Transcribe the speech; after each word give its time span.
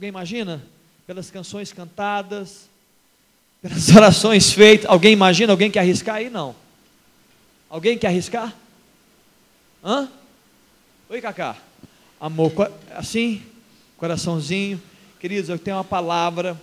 Alguém 0.00 0.08
imagina? 0.08 0.62
Pelas 1.06 1.30
canções 1.30 1.74
cantadas, 1.74 2.70
pelas 3.60 3.90
orações 3.94 4.50
feitas. 4.50 4.88
Alguém 4.88 5.12
imagina? 5.12 5.52
Alguém 5.52 5.70
quer 5.70 5.80
arriscar 5.80 6.14
aí? 6.14 6.30
Não. 6.30 6.56
Alguém 7.68 7.98
quer 7.98 8.06
arriscar? 8.06 8.56
Hã? 9.84 10.08
Oi, 11.06 11.20
Cacá. 11.20 11.54
Amor, 12.18 12.50
assim, 12.94 13.42
coraçãozinho. 13.98 14.80
Queridos, 15.20 15.50
eu 15.50 15.58
tenho 15.58 15.76
uma 15.76 15.84
palavra 15.84 16.58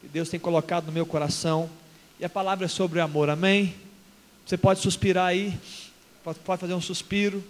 que 0.00 0.08
Deus 0.08 0.30
tem 0.30 0.40
colocado 0.40 0.86
no 0.86 0.92
meu 0.92 1.04
coração. 1.04 1.68
E 2.18 2.24
a 2.24 2.30
palavra 2.30 2.64
é 2.64 2.68
sobre 2.68 2.98
amor, 2.98 3.28
amém? 3.28 3.74
Você 4.46 4.56
pode 4.56 4.80
suspirar 4.80 5.26
aí, 5.26 5.54
pode, 6.24 6.38
fazer 6.58 6.72
um 6.72 6.80
suspiro. 6.80 7.44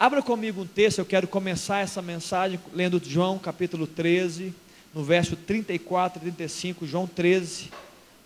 Abra 0.00 0.22
comigo 0.22 0.62
um 0.62 0.66
texto, 0.66 1.00
eu 1.00 1.04
quero 1.04 1.28
começar 1.28 1.80
essa 1.80 2.00
mensagem 2.00 2.58
lendo 2.72 2.98
João 3.04 3.38
capítulo 3.38 3.86
13, 3.86 4.54
no 4.94 5.04
verso 5.04 5.36
34 5.36 6.18
e 6.18 6.22
35. 6.22 6.86
João 6.86 7.06
13, 7.06 7.68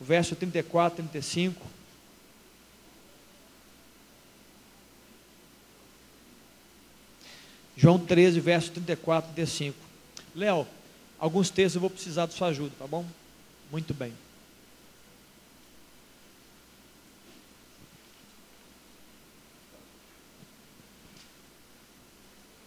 o 0.01 0.05
verso 0.05 0.37
34 0.37 1.01
e 1.01 1.09
35. 1.09 1.67
João 7.77 7.99
13, 7.99 8.39
verso 8.39 8.71
34 8.71 9.33
e 9.33 9.35
35. 9.35 9.77
Léo, 10.37 10.69
alguns 11.19 11.51
textos 11.51 11.75
eu 11.75 11.81
vou 11.81 11.91
precisar 11.91 12.27
da 12.27 12.33
sua 12.33 12.49
ajuda, 12.51 12.71
tá 12.79 12.87
bom? 12.87 13.05
Muito 13.73 13.93
bem. 13.93 14.13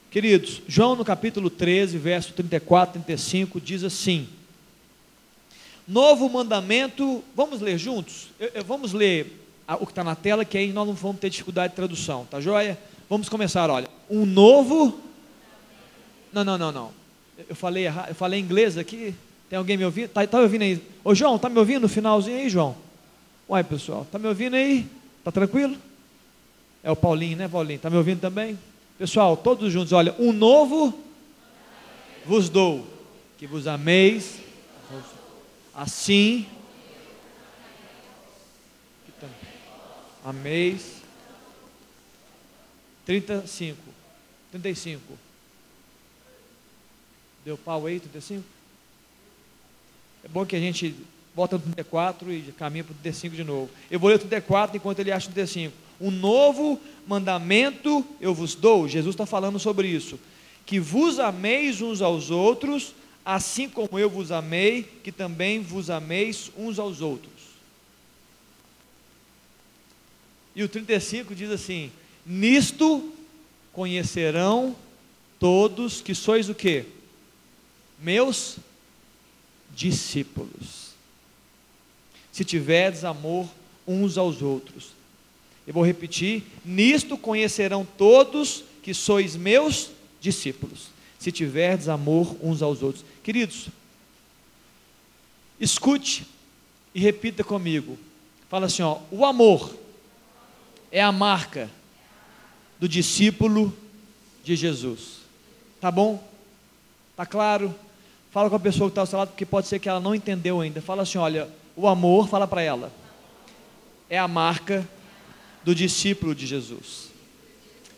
Queridos, 0.09 0.61
João 0.67 0.95
no 0.95 1.03
capítulo 1.03 1.49
13, 1.49 1.97
verso 1.97 2.33
34 2.33 2.99
e 2.99 3.03
35 3.03 3.59
diz 3.59 3.83
assim: 3.83 4.27
Novo 5.85 6.29
mandamento, 6.29 7.23
vamos 7.35 7.59
ler 7.59 7.77
juntos? 7.77 8.29
Eu, 8.39 8.49
eu, 8.55 8.63
vamos 8.63 8.93
ler 8.93 9.33
o 9.79 9.85
que 9.85 9.91
está 9.91 10.05
na 10.05 10.15
tela, 10.15 10.45
que 10.45 10.57
aí 10.57 10.71
nós 10.71 10.87
não 10.87 10.93
vamos 10.93 11.19
ter 11.19 11.29
dificuldade 11.29 11.71
de 11.71 11.75
tradução, 11.75 12.25
tá 12.25 12.39
joia? 12.39 12.77
Vamos 13.09 13.27
começar, 13.27 13.69
olha. 13.69 13.89
Um 14.09 14.25
novo. 14.25 14.97
Não, 16.31 16.43
não, 16.43 16.57
não, 16.57 16.71
não. 16.71 16.91
Eu 17.49 17.55
falei 17.55 17.87
eu 17.87 18.15
falei 18.15 18.39
inglês 18.39 18.77
aqui. 18.77 19.13
Tem 19.49 19.57
alguém 19.57 19.77
me 19.77 19.83
ouvindo? 19.85 20.05
Está 20.05 20.25
tá 20.25 20.37
me 20.37 20.43
ouvindo 20.43 20.61
aí? 20.61 20.81
Ô 21.03 21.13
João, 21.13 21.35
está 21.35 21.49
me 21.49 21.59
ouvindo 21.59 21.81
no 21.81 21.89
finalzinho 21.89 22.37
aí, 22.37 22.49
João? 22.49 22.75
Uai, 23.49 23.63
pessoal, 23.63 24.03
está 24.03 24.17
me 24.17 24.27
ouvindo 24.27 24.55
aí? 24.55 24.87
Está 25.19 25.31
tranquilo? 25.31 25.77
É 26.81 26.91
o 26.91 26.95
Paulinho, 26.95 27.37
né, 27.37 27.47
Paulinho? 27.47 27.77
Está 27.77 27.89
me 27.89 27.97
ouvindo 27.97 28.21
também? 28.21 28.57
Pessoal, 28.97 29.37
todos 29.37 29.71
juntos, 29.71 29.93
olha, 29.93 30.15
um 30.17 30.33
novo 30.33 31.03
vos 32.25 32.49
dou, 32.49 32.85
que 33.37 33.45
vos 33.45 33.67
ameis, 33.67 34.39
assim, 35.71 36.47
ameis, 40.25 41.03
35, 43.05 43.77
35, 44.51 45.01
deu 47.45 47.55
pau 47.55 47.85
aí, 47.85 47.99
35? 47.99 48.43
É 50.23 50.27
bom 50.27 50.43
que 50.43 50.55
a 50.55 50.59
gente 50.59 50.95
bota 51.35 51.55
no 51.55 51.61
34 51.61 52.33
e 52.33 52.51
caminha 52.53 52.83
para 52.83 52.93
o 52.93 52.95
35 52.95 53.35
de 53.35 53.43
novo. 53.43 53.69
Eu 53.91 53.99
vou 53.99 54.09
ler 54.09 54.15
o 54.15 54.19
34 54.19 54.75
enquanto 54.75 54.99
ele 54.99 55.11
acha 55.11 55.29
o 55.29 55.33
35. 55.33 55.86
Um 55.99 56.11
novo 56.11 56.79
mandamento 57.07 58.05
eu 58.21 58.33
vos 58.33 58.55
dou. 58.55 58.87
Jesus 58.87 59.13
está 59.13 59.25
falando 59.25 59.59
sobre 59.59 59.87
isso. 59.87 60.19
Que 60.65 60.79
vos 60.79 61.19
ameis 61.19 61.81
uns 61.81 62.01
aos 62.01 62.29
outros, 62.29 62.93
assim 63.25 63.69
como 63.69 63.97
eu 63.97 64.09
vos 64.09 64.31
amei, 64.31 64.83
que 65.03 65.11
também 65.11 65.61
vos 65.61 65.89
ameis 65.89 66.51
uns 66.57 66.77
aos 66.77 67.01
outros. 67.01 67.31
E 70.55 70.63
o 70.63 70.67
35 70.67 71.35
diz 71.35 71.51
assim: 71.51 71.91
Nisto 72.25 73.13
conhecerão 73.71 74.75
todos 75.39 76.01
que 76.01 76.15
sois 76.15 76.49
o 76.49 76.55
que? 76.55 76.85
Meus 77.99 78.57
discípulos. 79.73 80.87
Se 82.31 82.43
tiverdes 82.43 83.03
amor 83.03 83.47
uns 83.87 84.17
aos 84.17 84.41
outros. 84.41 84.96
Eu 85.67 85.73
vou 85.73 85.85
repetir: 85.85 86.43
nisto 86.63 87.17
conhecerão 87.17 87.85
todos 87.97 88.63
que 88.81 88.93
sois 88.93 89.35
meus 89.35 89.91
discípulos, 90.21 90.87
se 91.19 91.29
tiverdes 91.29 91.89
amor 91.89 92.37
uns 92.41 92.61
aos 92.61 92.81
outros. 92.81 93.03
Queridos, 93.21 93.67
escute 95.59 96.25
e 96.95 97.01
repita 97.01 97.43
comigo. 97.43 97.97
Fala 98.49 98.67
assim, 98.67 98.81
ó, 98.81 98.99
o 99.11 99.25
amor 99.25 99.75
é 100.89 101.01
a 101.01 101.11
marca 101.11 101.69
do 102.79 102.87
discípulo 102.87 103.75
de 104.43 104.55
Jesus. 104.55 105.17
Tá 105.81 105.91
bom? 105.91 106.25
Tá 107.15 107.25
claro? 107.25 107.75
Fala 108.31 108.49
com 108.49 108.55
a 108.55 108.59
pessoa 108.59 108.89
que 108.89 108.91
está 108.91 109.01
ao 109.01 109.07
seu 109.07 109.19
lado, 109.19 109.29
porque 109.29 109.45
pode 109.45 109.67
ser 109.67 109.79
que 109.79 109.89
ela 109.89 109.99
não 109.99 110.15
entendeu 110.15 110.61
ainda. 110.61 110.81
Fala 110.81 111.03
assim, 111.03 111.17
olha, 111.17 111.49
o 111.75 111.87
amor, 111.87 112.29
fala 112.29 112.47
para 112.47 112.61
ela, 112.61 112.91
é 114.09 114.17
a 114.17 114.27
marca 114.27 114.87
do 115.67 115.75
discípulo 115.75 116.33
de 116.33 116.47
Jesus. 116.47 117.09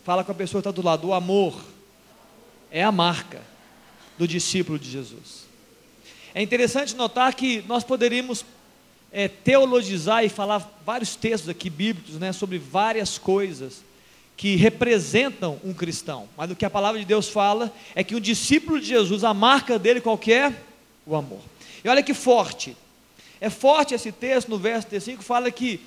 Fala 0.03 0.23
com 0.23 0.31
a 0.31 0.35
pessoa 0.35 0.59
que 0.59 0.67
está 0.67 0.71
do 0.71 0.83
lado. 0.83 1.09
O 1.09 1.13
amor 1.13 1.55
é 2.71 2.83
a 2.83 2.91
marca 2.91 3.43
do 4.17 4.27
discípulo 4.27 4.79
de 4.79 4.89
Jesus. 4.89 5.45
É 6.33 6.41
interessante 6.41 6.95
notar 6.95 7.31
que 7.35 7.63
nós 7.67 7.83
poderíamos 7.83 8.43
é, 9.11 9.27
teologizar 9.27 10.25
e 10.25 10.29
falar 10.29 10.81
vários 10.83 11.15
textos 11.15 11.47
aqui 11.47 11.69
bíblicos 11.69 12.15
né, 12.15 12.33
sobre 12.33 12.57
várias 12.57 13.19
coisas 13.19 13.83
que 14.35 14.55
representam 14.55 15.61
um 15.63 15.71
cristão. 15.71 16.27
Mas 16.35 16.49
o 16.49 16.55
que 16.55 16.65
a 16.65 16.71
palavra 16.71 16.99
de 16.99 17.05
Deus 17.05 17.29
fala 17.29 17.71
é 17.93 18.03
que 18.03 18.15
o 18.15 18.19
discípulo 18.19 18.79
de 18.79 18.87
Jesus, 18.87 19.23
a 19.23 19.31
marca 19.31 19.77
dele 19.77 20.01
qualquer, 20.01 20.53
é? 20.53 20.55
o 21.05 21.15
amor. 21.15 21.41
E 21.83 21.87
olha 21.87 22.01
que 22.01 22.15
forte. 22.15 22.75
É 23.39 23.47
forte 23.47 23.93
esse 23.93 24.11
texto 24.11 24.49
no 24.49 24.57
verso 24.57 24.87
35, 24.87 25.21
fala 25.21 25.51
que 25.51 25.79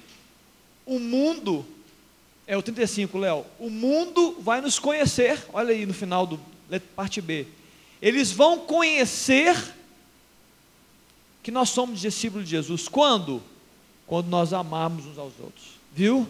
o 0.86 0.98
mundo, 0.98 1.64
é 2.52 2.56
o 2.56 2.60
35, 2.60 3.16
Léo, 3.16 3.46
o 3.58 3.70
mundo 3.70 4.36
vai 4.38 4.60
nos 4.60 4.78
conhecer, 4.78 5.42
olha 5.54 5.70
aí 5.70 5.86
no 5.86 5.94
final 5.94 6.26
do 6.26 6.38
parte 6.94 7.18
B. 7.18 7.46
Eles 8.00 8.30
vão 8.30 8.58
conhecer 8.58 9.56
que 11.42 11.50
nós 11.50 11.70
somos 11.70 11.98
discípulos 11.98 12.44
de 12.44 12.50
Jesus. 12.50 12.88
Quando? 12.88 13.42
Quando 14.06 14.26
nós 14.28 14.52
amarmos 14.52 15.06
uns 15.06 15.16
aos 15.16 15.32
outros. 15.40 15.64
Viu? 15.94 16.28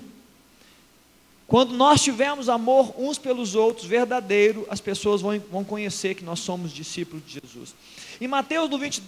Quando 1.48 1.74
nós 1.74 2.00
tivermos 2.00 2.48
amor 2.48 2.94
uns 2.96 3.18
pelos 3.18 3.56
outros, 3.56 3.84
verdadeiro, 3.84 4.64
as 4.70 4.80
pessoas 4.80 5.20
vão, 5.20 5.42
vão 5.50 5.64
conhecer 5.64 6.14
que 6.14 6.24
nós 6.24 6.38
somos 6.38 6.70
discípulos 6.70 7.26
de 7.26 7.40
Jesus. 7.40 7.74
Em 8.20 8.28
Mateus 8.28 8.70
no 8.70 8.78
20, 8.78 9.02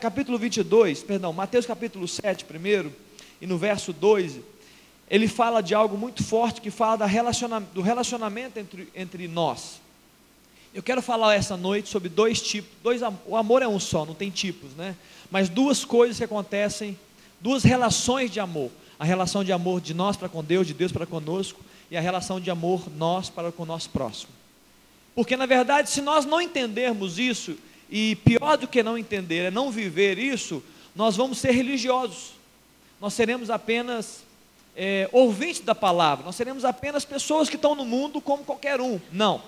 capítulo 0.00 0.38
22, 0.38 1.02
perdão, 1.02 1.32
Mateus 1.32 1.66
capítulo 1.66 2.06
7 2.06 2.44
primeiro, 2.44 2.92
e 3.40 3.48
no 3.48 3.58
verso 3.58 3.92
2, 3.92 4.38
ele 5.12 5.28
fala 5.28 5.62
de 5.62 5.74
algo 5.74 5.98
muito 5.98 6.24
forte 6.24 6.62
que 6.62 6.70
fala 6.70 7.04
relacionamento, 7.04 7.74
do 7.74 7.82
relacionamento 7.82 8.58
entre, 8.58 8.88
entre 8.94 9.28
nós. 9.28 9.78
Eu 10.72 10.82
quero 10.82 11.02
falar 11.02 11.34
essa 11.34 11.54
noite 11.54 11.90
sobre 11.90 12.08
dois 12.08 12.40
tipos, 12.40 12.70
dois, 12.82 13.02
o 13.26 13.36
amor 13.36 13.60
é 13.60 13.68
um 13.68 13.78
só, 13.78 14.06
não 14.06 14.14
tem 14.14 14.30
tipos, 14.30 14.72
né? 14.72 14.96
Mas 15.30 15.50
duas 15.50 15.84
coisas 15.84 16.16
que 16.16 16.24
acontecem, 16.24 16.98
duas 17.38 17.62
relações 17.62 18.30
de 18.30 18.40
amor. 18.40 18.70
A 18.98 19.04
relação 19.04 19.44
de 19.44 19.52
amor 19.52 19.82
de 19.82 19.92
nós 19.92 20.16
para 20.16 20.30
com 20.30 20.42
Deus, 20.42 20.66
de 20.66 20.72
Deus 20.72 20.90
para 20.90 21.04
conosco, 21.04 21.60
e 21.90 21.96
a 21.96 22.00
relação 22.00 22.40
de 22.40 22.50
amor 22.50 22.88
nós 22.96 23.28
para 23.28 23.52
com 23.52 23.64
o 23.64 23.66
nosso 23.66 23.90
próximo. 23.90 24.32
Porque 25.14 25.36
na 25.36 25.44
verdade, 25.44 25.90
se 25.90 26.00
nós 26.00 26.24
não 26.24 26.40
entendermos 26.40 27.18
isso, 27.18 27.54
e 27.90 28.16
pior 28.16 28.56
do 28.56 28.66
que 28.66 28.82
não 28.82 28.96
entender 28.96 29.44
é 29.44 29.50
não 29.50 29.70
viver 29.70 30.18
isso, 30.18 30.62
nós 30.96 31.16
vamos 31.16 31.36
ser 31.36 31.50
religiosos. 31.50 32.30
Nós 32.98 33.12
seremos 33.12 33.50
apenas 33.50 34.24
é, 34.76 35.08
ouvintes 35.12 35.60
da 35.60 35.74
palavra, 35.74 36.24
nós 36.24 36.36
seremos 36.36 36.64
apenas 36.64 37.04
pessoas 37.04 37.48
que 37.48 37.56
estão 37.56 37.74
no 37.74 37.84
mundo 37.84 38.20
como 38.20 38.44
qualquer 38.44 38.80
um. 38.80 39.00
Não. 39.10 39.42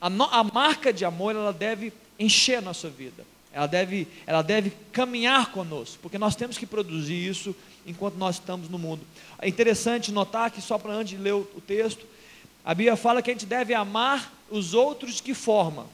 A, 0.00 0.08
no, 0.08 0.24
a 0.24 0.44
marca 0.44 0.92
de 0.92 1.04
amor 1.04 1.34
ela 1.34 1.52
deve 1.52 1.92
encher 2.18 2.56
a 2.56 2.60
nossa 2.60 2.88
vida. 2.88 3.24
Ela 3.52 3.66
deve, 3.66 4.06
ela 4.26 4.42
deve 4.42 4.72
caminhar 4.92 5.50
conosco, 5.50 5.98
porque 6.00 6.18
nós 6.18 6.36
temos 6.36 6.56
que 6.56 6.66
produzir 6.66 7.26
isso 7.26 7.56
enquanto 7.86 8.16
nós 8.16 8.36
estamos 8.36 8.68
no 8.68 8.78
mundo. 8.78 9.02
É 9.40 9.48
interessante 9.48 10.12
notar 10.12 10.50
que, 10.50 10.60
só 10.60 10.78
para 10.78 10.92
antes 10.92 11.16
de 11.16 11.22
ler 11.22 11.34
o, 11.34 11.48
o 11.56 11.60
texto, 11.60 12.06
a 12.64 12.74
Bíblia 12.74 12.96
fala 12.96 13.22
que 13.22 13.30
a 13.30 13.32
gente 13.32 13.46
deve 13.46 13.74
amar 13.74 14.32
os 14.50 14.74
outros 14.74 15.16
de 15.16 15.22
que 15.22 15.34
forma? 15.34 15.86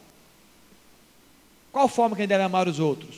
Qual 1.73 1.89
forma 1.89 2.15
que 2.15 2.23
a 2.23 2.25
gente 2.25 2.31
deve 2.31 2.45
amar 2.45 2.69
os 2.69 2.79
outros? 2.79 3.17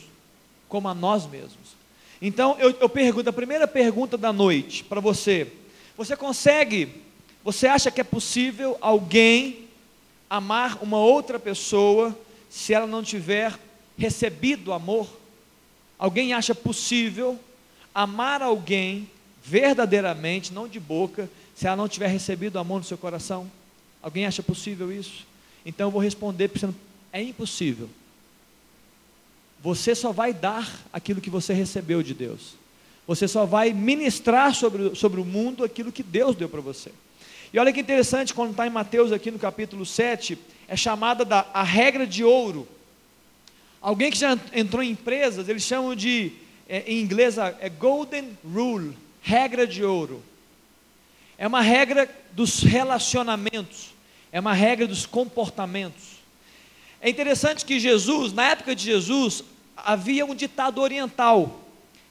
Como 0.68 0.88
a 0.88 0.94
nós 0.94 1.26
mesmos. 1.26 1.75
Então 2.20 2.56
eu, 2.58 2.70
eu 2.80 2.88
pergunto, 2.88 3.28
a 3.28 3.32
primeira 3.32 3.66
pergunta 3.66 4.16
da 4.16 4.32
noite 4.32 4.84
para 4.84 5.00
você: 5.00 5.52
você 5.96 6.16
consegue, 6.16 7.02
você 7.44 7.66
acha 7.66 7.90
que 7.90 8.00
é 8.00 8.04
possível 8.04 8.76
alguém 8.80 9.66
amar 10.28 10.82
uma 10.82 10.98
outra 10.98 11.38
pessoa 11.38 12.16
se 12.48 12.72
ela 12.72 12.86
não 12.86 13.02
tiver 13.02 13.58
recebido 13.98 14.72
amor? 14.72 15.08
Alguém 15.98 16.32
acha 16.32 16.54
possível 16.54 17.38
amar 17.94 18.42
alguém 18.42 19.08
verdadeiramente, 19.42 20.52
não 20.52 20.68
de 20.68 20.80
boca, 20.80 21.30
se 21.54 21.66
ela 21.66 21.76
não 21.76 21.88
tiver 21.88 22.08
recebido 22.08 22.58
amor 22.58 22.78
no 22.78 22.84
seu 22.84 22.98
coração? 22.98 23.50
Alguém 24.02 24.26
acha 24.26 24.42
possível 24.42 24.92
isso? 24.92 25.26
Então 25.64 25.88
eu 25.88 25.90
vou 25.90 26.00
responder 26.00 26.48
pensando, 26.48 26.74
é 27.12 27.22
impossível. 27.22 27.88
Você 29.62 29.94
só 29.94 30.12
vai 30.12 30.32
dar 30.32 30.82
aquilo 30.92 31.20
que 31.20 31.30
você 31.30 31.52
recebeu 31.52 32.02
de 32.02 32.14
Deus. 32.14 32.54
Você 33.06 33.28
só 33.28 33.46
vai 33.46 33.72
ministrar 33.72 34.54
sobre, 34.54 34.94
sobre 34.94 35.20
o 35.20 35.24
mundo 35.24 35.64
aquilo 35.64 35.92
que 35.92 36.02
Deus 36.02 36.34
deu 36.34 36.48
para 36.48 36.60
você. 36.60 36.92
E 37.52 37.58
olha 37.58 37.72
que 37.72 37.80
interessante, 37.80 38.34
quando 38.34 38.50
está 38.50 38.66
em 38.66 38.70
Mateus 38.70 39.12
aqui 39.12 39.30
no 39.30 39.38
capítulo 39.38 39.86
7, 39.86 40.36
é 40.66 40.76
chamada 40.76 41.24
da 41.24 41.46
a 41.54 41.62
regra 41.62 42.06
de 42.06 42.24
ouro. 42.24 42.66
Alguém 43.80 44.10
que 44.10 44.18
já 44.18 44.36
entrou 44.52 44.82
em 44.82 44.90
empresas, 44.90 45.48
eles 45.48 45.62
chamam 45.62 45.94
de, 45.94 46.32
é, 46.68 46.82
em 46.86 47.00
inglês, 47.00 47.36
é 47.38 47.68
golden 47.68 48.36
rule, 48.44 48.96
regra 49.22 49.66
de 49.66 49.84
ouro. 49.84 50.22
É 51.38 51.46
uma 51.46 51.60
regra 51.60 52.10
dos 52.32 52.62
relacionamentos, 52.62 53.94
é 54.32 54.40
uma 54.40 54.52
regra 54.52 54.86
dos 54.86 55.06
comportamentos. 55.06 56.15
É 57.00 57.10
interessante 57.10 57.64
que 57.64 57.78
Jesus, 57.78 58.32
na 58.32 58.50
época 58.50 58.74
de 58.74 58.84
Jesus, 58.84 59.44
havia 59.76 60.24
um 60.24 60.34
ditado 60.34 60.80
oriental, 60.80 61.60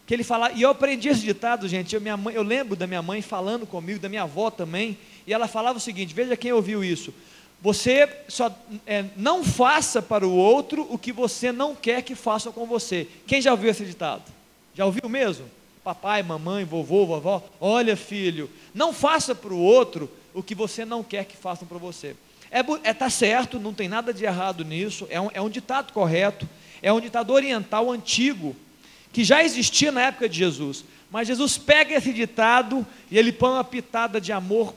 que 0.05 0.13
ele 0.13 0.23
falava, 0.23 0.53
e 0.53 0.61
eu 0.61 0.69
aprendi 0.69 1.09
esse 1.09 1.21
ditado, 1.21 1.67
gente, 1.67 1.95
eu, 1.95 2.01
minha 2.01 2.15
mãe, 2.15 2.35
eu 2.35 2.43
lembro 2.43 2.75
da 2.75 2.85
minha 2.85 3.01
mãe 3.01 3.21
falando 3.21 3.65
comigo, 3.65 3.99
da 3.99 4.07
minha 4.07 4.23
avó 4.23 4.51
também, 4.51 4.97
e 5.25 5.33
ela 5.33 5.47
falava 5.47 5.77
o 5.77 5.81
seguinte: 5.81 6.13
veja 6.13 6.37
quem 6.37 6.53
ouviu 6.53 6.83
isso. 6.83 7.13
Você 7.61 8.07
só 8.27 8.55
é, 8.85 9.05
não 9.17 9.43
faça 9.43 10.01
para 10.01 10.27
o 10.27 10.35
outro 10.35 10.85
o 10.89 10.99
que 10.99 11.11
você 11.11 11.51
não 11.51 11.73
quer 11.73 12.03
que 12.03 12.13
façam 12.13 12.51
com 12.51 12.65
você. 12.67 13.07
Quem 13.25 13.41
já 13.41 13.51
ouviu 13.51 13.71
esse 13.71 13.83
ditado? 13.83 14.23
Já 14.75 14.85
ouviu 14.85 15.09
mesmo? 15.09 15.45
Papai, 15.83 16.21
mamãe, 16.21 16.63
vovô, 16.63 17.05
vovó, 17.05 17.43
olha 17.59 17.95
filho, 17.95 18.49
não 18.73 18.93
faça 18.93 19.33
para 19.33 19.53
o 19.53 19.59
outro 19.59 20.09
o 20.33 20.43
que 20.43 20.53
você 20.53 20.83
não 20.83 21.03
quer 21.03 21.25
que 21.25 21.37
façam 21.37 21.67
para 21.67 21.77
você. 21.77 22.15
É, 22.55 22.89
é 22.89 22.93
tá 22.93 23.09
certo, 23.09 23.59
não 23.59 23.73
tem 23.73 23.89
nada 23.89 24.13
de 24.13 24.23
errado 24.23 24.63
nisso, 24.63 25.05
é 25.09 25.19
um, 25.19 25.29
é 25.33 25.41
um 25.41 25.49
ditado 25.49 25.91
correto, 25.91 26.47
é 26.81 26.93
um 26.93 27.01
ditado 27.01 27.33
oriental 27.33 27.91
antigo, 27.91 28.55
que 29.11 29.25
já 29.25 29.43
existia 29.43 29.91
na 29.91 30.03
época 30.03 30.29
de 30.29 30.37
Jesus. 30.37 30.85
Mas 31.11 31.27
Jesus 31.27 31.57
pega 31.57 31.95
esse 31.95 32.13
ditado 32.13 32.87
e 33.11 33.17
ele 33.17 33.33
põe 33.33 33.49
uma 33.49 33.63
pitada 33.65 34.21
de 34.21 34.31
amor 34.31 34.73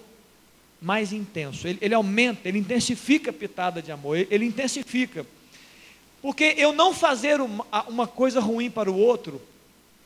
mais 0.83 1.13
intenso. 1.13 1.69
Ele, 1.69 1.79
ele 1.81 1.95
aumenta, 1.95 2.49
ele 2.49 2.59
intensifica 2.59 3.31
a 3.31 3.33
pitada 3.33 3.81
de 3.81 3.93
amor, 3.93 4.17
ele, 4.17 4.27
ele 4.29 4.45
intensifica. 4.47 5.25
Porque 6.21 6.57
eu 6.59 6.73
não 6.73 6.93
fazer 6.93 7.41
uma, 7.41 7.65
uma, 7.87 8.09
coisa 8.09 8.41
ruim 8.41 8.69
para 8.69 8.91
o 8.91 8.99
outro, 8.99 9.41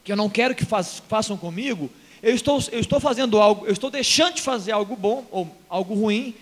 que 0.04 0.12
eu 0.12 0.16
não 0.16 0.28
quero 0.28 0.54
que 0.54 0.66
faz, 0.66 1.02
façam 1.08 1.38
comigo, 1.38 1.90
eu 2.22 2.34
estou, 2.34 2.62
eu 2.70 2.80
estou 2.80 3.00
fazendo 3.00 3.40
algo, 3.40 3.64
eu 3.64 3.72
estou 3.72 3.90
deixando 3.90 4.34
de 4.34 4.42
fazer 4.42 4.72
algo 4.72 4.94
bom 4.94 5.26
ou 5.30 5.56
algo 5.70 5.94
ruim, 5.94 6.34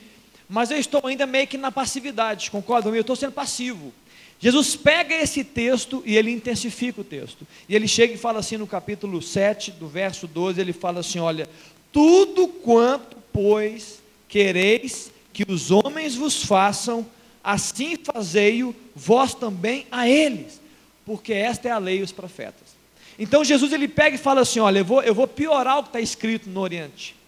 mas 0.51 0.73
eu 0.73 0.79
estou 0.79 1.01
ainda 1.05 1.27
meio 1.27 1.47
que 1.47 1.57
na 1.57 1.71
passividade, 1.71 2.51
concorda? 2.51 2.89
Eu 2.89 3.01
estou 3.01 3.15
sendo 3.15 3.31
passivo. 3.31 3.95
Jesus 4.41 4.75
pega 4.75 5.15
esse 5.15 5.45
texto 5.45 6.03
e 6.05 6.17
ele 6.17 6.33
intensifica 6.33 7.03
o 7.03 7.05
texto. 7.05 7.47
E 7.69 7.77
ele 7.77 7.87
chega 7.87 8.15
e 8.15 8.17
fala 8.17 8.41
assim 8.41 8.57
no 8.57 8.67
capítulo 8.67 9.23
7, 9.23 9.71
do 9.71 9.87
verso 9.87 10.27
12, 10.27 10.61
ele 10.61 10.73
fala 10.73 11.01
assim: 11.01 11.21
Olha, 11.21 11.49
tudo 11.93 12.49
quanto, 12.49 13.17
pois, 13.33 14.03
quereis 14.29 15.13
que 15.33 15.45
os 15.49 15.71
homens 15.71 16.17
vos 16.17 16.43
façam, 16.43 17.07
assim 17.45 17.97
fazei-o 17.97 18.75
vós 18.93 19.35
também 19.35 19.87
a 19.89 20.09
eles, 20.09 20.61
porque 21.07 21.33
esta 21.33 21.69
é 21.69 21.71
a 21.71 21.79
lei 21.79 22.01
e 22.01 22.03
os 22.03 22.11
profetas. 22.11 22.75
Então 23.17 23.45
Jesus 23.45 23.73
ele 23.73 23.87
pega 23.87 24.17
e 24.17 24.19
fala 24.19 24.41
assim: 24.41 24.59
olha, 24.59 24.81
eu 24.81 24.85
vou, 24.85 25.01
eu 25.01 25.15
vou 25.15 25.29
piorar 25.29 25.79
o 25.79 25.83
que 25.85 25.91
está 25.91 26.01
escrito 26.01 26.51
no 26.51 26.59
Oriente. 26.59 27.20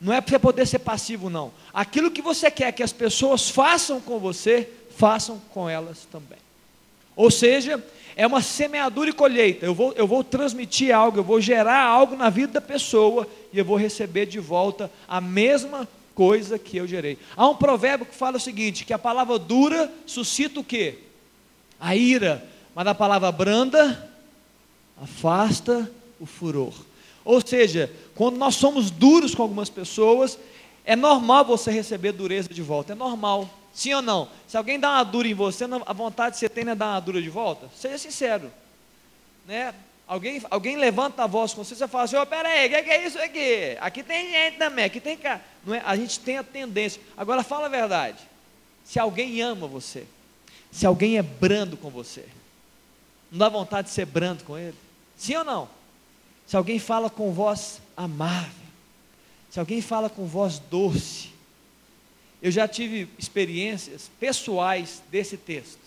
Não 0.00 0.12
é 0.12 0.20
para 0.20 0.30
você 0.30 0.38
poder 0.38 0.66
ser 0.66 0.78
passivo, 0.78 1.28
não. 1.28 1.52
Aquilo 1.74 2.10
que 2.10 2.22
você 2.22 2.50
quer 2.50 2.72
que 2.72 2.82
as 2.82 2.92
pessoas 2.92 3.50
façam 3.50 4.00
com 4.00 4.18
você, 4.18 4.68
façam 4.96 5.40
com 5.52 5.68
elas 5.68 6.06
também. 6.10 6.38
Ou 7.14 7.30
seja, 7.30 7.84
é 8.16 8.26
uma 8.26 8.40
semeadura 8.40 9.10
e 9.10 9.12
colheita. 9.12 9.66
Eu 9.66 9.74
vou, 9.74 9.92
eu 9.92 10.06
vou 10.06 10.24
transmitir 10.24 10.94
algo, 10.94 11.18
eu 11.18 11.24
vou 11.24 11.40
gerar 11.40 11.82
algo 11.82 12.16
na 12.16 12.30
vida 12.30 12.54
da 12.54 12.60
pessoa 12.60 13.26
e 13.52 13.58
eu 13.58 13.64
vou 13.64 13.76
receber 13.76 14.26
de 14.26 14.38
volta 14.38 14.90
a 15.06 15.20
mesma 15.20 15.86
coisa 16.14 16.58
que 16.58 16.76
eu 16.76 16.86
gerei. 16.86 17.18
Há 17.36 17.48
um 17.48 17.56
provérbio 17.56 18.06
que 18.06 18.14
fala 18.14 18.36
o 18.36 18.40
seguinte: 18.40 18.84
que 18.84 18.92
a 18.92 18.98
palavra 18.98 19.38
dura 19.38 19.92
suscita 20.06 20.60
o 20.60 20.64
quê? 20.64 20.98
A 21.78 21.94
ira, 21.94 22.46
mas 22.74 22.86
a 22.86 22.94
palavra 22.94 23.30
branda 23.30 24.10
afasta 25.02 25.90
o 26.18 26.26
furor. 26.26 26.74
Ou 27.30 27.40
seja, 27.46 27.88
quando 28.16 28.36
nós 28.36 28.56
somos 28.56 28.90
duros 28.90 29.36
com 29.36 29.42
algumas 29.42 29.70
pessoas, 29.70 30.36
é 30.84 30.96
normal 30.96 31.44
você 31.44 31.70
receber 31.70 32.10
dureza 32.10 32.48
de 32.48 32.60
volta, 32.60 32.90
é 32.90 32.96
normal. 32.96 33.48
Sim 33.72 33.94
ou 33.94 34.02
não? 34.02 34.28
Se 34.48 34.56
alguém 34.56 34.80
dá 34.80 34.90
uma 34.90 35.04
dura 35.04 35.28
em 35.28 35.34
você, 35.34 35.64
a 35.86 35.92
vontade 35.92 36.34
que 36.34 36.40
você 36.40 36.48
tem 36.48 36.68
é 36.68 36.74
dar 36.74 36.94
uma 36.94 37.00
dura 37.00 37.22
de 37.22 37.30
volta? 37.30 37.70
Seja 37.76 37.98
sincero. 37.98 38.50
Né? 39.46 39.72
Alguém, 40.08 40.42
alguém 40.50 40.76
levanta 40.76 41.22
a 41.22 41.28
voz 41.28 41.54
com 41.54 41.62
você, 41.62 41.76
você 41.76 41.86
fala 41.86 42.02
assim, 42.02 42.16
oh, 42.16 42.26
peraí, 42.26 42.66
o 42.66 42.70
que, 42.70 42.82
que, 42.82 42.90
é 42.90 43.06
isso 43.06 43.18
aqui? 43.20 43.76
Aqui 43.80 44.02
tem 44.02 44.28
gente 44.28 44.58
também, 44.58 44.86
aqui 44.86 44.98
tem 44.98 45.16
cara. 45.16 45.40
Não 45.64 45.72
é? 45.72 45.82
A 45.86 45.94
gente 45.94 46.18
tem 46.18 46.36
a 46.36 46.42
tendência. 46.42 47.00
Agora 47.16 47.44
fala 47.44 47.66
a 47.66 47.70
verdade. 47.70 48.18
Se 48.84 48.98
alguém 48.98 49.40
ama 49.40 49.68
você, 49.68 50.04
se 50.72 50.84
alguém 50.84 51.16
é 51.16 51.22
brando 51.22 51.76
com 51.76 51.90
você, 51.90 52.24
não 53.30 53.38
dá 53.38 53.48
vontade 53.48 53.86
de 53.86 53.94
ser 53.94 54.06
brando 54.06 54.42
com 54.42 54.58
ele? 54.58 54.74
Sim 55.16 55.36
ou 55.36 55.44
não? 55.44 55.79
Se 56.50 56.56
alguém 56.56 56.80
fala 56.80 57.08
com 57.08 57.30
voz 57.30 57.80
amável, 57.96 58.50
se 59.48 59.60
alguém 59.60 59.80
fala 59.80 60.10
com 60.10 60.26
voz 60.26 60.58
doce, 60.58 61.28
eu 62.42 62.50
já 62.50 62.66
tive 62.66 63.08
experiências 63.16 64.10
pessoais 64.18 65.00
desse 65.12 65.36
texto, 65.36 65.78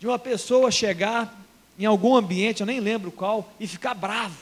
de 0.00 0.06
uma 0.06 0.18
pessoa 0.18 0.70
chegar 0.70 1.38
em 1.78 1.84
algum 1.84 2.16
ambiente, 2.16 2.60
eu 2.60 2.66
nem 2.66 2.80
lembro 2.80 3.12
qual, 3.12 3.52
e 3.60 3.66
ficar 3.66 3.92
bravo. 3.92 4.38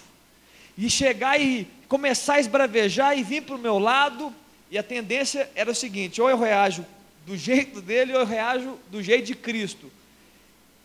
E 0.79 0.89
chegar 0.89 1.41
e 1.41 1.67
começar 1.89 2.35
a 2.35 2.41
esbravejar 2.41 3.19
e 3.19 3.25
vir 3.25 3.43
para 3.43 3.57
o 3.57 3.59
meu 3.59 3.81
lado, 3.81 4.33
e 4.71 4.79
a 4.79 4.85
tendência 4.85 5.51
era 5.57 5.73
o 5.73 5.75
seguinte: 5.75 6.23
ou 6.23 6.31
eu 6.31 6.39
reajo 6.39 6.87
do 7.27 7.37
jeito 7.37 7.81
dele, 7.81 8.13
ou 8.13 8.21
eu 8.21 8.27
reajo 8.27 8.79
do 8.89 9.03
jeito 9.03 9.27
de 9.27 9.35
Cristo. 9.35 9.91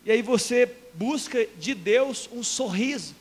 E 0.04 0.10
aí 0.10 0.22
você 0.22 0.68
busca 0.92 1.46
de 1.56 1.72
Deus 1.72 2.28
um 2.32 2.42
sorriso. 2.42 3.14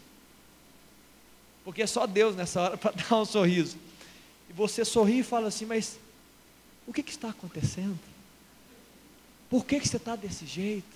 Porque 1.66 1.82
é 1.82 1.88
só 1.88 2.06
Deus 2.06 2.36
nessa 2.36 2.62
hora 2.62 2.78
para 2.78 2.92
dar 2.92 3.18
um 3.18 3.26
sorriso. 3.26 3.76
E 4.50 4.54
você 4.54 4.86
sorri 4.86 5.20
e 5.20 5.24
fala 5.24 5.48
assim, 5.48 5.66
mas 5.66 6.00
o 6.88 6.94
que, 6.94 7.04
que 7.04 7.12
está 7.12 7.30
acontecendo? 7.30 8.00
Por 9.50 9.66
que, 9.66 9.80
que 9.80 9.88
você 9.88 9.98
está 9.98 10.16
desse 10.16 10.46
jeito? 10.46 10.96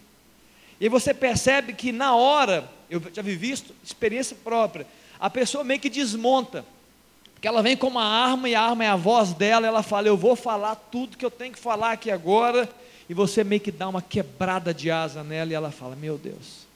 E 0.79 0.87
você 0.87 1.13
percebe 1.13 1.73
que 1.73 1.91
na 1.91 2.15
hora, 2.15 2.69
eu 2.89 3.01
já 3.13 3.21
vi 3.21 3.35
visto, 3.35 3.73
experiência 3.83 4.37
própria, 4.43 4.87
a 5.19 5.29
pessoa 5.29 5.63
meio 5.63 5.79
que 5.79 5.89
desmonta. 5.89 6.63
Porque 7.33 7.47
ela 7.47 7.61
vem 7.61 7.75
com 7.75 7.87
uma 7.87 8.05
arma 8.05 8.47
e 8.47 8.55
a 8.55 8.61
arma 8.61 8.83
é 8.83 8.87
a 8.87 8.95
voz 8.95 9.33
dela, 9.33 9.67
ela 9.67 9.83
fala, 9.83 10.07
eu 10.07 10.15
vou 10.15 10.35
falar 10.35 10.75
tudo 10.75 11.17
que 11.17 11.25
eu 11.25 11.31
tenho 11.31 11.53
que 11.53 11.59
falar 11.59 11.93
aqui 11.93 12.11
agora, 12.11 12.69
e 13.09 13.13
você 13.13 13.43
meio 13.43 13.61
que 13.61 13.71
dá 13.71 13.87
uma 13.87 14.01
quebrada 14.01 14.73
de 14.73 14.91
asa 14.91 15.23
nela 15.23 15.51
e 15.51 15.55
ela 15.55 15.71
fala, 15.71 15.95
meu 15.95 16.17
Deus, 16.17 16.67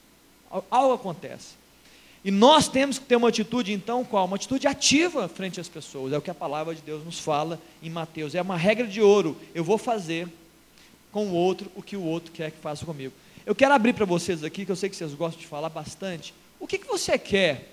algo 0.70 0.94
acontece. 0.94 1.54
E 2.24 2.30
nós 2.30 2.68
temos 2.68 2.98
que 2.98 3.04
ter 3.04 3.16
uma 3.16 3.28
atitude, 3.28 3.72
então, 3.72 4.02
qual? 4.02 4.24
Uma 4.24 4.36
atitude 4.36 4.66
ativa 4.66 5.28
frente 5.28 5.60
às 5.60 5.68
pessoas, 5.68 6.12
é 6.12 6.16
o 6.16 6.22
que 6.22 6.30
a 6.30 6.34
palavra 6.34 6.74
de 6.74 6.80
Deus 6.80 7.04
nos 7.04 7.18
fala 7.18 7.60
em 7.82 7.90
Mateus, 7.90 8.34
é 8.34 8.40
uma 8.40 8.56
regra 8.56 8.86
de 8.86 9.02
ouro, 9.02 9.36
eu 9.54 9.62
vou 9.62 9.76
fazer 9.76 10.26
com 11.12 11.26
o 11.26 11.34
outro 11.34 11.70
o 11.76 11.82
que 11.82 11.96
o 11.96 12.02
outro 12.02 12.32
quer 12.32 12.50
que 12.50 12.58
faça 12.58 12.86
comigo. 12.86 13.12
Eu 13.44 13.54
quero 13.54 13.74
abrir 13.74 13.92
para 13.92 14.06
vocês 14.06 14.42
aqui, 14.42 14.64
que 14.64 14.72
eu 14.72 14.76
sei 14.76 14.88
que 14.88 14.96
vocês 14.96 15.12
gostam 15.12 15.38
de 15.38 15.46
falar 15.46 15.68
bastante. 15.68 16.32
O 16.58 16.66
que, 16.66 16.78
que 16.78 16.86
você 16.86 17.18
quer 17.18 17.68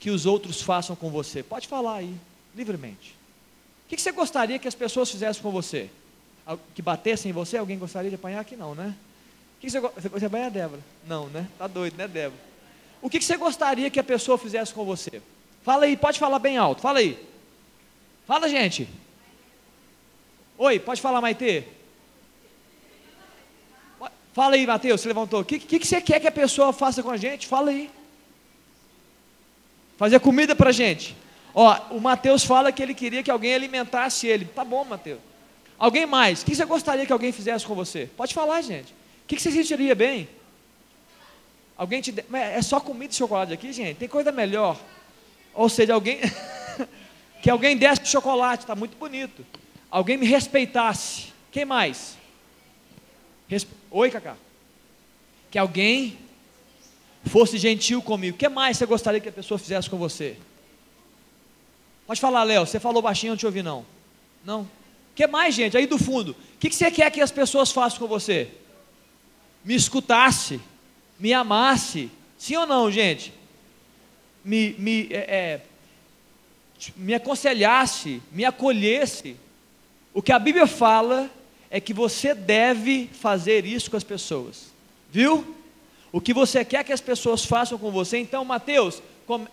que 0.00 0.10
os 0.10 0.26
outros 0.26 0.60
façam 0.60 0.96
com 0.96 1.08
você? 1.08 1.40
Pode 1.40 1.68
falar 1.68 1.98
aí, 1.98 2.14
livremente. 2.54 3.14
O 3.86 3.88
que, 3.88 3.94
que 3.94 4.02
você 4.02 4.10
gostaria 4.10 4.58
que 4.58 4.66
as 4.66 4.74
pessoas 4.74 5.08
fizessem 5.08 5.40
com 5.40 5.52
você? 5.52 5.88
Que 6.74 6.82
batessem 6.82 7.30
em 7.30 7.32
você? 7.32 7.56
Alguém 7.56 7.78
gostaria 7.78 8.10
de 8.10 8.16
apanhar 8.16 8.40
aqui? 8.40 8.56
Não, 8.56 8.74
né? 8.74 8.92
O 9.56 9.60
que, 9.60 9.68
que 9.68 9.70
você, 9.70 9.80
você 9.80 10.18
de 10.18 10.26
apanhar, 10.26 10.50
Débora? 10.50 10.82
Não, 11.06 11.28
né? 11.28 11.48
Tá 11.56 11.68
doido, 11.68 11.96
né, 11.96 12.08
Débora? 12.08 12.53
O 13.04 13.10
que, 13.10 13.18
que 13.18 13.24
você 13.26 13.36
gostaria 13.36 13.90
que 13.90 14.00
a 14.00 14.02
pessoa 14.02 14.38
fizesse 14.38 14.72
com 14.72 14.82
você? 14.82 15.20
Fala 15.62 15.84
aí, 15.84 15.94
pode 15.94 16.18
falar 16.18 16.38
bem 16.38 16.56
alto, 16.56 16.80
fala 16.80 17.00
aí. 17.00 17.18
Fala, 18.26 18.48
gente. 18.48 18.88
Oi, 20.56 20.78
pode 20.78 21.02
falar, 21.02 21.20
Maitê? 21.20 21.64
Fala 24.32 24.54
aí, 24.54 24.66
Mateus, 24.66 25.02
você 25.02 25.08
levantou. 25.08 25.40
O 25.40 25.44
que, 25.44 25.58
que, 25.58 25.78
que, 25.80 25.86
você 25.86 26.00
quer 26.00 26.18
que 26.18 26.26
a 26.26 26.32
pessoa 26.32 26.72
faça 26.72 27.02
com 27.02 27.10
a 27.10 27.18
gente? 27.18 27.46
Fala 27.46 27.72
aí. 27.72 27.90
Fazer 29.98 30.18
comida 30.18 30.56
para 30.56 30.70
a 30.70 30.72
gente. 30.72 31.14
Ó, 31.54 31.78
o 31.90 32.00
Mateus 32.00 32.42
fala 32.42 32.72
que 32.72 32.82
ele 32.82 32.94
queria 32.94 33.22
que 33.22 33.30
alguém 33.30 33.54
alimentasse 33.54 34.26
ele. 34.26 34.46
Tá 34.46 34.64
bom, 34.64 34.82
Mateus. 34.82 35.20
Alguém 35.78 36.06
mais? 36.06 36.40
O 36.40 36.46
que 36.46 36.56
você 36.56 36.64
gostaria 36.64 37.04
que 37.04 37.12
alguém 37.12 37.32
fizesse 37.32 37.66
com 37.66 37.74
você? 37.74 38.08
Pode 38.16 38.32
falar, 38.32 38.62
gente. 38.62 38.92
O 38.92 39.26
que, 39.26 39.36
que 39.36 39.42
você 39.42 39.52
sentiria 39.52 39.94
bem? 39.94 40.26
Alguém 41.76 42.00
te. 42.00 42.12
De... 42.12 42.24
É 42.32 42.62
só 42.62 42.80
comida 42.80 43.12
e 43.12 43.16
chocolate 43.16 43.52
aqui, 43.52 43.72
gente? 43.72 43.96
Tem 43.98 44.08
coisa 44.08 44.30
melhor. 44.30 44.78
Ou 45.52 45.68
seja, 45.68 45.94
alguém. 45.94 46.20
que 47.42 47.50
alguém 47.50 47.76
desse 47.76 48.06
chocolate, 48.06 48.62
está 48.62 48.74
muito 48.74 48.96
bonito. 48.96 49.44
Alguém 49.90 50.16
me 50.16 50.26
respeitasse. 50.26 51.32
Quem 51.50 51.64
mais? 51.64 52.16
Respe... 53.48 53.72
Oi, 53.90 54.10
Cacá. 54.10 54.36
Que 55.50 55.58
alguém 55.58 56.18
fosse 57.24 57.58
gentil 57.58 58.02
comigo. 58.02 58.34
O 58.34 58.38
que 58.38 58.48
mais 58.48 58.76
você 58.76 58.86
gostaria 58.86 59.20
que 59.20 59.28
a 59.28 59.32
pessoa 59.32 59.58
fizesse 59.58 59.88
com 59.88 59.96
você? 59.96 60.36
Pode 62.06 62.20
falar, 62.20 62.42
Léo. 62.44 62.66
Você 62.66 62.80
falou 62.80 63.00
baixinho, 63.00 63.30
eu 63.30 63.34
não 63.34 63.38
te 63.38 63.46
ouvi, 63.46 63.62
não. 63.62 63.84
Não. 64.44 64.62
O 64.62 65.14
que 65.14 65.26
mais, 65.26 65.54
gente? 65.54 65.76
Aí 65.76 65.86
do 65.86 65.98
fundo. 65.98 66.32
O 66.32 66.58
que 66.58 66.70
você 66.70 66.90
quer 66.90 67.10
que 67.10 67.20
as 67.20 67.30
pessoas 67.30 67.70
façam 67.70 67.98
com 67.98 68.06
você? 68.06 68.50
Me 69.64 69.74
escutasse, 69.74 70.60
me 71.18 71.32
amasse. 71.32 72.10
Sim 72.38 72.56
ou 72.56 72.66
não, 72.66 72.90
gente? 72.90 73.32
Me, 74.44 74.74
me, 74.78 75.08
é, 75.10 75.16
é, 75.16 75.60
me 76.96 77.14
aconselhasse, 77.14 78.22
me 78.30 78.44
acolhesse. 78.44 79.36
O 80.12 80.22
que 80.22 80.32
a 80.32 80.38
Bíblia 80.38 80.66
fala 80.66 81.30
é 81.70 81.80
que 81.80 81.94
você 81.94 82.34
deve 82.34 83.08
fazer 83.12 83.64
isso 83.64 83.90
com 83.90 83.96
as 83.96 84.04
pessoas. 84.04 84.72
Viu? 85.10 85.56
O 86.12 86.20
que 86.20 86.32
você 86.32 86.64
quer 86.64 86.84
que 86.84 86.92
as 86.92 87.00
pessoas 87.00 87.44
façam 87.44 87.78
com 87.78 87.90
você. 87.90 88.18
Então, 88.18 88.44
Mateus, 88.44 89.02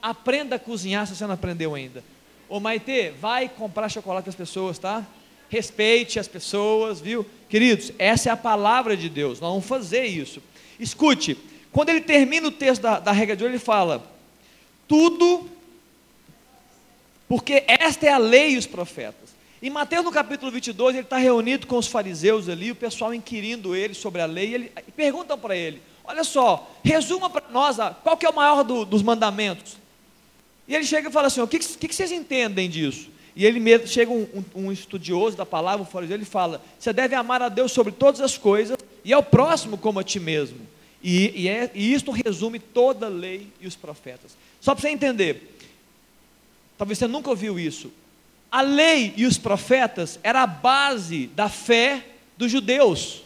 aprenda 0.01 0.58
a 0.58 0.60
cozinhar 0.60 1.08
se 1.08 1.15
você 1.15 1.25
não 1.25 1.34
aprendeu 1.34 1.74
ainda. 1.74 2.03
Ô 2.48 2.60
Maite, 2.60 3.12
vai 3.20 3.48
comprar 3.48 3.89
chocolate 3.89 4.25
para 4.25 4.30
as 4.30 4.36
pessoas, 4.36 4.77
tá? 4.77 5.06
Respeite 5.50 6.20
as 6.20 6.27
pessoas, 6.27 7.00
viu? 7.00 7.25
Queridos, 7.50 7.91
essa 7.98 8.30
é 8.30 8.32
a 8.32 8.38
palavra 8.38 8.96
de 8.96 9.10
Deus, 9.10 9.39
nós 9.39 9.50
vamos 9.50 9.65
fazer 9.65 10.06
isso. 10.06 10.41
Escute, 10.80 11.38
quando 11.72 11.90
ele 11.90 12.01
termina 12.01 12.48
o 12.48 12.51
texto 12.51 12.82
da, 12.82 13.00
da 13.00 13.12
regra 13.12 13.36
de 13.36 13.44
ouro, 13.44 13.54
ele 13.54 13.63
fala: 13.63 14.04
tudo, 14.88 15.50
porque 17.28 17.63
esta 17.68 18.06
é 18.06 18.10
a 18.10 18.18
lei 18.18 18.51
e 18.51 18.58
os 18.58 18.68
profetas. 18.68 19.32
Em 19.62 19.70
Mateus 19.70 20.04
no 20.04 20.12
capítulo 20.12 20.51
22, 20.51 20.96
ele 20.96 21.06
está 21.06 21.18
reunido 21.18 21.68
com 21.68 21.78
os 21.78 21.88
fariseus 21.88 22.50
ali, 22.50 22.72
o 22.72 22.75
pessoal 22.75 23.13
inquirindo 23.13 23.75
ele 23.75 23.94
sobre 23.94 24.20
a 24.22 24.25
lei, 24.25 24.50
e, 24.50 24.54
ele, 24.54 24.72
e 24.88 24.92
perguntam 24.92 25.38
para 25.38 25.56
ele: 25.56 25.82
olha 26.04 26.24
só, 26.24 26.70
resuma 26.84 27.30
para 27.30 27.48
nós 27.50 27.78
qual 28.04 28.18
que 28.18 28.25
é 28.25 28.30
o 28.30 28.36
maior 28.36 28.63
do, 28.63 28.84
dos 28.84 29.01
mandamentos. 29.01 29.78
E 30.68 30.75
ele 30.75 30.84
chega 30.84 31.10
e 31.10 31.12
fala 31.12 31.28
assim: 31.28 31.42
o 31.42 31.48
que, 31.48 31.60
que, 31.60 31.88
que 31.88 31.96
vocês 31.96 32.12
entendem 32.12 32.70
disso? 32.70 33.10
E 33.36 33.46
ele 33.46 33.60
mesmo, 33.60 33.88
chega 33.88 34.12
um, 34.12 34.28
um, 34.34 34.66
um 34.66 34.72
estudioso 34.72 35.38
da 35.38 35.46
palavra, 35.46 35.86
fora 35.86 36.06
dele, 36.06 36.25
fala: 36.25 36.62
você 36.78 36.92
deve 36.92 37.16
amar 37.16 37.42
a 37.42 37.48
Deus 37.48 37.72
sobre 37.72 37.94
todas 37.94 38.20
as 38.20 38.38
coisas 38.38 38.78
e 39.06 39.13
ao 39.13 39.24
próximo 39.24 39.78
como 39.78 40.00
a 40.00 40.04
ti 40.04 40.20
mesmo. 40.20 40.60
E, 41.03 41.43
e, 41.43 41.48
é, 41.48 41.72
e 41.74 41.93
isto 41.93 42.12
resume 42.12 42.60
toda 42.60 43.08
a 43.08 43.10
lei 43.10 43.48
e 43.60 43.67
os 43.67 43.75
profetas. 43.75 44.38
Só 44.60 44.75
para 44.75 44.81
você 44.81 44.89
entender, 44.89 45.58
talvez 46.77 47.00
você 47.00 47.08
nunca 47.08 47.29
ouviu 47.29 47.60
isso. 47.60 47.91
A 48.51 48.62
lei 48.62 49.13
e 49.15 49.25
os 49.25 49.38
profetas 49.38 50.20
era 50.22 50.43
a 50.43 50.48
base 50.48 51.27
da 51.27 51.50
fé 51.50 52.05
dos 52.38 52.51
judeus. 52.51 53.24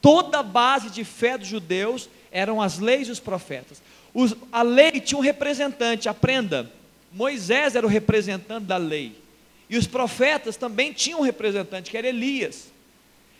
Toda 0.00 0.38
a 0.38 0.42
base 0.42 0.90
de 0.90 1.04
fé 1.04 1.36
dos 1.36 1.48
judeus 1.48 2.08
eram 2.30 2.62
as 2.62 2.78
leis 2.78 3.08
e 3.08 3.10
os 3.10 3.20
profetas. 3.20 3.82
Os, 4.14 4.34
a 4.50 4.62
lei 4.62 4.92
tinha 5.00 5.18
um 5.18 5.22
representante, 5.22 6.08
aprenda. 6.08 6.70
Moisés 7.12 7.76
era 7.76 7.86
o 7.86 7.90
representante 7.90 8.64
da 8.64 8.78
lei. 8.78 9.16
E 9.68 9.76
os 9.76 9.86
profetas 9.86 10.56
também 10.56 10.92
tinham 10.92 11.20
um 11.20 11.22
representante, 11.22 11.90
que 11.90 11.96
era 11.96 12.08
Elias. 12.08 12.71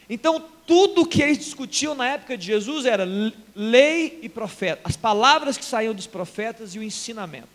Então, 0.09 0.45
tudo 0.67 1.07
que 1.07 1.23
eles 1.23 1.39
discutiam 1.39 1.95
na 1.95 2.09
época 2.09 2.37
de 2.37 2.47
Jesus 2.47 2.87
era 2.87 3.07
lei 3.55 4.19
e 4.23 4.29
profeta, 4.29 4.81
as 4.85 4.97
palavras 4.97 5.57
que 5.57 5.65
saíam 5.65 5.95
dos 5.95 6.07
profetas 6.07 6.75
e 6.75 6.79
o 6.79 6.83
ensinamento. 6.83 7.49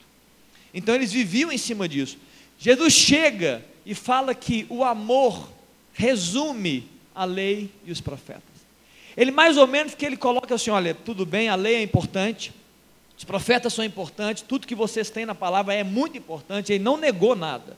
Então, 0.73 0.95
eles 0.95 1.11
viviam 1.11 1.51
em 1.51 1.57
cima 1.57 1.87
disso. 1.87 2.17
Jesus 2.59 2.93
chega 2.93 3.63
e 3.85 3.93
fala 3.93 4.33
que 4.33 4.65
o 4.69 4.83
amor 4.83 5.49
resume 5.93 6.87
a 7.13 7.25
lei 7.25 7.71
e 7.85 7.91
os 7.91 8.01
profetas. 8.01 8.43
Ele 9.15 9.31
mais 9.31 9.57
ou 9.57 9.65
menos 9.65 9.95
que 9.95 10.05
ele 10.05 10.17
coloca 10.17 10.53
assim, 10.53 10.69
olha, 10.69 10.93
tudo 10.93 11.25
bem, 11.25 11.49
a 11.49 11.55
lei 11.55 11.75
é 11.75 11.81
importante, 11.81 12.53
os 13.17 13.23
profetas 13.23 13.73
são 13.73 13.83
importantes, 13.83 14.43
tudo 14.43 14.67
que 14.67 14.75
vocês 14.75 15.09
têm 15.09 15.25
na 15.25 15.33
palavra 15.33 15.73
é 15.73 15.83
muito 15.83 16.17
importante, 16.17 16.71
ele 16.71 16.83
não 16.83 16.97
negou 16.97 17.35
nada. 17.35 17.75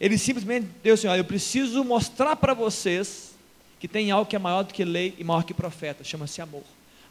Ele 0.00 0.16
simplesmente 0.16 0.66
deu 0.82 0.94
assim: 0.94 1.06
olha, 1.06 1.20
eu 1.20 1.24
preciso 1.24 1.84
mostrar 1.84 2.34
para 2.36 2.54
vocês 2.54 3.29
que 3.80 3.88
tem 3.88 4.10
algo 4.10 4.28
que 4.28 4.36
é 4.36 4.38
maior 4.38 4.62
do 4.62 4.74
que 4.74 4.84
lei 4.84 5.14
e 5.18 5.24
maior 5.24 5.42
que 5.42 5.54
profeta, 5.54 6.04
chama-se 6.04 6.40
amor. 6.42 6.62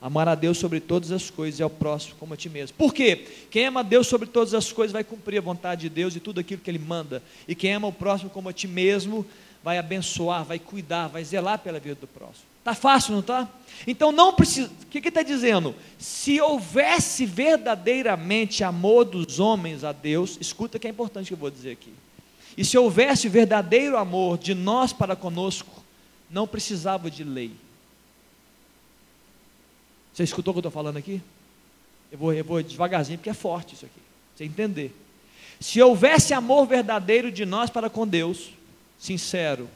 Amar 0.01 0.29
a 0.29 0.35
Deus 0.35 0.57
sobre 0.57 0.79
todas 0.79 1.11
as 1.11 1.29
coisas 1.29 1.59
e 1.59 1.63
ao 1.63 1.69
próximo 1.69 2.15
como 2.17 2.33
a 2.33 2.37
ti 2.37 2.47
mesmo. 2.47 2.77
Por 2.77 2.93
quê? 2.93 3.25
Quem 3.51 3.65
ama 3.65 3.81
a 3.81 3.83
Deus 3.83 4.07
sobre 4.07 4.29
todas 4.29 4.53
as 4.53 4.71
coisas 4.71 4.93
vai 4.93 5.03
cumprir 5.03 5.39
a 5.39 5.41
vontade 5.41 5.81
de 5.81 5.89
Deus 5.89 6.15
e 6.15 6.21
tudo 6.21 6.39
aquilo 6.39 6.61
que 6.61 6.71
Ele 6.71 6.79
manda. 6.79 7.21
E 7.47 7.53
quem 7.53 7.73
ama 7.73 7.87
o 7.87 7.91
próximo 7.91 8.29
como 8.29 8.47
a 8.47 8.53
ti 8.53 8.67
mesmo 8.67 9.25
vai 9.61 9.77
abençoar, 9.77 10.45
vai 10.45 10.57
cuidar, 10.57 11.07
vai 11.07 11.23
zelar 11.23 11.59
pela 11.59 11.79
vida 11.79 11.95
do 11.95 12.07
próximo. 12.07 12.45
Está 12.59 12.73
fácil, 12.73 13.13
não 13.13 13.19
está? 13.19 13.49
Então 13.85 14.11
não 14.11 14.33
precisa. 14.33 14.69
O 14.83 14.85
que 14.85 14.99
está 14.99 15.23
dizendo? 15.23 15.75
Se 15.97 16.39
houvesse 16.39 17.25
verdadeiramente 17.25 18.63
amor 18.63 19.03
dos 19.03 19.39
homens 19.39 19.83
a 19.83 19.91
Deus, 19.91 20.37
escuta 20.39 20.77
que 20.77 20.87
é 20.87 20.91
importante 20.91 21.27
que 21.27 21.33
eu 21.33 21.37
vou 21.37 21.49
dizer 21.49 21.71
aqui. 21.71 21.91
E 22.55 22.63
se 22.63 22.77
houvesse 22.77 23.27
verdadeiro 23.27 23.97
amor 23.97 24.37
de 24.37 24.53
nós 24.53 24.93
para 24.93 25.15
conosco, 25.15 25.83
não 26.29 26.47
precisava 26.47 27.09
de 27.09 27.23
lei. 27.23 27.51
Você 30.13 30.23
escutou 30.23 30.51
o 30.51 30.53
que 30.55 30.57
eu 30.57 30.61
estou 30.61 30.71
falando 30.71 30.97
aqui? 30.97 31.21
Eu 32.11 32.17
vou, 32.17 32.33
eu 32.33 32.43
vou 32.43 32.61
devagarzinho 32.61 33.17
porque 33.17 33.29
é 33.29 33.33
forte 33.33 33.75
isso 33.75 33.85
aqui. 33.85 34.01
Você 34.35 34.43
entender. 34.43 34.95
Se 35.59 35.81
houvesse 35.81 36.33
amor 36.33 36.65
verdadeiro 36.65 37.31
de 37.31 37.45
nós 37.45 37.69
para 37.69 37.89
com 37.89 38.07
Deus, 38.07 38.51
sincero, 38.97 39.69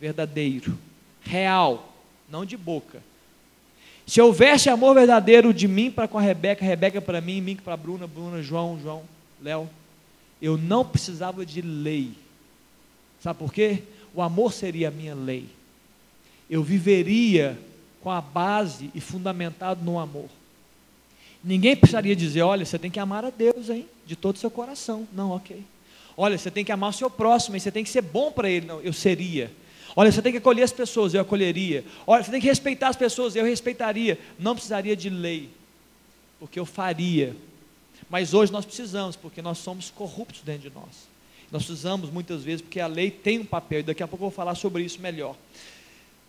verdadeiro, 0.00 0.78
real, 1.22 1.92
não 2.28 2.44
de 2.44 2.56
boca. 2.56 3.02
Se 4.06 4.20
houvesse 4.20 4.68
amor 4.68 4.94
verdadeiro 4.94 5.54
de 5.54 5.68
mim 5.68 5.90
para 5.90 6.08
com 6.08 6.18
a 6.18 6.22
Rebeca, 6.22 6.64
Rebeca 6.64 7.00
para 7.00 7.20
mim, 7.20 7.40
mim 7.40 7.56
para 7.56 7.76
Bruna, 7.76 8.06
Bruna, 8.06 8.42
João, 8.42 8.78
João, 8.82 9.02
Léo, 9.40 9.68
eu 10.40 10.56
não 10.56 10.84
precisava 10.84 11.44
de 11.46 11.60
lei. 11.60 12.12
Sabe 13.20 13.38
por 13.38 13.52
quê? 13.52 13.82
O 14.14 14.22
amor 14.22 14.52
seria 14.52 14.88
a 14.88 14.90
minha 14.90 15.14
lei. 15.14 15.46
Eu 16.50 16.62
viveria 16.62 17.56
com 18.02 18.10
a 18.10 18.20
base 18.20 18.90
e 18.94 19.00
fundamentado 19.00 19.84
no 19.84 19.98
amor. 19.98 20.28
Ninguém 21.42 21.76
precisaria 21.76 22.16
dizer, 22.16 22.42
olha, 22.42 22.64
você 22.64 22.78
tem 22.78 22.90
que 22.90 22.98
amar 22.98 23.24
a 23.24 23.30
Deus, 23.30 23.70
hein? 23.70 23.86
De 24.04 24.16
todo 24.16 24.36
o 24.36 24.38
seu 24.38 24.50
coração. 24.50 25.06
Não, 25.12 25.30
ok. 25.30 25.62
Olha, 26.16 26.36
você 26.36 26.50
tem 26.50 26.64
que 26.64 26.72
amar 26.72 26.90
o 26.90 26.92
seu 26.92 27.08
próximo, 27.08 27.56
e 27.56 27.60
você 27.60 27.70
tem 27.70 27.84
que 27.84 27.88
ser 27.88 28.02
bom 28.02 28.30
para 28.32 28.50
ele. 28.50 28.66
Não, 28.66 28.80
eu 28.80 28.92
seria. 28.92 29.50
Olha, 29.96 30.12
você 30.12 30.20
tem 30.20 30.32
que 30.32 30.38
acolher 30.38 30.62
as 30.62 30.72
pessoas, 30.72 31.14
eu 31.14 31.20
acolheria. 31.20 31.84
Olha, 32.06 32.22
você 32.22 32.30
tem 32.30 32.40
que 32.40 32.46
respeitar 32.46 32.88
as 32.88 32.96
pessoas, 32.96 33.36
eu 33.36 33.44
respeitaria. 33.44 34.18
Não 34.38 34.54
precisaria 34.54 34.94
de 34.94 35.08
lei, 35.08 35.48
porque 36.38 36.58
eu 36.60 36.66
faria. 36.66 37.34
Mas 38.08 38.34
hoje 38.34 38.52
nós 38.52 38.64
precisamos, 38.64 39.16
porque 39.16 39.40
nós 39.40 39.58
somos 39.58 39.88
corruptos 39.90 40.42
dentro 40.42 40.68
de 40.68 40.74
nós. 40.74 41.08
Nós 41.50 41.64
precisamos 41.64 42.10
muitas 42.10 42.44
vezes, 42.44 42.60
porque 42.60 42.80
a 42.80 42.86
lei 42.86 43.10
tem 43.10 43.38
um 43.38 43.44
papel, 43.44 43.80
e 43.80 43.84
daqui 43.84 44.02
a 44.02 44.08
pouco 44.08 44.24
eu 44.24 44.30
vou 44.30 44.36
falar 44.36 44.54
sobre 44.54 44.82
isso 44.82 45.00
melhor. 45.00 45.36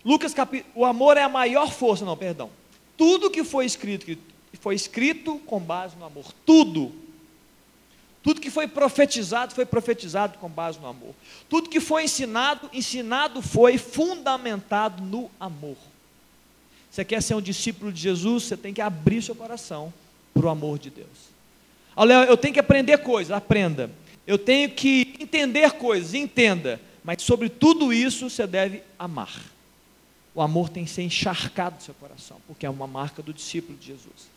Lucas 0.03 0.33
o 0.73 0.85
amor 0.85 1.17
é 1.17 1.23
a 1.23 1.29
maior 1.29 1.71
força, 1.71 2.03
não, 2.03 2.17
perdão. 2.17 2.49
Tudo 2.97 3.29
que 3.29 3.43
foi 3.43 3.65
escrito, 3.65 4.17
foi 4.59 4.75
escrito 4.75 5.39
com 5.45 5.59
base 5.59 5.95
no 5.97 6.05
amor. 6.05 6.25
Tudo 6.45 6.91
tudo 8.23 8.39
que 8.39 8.51
foi 8.51 8.67
profetizado, 8.67 9.55
foi 9.55 9.65
profetizado 9.65 10.37
com 10.37 10.47
base 10.47 10.79
no 10.79 10.87
amor. 10.87 11.15
Tudo 11.49 11.69
que 11.69 11.79
foi 11.79 12.03
ensinado, 12.03 12.69
ensinado 12.71 13.41
foi 13.41 13.77
fundamentado 13.77 15.03
no 15.03 15.31
amor. 15.39 15.77
Você 16.89 17.03
quer 17.03 17.21
ser 17.21 17.33
um 17.33 17.41
discípulo 17.41 17.91
de 17.91 17.99
Jesus, 17.99 18.43
você 18.43 18.57
tem 18.57 18.73
que 18.73 18.81
abrir 18.81 19.23
seu 19.23 19.33
coração 19.33 19.91
para 20.33 20.45
o 20.45 20.49
amor 20.49 20.77
de 20.77 20.89
Deus. 20.91 21.31
Olha, 21.95 22.25
eu 22.25 22.37
tenho 22.37 22.53
que 22.53 22.59
aprender 22.59 22.99
coisas, 22.99 23.31
aprenda. 23.31 23.89
Eu 24.27 24.37
tenho 24.37 24.69
que 24.69 25.15
entender 25.19 25.71
coisas, 25.71 26.13
entenda. 26.13 26.79
Mas 27.03 27.23
sobre 27.23 27.49
tudo 27.49 27.91
isso 27.91 28.29
você 28.29 28.45
deve 28.45 28.83
amar. 28.99 29.50
O 30.33 30.41
amor 30.41 30.69
tem 30.69 30.85
que 30.85 30.91
ser 30.91 31.03
encharcado 31.03 31.75
no 31.75 31.81
seu 31.81 31.93
coração, 31.93 32.37
porque 32.47 32.65
é 32.65 32.69
uma 32.69 32.87
marca 32.87 33.21
do 33.21 33.33
discípulo 33.33 33.77
de 33.77 33.87
Jesus. 33.87 34.29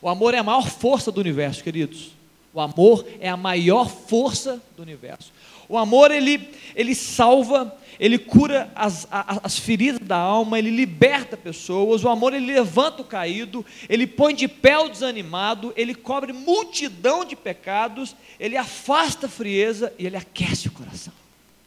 O 0.00 0.08
amor 0.08 0.34
é 0.34 0.38
a 0.38 0.42
maior 0.42 0.68
força 0.68 1.12
do 1.12 1.20
universo, 1.20 1.62
queridos. 1.62 2.12
O 2.54 2.60
amor 2.60 3.06
é 3.20 3.28
a 3.28 3.36
maior 3.36 3.88
força 3.88 4.62
do 4.76 4.82
universo. 4.82 5.30
O 5.68 5.76
amor, 5.76 6.10
ele, 6.10 6.48
ele 6.74 6.94
salva, 6.94 7.76
ele 8.00 8.18
cura 8.18 8.72
as, 8.74 9.06
as 9.10 9.58
feridas 9.58 10.00
da 10.00 10.16
alma, 10.16 10.58
ele 10.58 10.70
liberta 10.70 11.36
pessoas. 11.36 12.02
O 12.04 12.08
amor, 12.08 12.32
ele 12.32 12.46
levanta 12.46 13.02
o 13.02 13.04
caído, 13.04 13.64
ele 13.86 14.06
põe 14.06 14.34
de 14.34 14.48
pé 14.48 14.78
o 14.78 14.88
desanimado, 14.88 15.74
ele 15.76 15.94
cobre 15.94 16.32
multidão 16.32 17.22
de 17.22 17.36
pecados, 17.36 18.16
ele 18.40 18.56
afasta 18.56 19.26
a 19.26 19.30
frieza 19.30 19.92
e 19.98 20.06
ele 20.06 20.16
aquece 20.16 20.68
o 20.68 20.72
coração. 20.72 21.12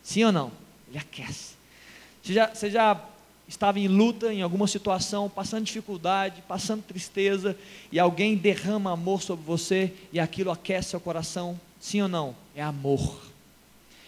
Sim 0.01 0.23
ou 0.23 0.31
não? 0.31 0.51
Ele 0.89 0.97
aquece. 0.97 1.50
Você 2.23 2.33
já, 2.33 2.47
você 2.47 2.69
já 2.69 3.03
estava 3.47 3.79
em 3.79 3.87
luta, 3.87 4.33
em 4.33 4.41
alguma 4.41 4.67
situação, 4.67 5.29
passando 5.29 5.65
dificuldade, 5.65 6.41
passando 6.47 6.83
tristeza, 6.83 7.57
e 7.91 7.99
alguém 7.99 8.35
derrama 8.35 8.91
amor 8.91 9.21
sobre 9.21 9.43
você 9.45 9.93
e 10.13 10.19
aquilo 10.19 10.51
aquece 10.51 10.91
seu 10.91 10.99
coração? 10.99 11.59
Sim 11.79 12.01
ou 12.01 12.07
não? 12.07 12.35
É 12.55 12.61
amor. 12.61 13.19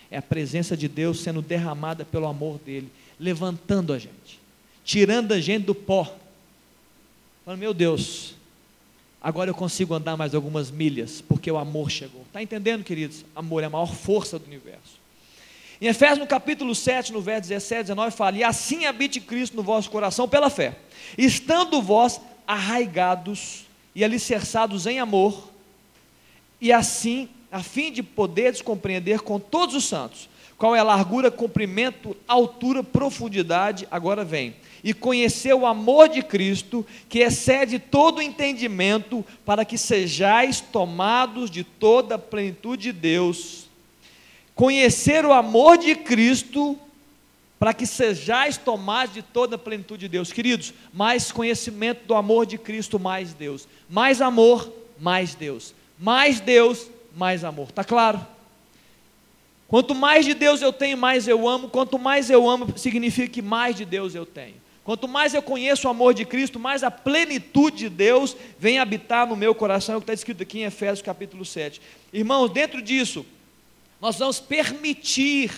É 0.10 0.18
a 0.18 0.22
presença 0.22 0.78
de 0.78 0.88
Deus 0.88 1.20
sendo 1.22 1.42
derramada 1.42 2.06
pelo 2.06 2.28
amor 2.28 2.60
dele, 2.60 2.90
levantando 3.20 3.92
a 3.92 4.00
gente, 4.00 4.40
tirando 4.86 5.32
a 5.32 5.42
gente 5.42 5.66
do 5.66 5.76
pó. 5.76 6.16
Falando, 7.44 7.60
meu 7.60 7.74
Deus, 7.74 8.36
agora 9.22 9.50
eu 9.50 9.56
consigo 9.56 9.94
andar 9.94 10.16
mais 10.16 10.36
algumas 10.36 10.72
milhas, 10.72 11.20
porque 11.20 11.52
o 11.52 11.58
amor 11.58 11.90
chegou. 11.90 12.22
Está 12.22 12.42
entendendo, 12.42 12.84
queridos? 12.84 13.26
Amor 13.36 13.64
é 13.64 13.66
a 13.66 13.70
maior 13.70 13.94
força 13.94 14.40
do 14.40 14.46
universo. 14.46 15.03
Em 15.82 15.88
Efésios, 15.88 16.20
no 16.20 16.28
capítulo 16.28 16.74
7, 16.74 17.12
no 17.12 17.22
verso 17.22 17.50
17, 17.50 17.82
19, 17.84 18.16
fala: 18.16 18.38
E 18.38 18.44
assim 18.44 18.86
habite 18.86 19.20
Cristo 19.20 19.56
no 19.56 19.64
vosso 19.64 19.90
coração 19.90 20.28
pela 20.28 20.50
fé, 20.50 20.76
estando 21.18 21.82
vós 21.82 22.22
arraigados 22.48 23.66
e 23.96 24.04
alicerçados 24.04 24.86
em 24.86 25.00
amor, 25.00 25.52
e 26.60 26.72
assim, 26.72 27.30
a 27.52 27.62
fim 27.62 27.92
de 27.92 28.02
poderes 28.02 28.62
compreender 28.62 29.22
com 29.22 29.40
todos 29.40 29.76
os 29.76 29.86
santos 29.86 30.30
qual 30.64 30.76
é 30.76 30.80
a 30.80 30.84
largura, 30.84 31.30
comprimento, 31.30 32.16
altura, 32.26 32.82
profundidade, 32.82 33.86
agora 33.92 34.24
vem. 34.24 34.56
E 34.82 34.94
conhecer 34.94 35.54
o 35.54 35.66
amor 35.66 36.08
de 36.08 36.22
Cristo, 36.22 36.86
que 37.10 37.20
excede 37.20 37.80
todo 37.80 38.20
o 38.20 38.22
entendimento, 38.22 39.26
para 39.46 39.66
que 39.66 39.78
sejais 39.78 40.62
tomados 40.62 41.52
de 41.52 41.66
toda 41.66 42.16
a 42.16 42.20
plenitude 42.20 42.84
de 42.84 42.92
Deus. 42.94 43.63
Conhecer 44.56 45.26
o 45.26 45.34
amor 45.34 45.78
de 45.78 45.96
Cristo, 45.96 46.78
para 47.58 47.74
que 47.74 47.86
sejais 47.86 48.58
tomados 48.58 49.14
de 49.14 49.22
toda 49.22 49.56
a 49.56 49.60
plenitude 49.60 50.02
de 50.02 50.10
Deus. 50.10 50.34
Queridos, 50.34 50.74
mais 50.94 51.32
conhecimento 51.32 52.06
do 52.06 52.14
amor 52.14 52.46
de 52.46 52.58
Cristo, 52.58 53.00
mais 53.00 53.34
Deus. 53.34 53.68
Mais 53.90 54.22
amor, 54.22 54.72
mais 55.00 55.34
Deus. 55.34 55.74
Mais 55.98 56.40
Deus, 56.40 56.90
mais 57.16 57.44
amor. 57.44 57.70
Está 57.70 57.84
claro? 57.84 58.20
Quanto 59.68 59.96
mais 59.96 60.26
de 60.26 60.34
Deus 60.34 60.62
eu 60.62 60.74
tenho, 60.74 60.98
mais 60.98 61.28
eu 61.28 61.48
amo. 61.48 61.70
Quanto 61.70 61.98
mais 61.98 62.30
eu 62.30 62.50
amo, 62.50 62.78
significa 62.78 63.28
que 63.28 63.42
mais 63.42 63.76
de 63.76 63.86
Deus 63.86 64.14
eu 64.14 64.26
tenho. 64.26 64.56
Quanto 64.84 65.08
mais 65.08 65.34
eu 65.34 65.42
conheço 65.42 65.88
o 65.88 65.90
amor 65.90 66.14
de 66.14 66.26
Cristo, 66.26 66.60
mais 66.60 66.84
a 66.84 66.92
plenitude 66.92 67.78
de 67.78 67.90
Deus 67.90 68.36
vem 68.60 68.78
habitar 68.78 69.26
no 69.26 69.36
meu 69.36 69.56
coração, 69.56 69.96
é 69.96 69.98
o 69.98 70.02
que 70.02 70.04
está 70.04 70.14
escrito 70.14 70.44
aqui 70.44 70.60
em 70.60 70.66
Efésios 70.66 71.02
capítulo 71.02 71.46
7. 71.46 71.82
Irmãos, 72.12 72.50
dentro 72.50 72.82
disso, 72.82 73.26
nós 74.04 74.18
vamos 74.18 74.38
permitir, 74.38 75.50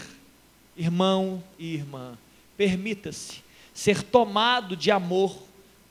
irmão 0.77 1.43
e 1.57 1.73
irmã, 1.73 2.15
permita-se 2.55 3.43
ser 3.73 4.03
tomado 4.03 4.77
de 4.77 4.91
amor, 4.91 5.35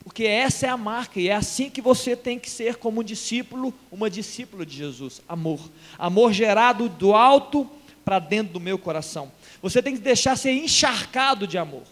porque 0.01 0.23
essa 0.23 0.65
é 0.65 0.69
a 0.69 0.77
marca 0.77 1.19
e 1.19 1.27
é 1.27 1.35
assim 1.35 1.69
que 1.69 1.81
você 1.81 2.15
tem 2.15 2.39
que 2.39 2.49
ser 2.49 2.77
como 2.77 3.01
um 3.01 3.03
discípulo, 3.03 3.73
uma 3.91 4.09
discípula 4.09 4.65
de 4.65 4.73
Jesus. 4.73 5.21
Amor. 5.27 5.59
Amor 5.99 6.31
gerado 6.31 6.87
do 6.87 7.13
alto 7.13 7.69
para 8.05 8.19
dentro 8.19 8.53
do 8.53 8.59
meu 8.61 8.79
coração. 8.79 9.29
Você 9.61 9.83
tem 9.83 9.93
que 9.93 10.01
deixar 10.01 10.37
ser 10.37 10.53
encharcado 10.53 11.45
de 11.45 11.57
amor. 11.57 11.83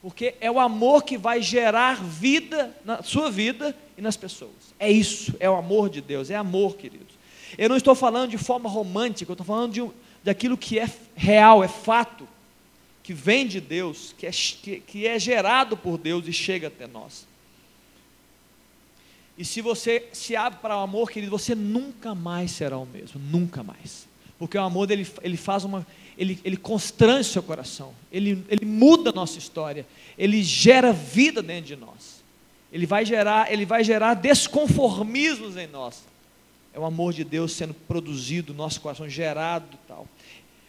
Porque 0.00 0.36
é 0.40 0.48
o 0.48 0.60
amor 0.60 1.02
que 1.02 1.18
vai 1.18 1.42
gerar 1.42 1.96
vida 1.96 2.72
na 2.84 3.02
sua 3.02 3.28
vida 3.28 3.76
e 3.98 4.00
nas 4.00 4.16
pessoas. 4.16 4.52
É 4.78 4.88
isso, 4.88 5.34
é 5.40 5.50
o 5.50 5.56
amor 5.56 5.90
de 5.90 6.00
Deus, 6.00 6.30
é 6.30 6.36
amor, 6.36 6.76
queridos. 6.76 7.18
Eu 7.56 7.68
não 7.68 7.76
estou 7.76 7.94
falando 7.94 8.30
de 8.30 8.38
forma 8.38 8.68
romântica, 8.68 9.30
eu 9.30 9.34
estou 9.34 9.46
falando 9.46 9.72
de, 9.72 9.90
daquilo 10.22 10.56
que 10.56 10.78
é 10.78 10.88
real, 11.14 11.62
é 11.64 11.68
fato, 11.68 12.28
que 13.02 13.12
vem 13.14 13.46
de 13.46 13.60
Deus, 13.60 14.14
que 14.16 14.26
é, 14.26 14.30
que, 14.30 14.80
que 14.80 15.06
é 15.06 15.18
gerado 15.18 15.76
por 15.76 15.98
Deus 15.98 16.26
e 16.26 16.32
chega 16.32 16.68
até 16.68 16.86
nós. 16.86 17.26
E 19.36 19.44
se 19.44 19.60
você 19.60 20.08
se 20.12 20.36
abre 20.36 20.58
para 20.60 20.76
o 20.76 20.80
amor, 20.80 21.10
querido, 21.10 21.30
você 21.30 21.54
nunca 21.54 22.14
mais 22.14 22.50
será 22.50 22.76
o 22.76 22.86
mesmo, 22.86 23.20
nunca 23.20 23.62
mais 23.62 24.10
porque 24.40 24.56
o 24.56 24.62
amor 24.62 24.86
dele, 24.86 25.06
ele 25.20 25.36
faz 25.36 25.64
uma, 25.64 25.86
ele, 26.16 26.40
ele 26.42 26.56
constrange 26.56 27.28
seu 27.28 27.42
coração, 27.42 27.92
ele, 28.10 28.42
ele 28.48 28.64
muda 28.64 29.10
a 29.10 29.12
nossa 29.12 29.36
história, 29.36 29.86
ele 30.16 30.42
gera 30.42 30.94
vida 30.94 31.42
dentro 31.42 31.66
de 31.66 31.76
nós, 31.76 32.24
ele 32.72 32.86
vai 32.86 33.04
gerar, 33.04 33.52
ele 33.52 33.66
vai 33.66 33.84
gerar 33.84 34.14
desconformismos 34.14 35.58
em 35.58 35.66
nós. 35.66 36.02
É 36.72 36.78
o 36.78 36.84
amor 36.84 37.12
de 37.12 37.24
Deus 37.24 37.52
sendo 37.52 37.74
produzido 37.74 38.52
no 38.52 38.58
nosso 38.58 38.80
coração, 38.80 39.08
gerado 39.08 39.76
tal. 39.88 40.06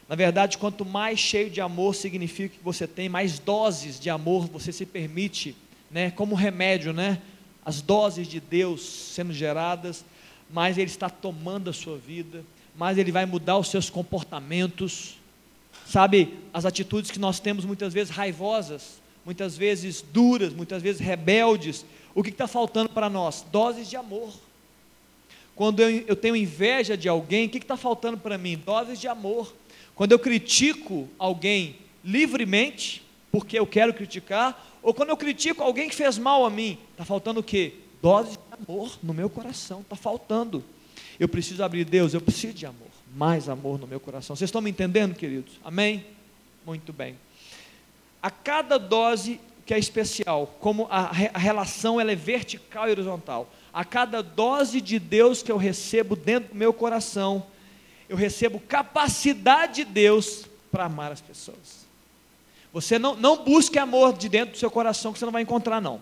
Na 0.10 0.16
verdade, 0.16 0.58
quanto 0.58 0.84
mais 0.86 1.20
cheio 1.20 1.50
de 1.50 1.62
amor 1.62 1.96
significa 1.96 2.58
que 2.58 2.64
você 2.64 2.88
tem, 2.88 3.08
mais 3.08 3.40
doses 3.40 4.00
de 4.00 4.10
amor 4.10 4.48
você 4.48 4.72
se 4.72 4.86
permite, 4.86 5.56
né? 5.90 6.12
Como 6.12 6.36
remédio, 6.36 6.92
né? 6.92 7.22
As 7.64 7.82
doses 7.82 8.28
de 8.28 8.40
Deus 8.40 8.82
sendo 8.82 9.32
geradas, 9.32 10.04
mais 10.50 10.78
Ele 10.78 10.90
está 10.90 11.10
tomando 11.10 11.70
a 11.70 11.74
sua 11.74 11.98
vida 11.98 12.44
mais 12.76 12.98
ele 12.98 13.12
vai 13.12 13.26
mudar 13.26 13.58
os 13.58 13.70
seus 13.70 13.90
comportamentos. 13.90 15.18
Sabe, 15.86 16.38
as 16.54 16.66
atitudes 16.66 17.12
que 17.12 17.20
nós 17.20 17.40
temos 17.40 17.66
muitas 17.66 17.94
vezes 17.94 18.14
raivosas, 18.14 19.02
muitas 19.26 19.58
vezes 19.58 20.02
duras, 20.02 20.54
muitas 20.54 20.82
vezes 20.82 21.02
rebeldes. 21.02 21.86
O 22.16 22.24
que 22.24 22.30
está 22.30 22.48
faltando 22.48 22.90
para 22.90 23.10
nós? 23.10 23.46
Doses 23.52 23.90
de 23.90 23.96
amor. 23.96 24.32
Quando 25.56 25.82
eu, 25.82 25.90
eu 26.08 26.16
tenho 26.16 26.36
inveja 26.36 26.98
de 26.98 27.08
alguém, 27.08 27.46
o 27.46 27.50
que 27.50 27.58
está 27.58 27.78
faltando 27.78 28.18
para 28.18 28.38
mim? 28.38 28.58
Doses 28.58 29.00
de 29.00 29.08
amor. 29.08 29.54
Quando 29.96 30.12
eu 30.12 30.20
critico 30.20 31.08
alguém 31.20 31.76
livremente, 32.04 33.04
porque 33.32 33.58
eu 33.58 33.68
quero 33.68 33.94
criticar, 33.94 34.80
ou 34.82 34.94
quando 34.94 35.10
eu 35.10 35.18
critico 35.18 35.64
alguém 35.64 35.88
que 35.88 35.96
fez 35.96 36.18
mal 36.18 36.46
a 36.46 36.50
mim, 36.50 36.78
está 36.92 37.06
faltando 37.06 37.40
o 37.40 37.44
quê? 37.44 37.76
Doses 38.02 38.34
de 38.34 38.64
amor 38.64 38.98
no 39.04 39.14
meu 39.14 39.30
coração, 39.30 39.82
está 39.82 39.96
faltando. 39.96 40.64
Eu 41.20 41.30
preciso 41.30 41.64
abrir 41.64 41.86
Deus, 41.86 42.14
eu 42.14 42.22
preciso 42.22 42.54
de 42.54 42.66
amor, 42.66 42.90
mais 43.16 43.48
amor 43.48 43.80
no 43.80 43.86
meu 43.86 44.00
coração. 44.00 44.36
Vocês 44.36 44.48
estão 44.48 44.62
me 44.62 44.72
entendendo, 44.72 45.14
queridos? 45.16 45.54
Amém? 45.64 46.04
Muito 46.66 46.92
bem. 46.92 47.16
A 48.22 48.32
cada 48.32 48.78
dose 48.78 49.40
que 49.66 49.74
é 49.74 49.80
especial, 49.80 50.48
como 50.60 50.88
a, 50.90 51.12
a 51.34 51.40
relação 51.40 52.02
ela 52.02 52.12
é 52.12 52.16
vertical 52.16 52.88
e 52.88 52.92
horizontal, 52.92 53.48
a 53.74 53.86
cada 53.86 54.22
dose 54.22 54.82
de 54.82 55.00
Deus 55.00 55.42
que 55.42 55.52
eu 55.52 55.58
recebo 55.58 56.16
dentro 56.16 56.50
do 56.50 56.56
meu 56.56 56.74
coração, 56.74 57.46
eu 58.10 58.18
recebo 58.18 58.60
capacidade 58.60 59.76
de 59.76 59.86
Deus 59.86 60.46
para 60.72 60.86
amar 60.86 61.12
as 61.12 61.22
pessoas. 61.22 61.86
Você 62.74 63.00
não, 63.00 63.16
não 63.16 63.44
busque 63.44 63.78
amor 63.78 64.18
de 64.18 64.30
dentro 64.30 64.54
do 64.54 64.58
seu 64.58 64.72
coração 64.72 65.14
que 65.14 65.20
você 65.20 65.26
não 65.26 65.32
vai 65.32 65.42
encontrar, 65.42 65.82
não. 65.82 66.02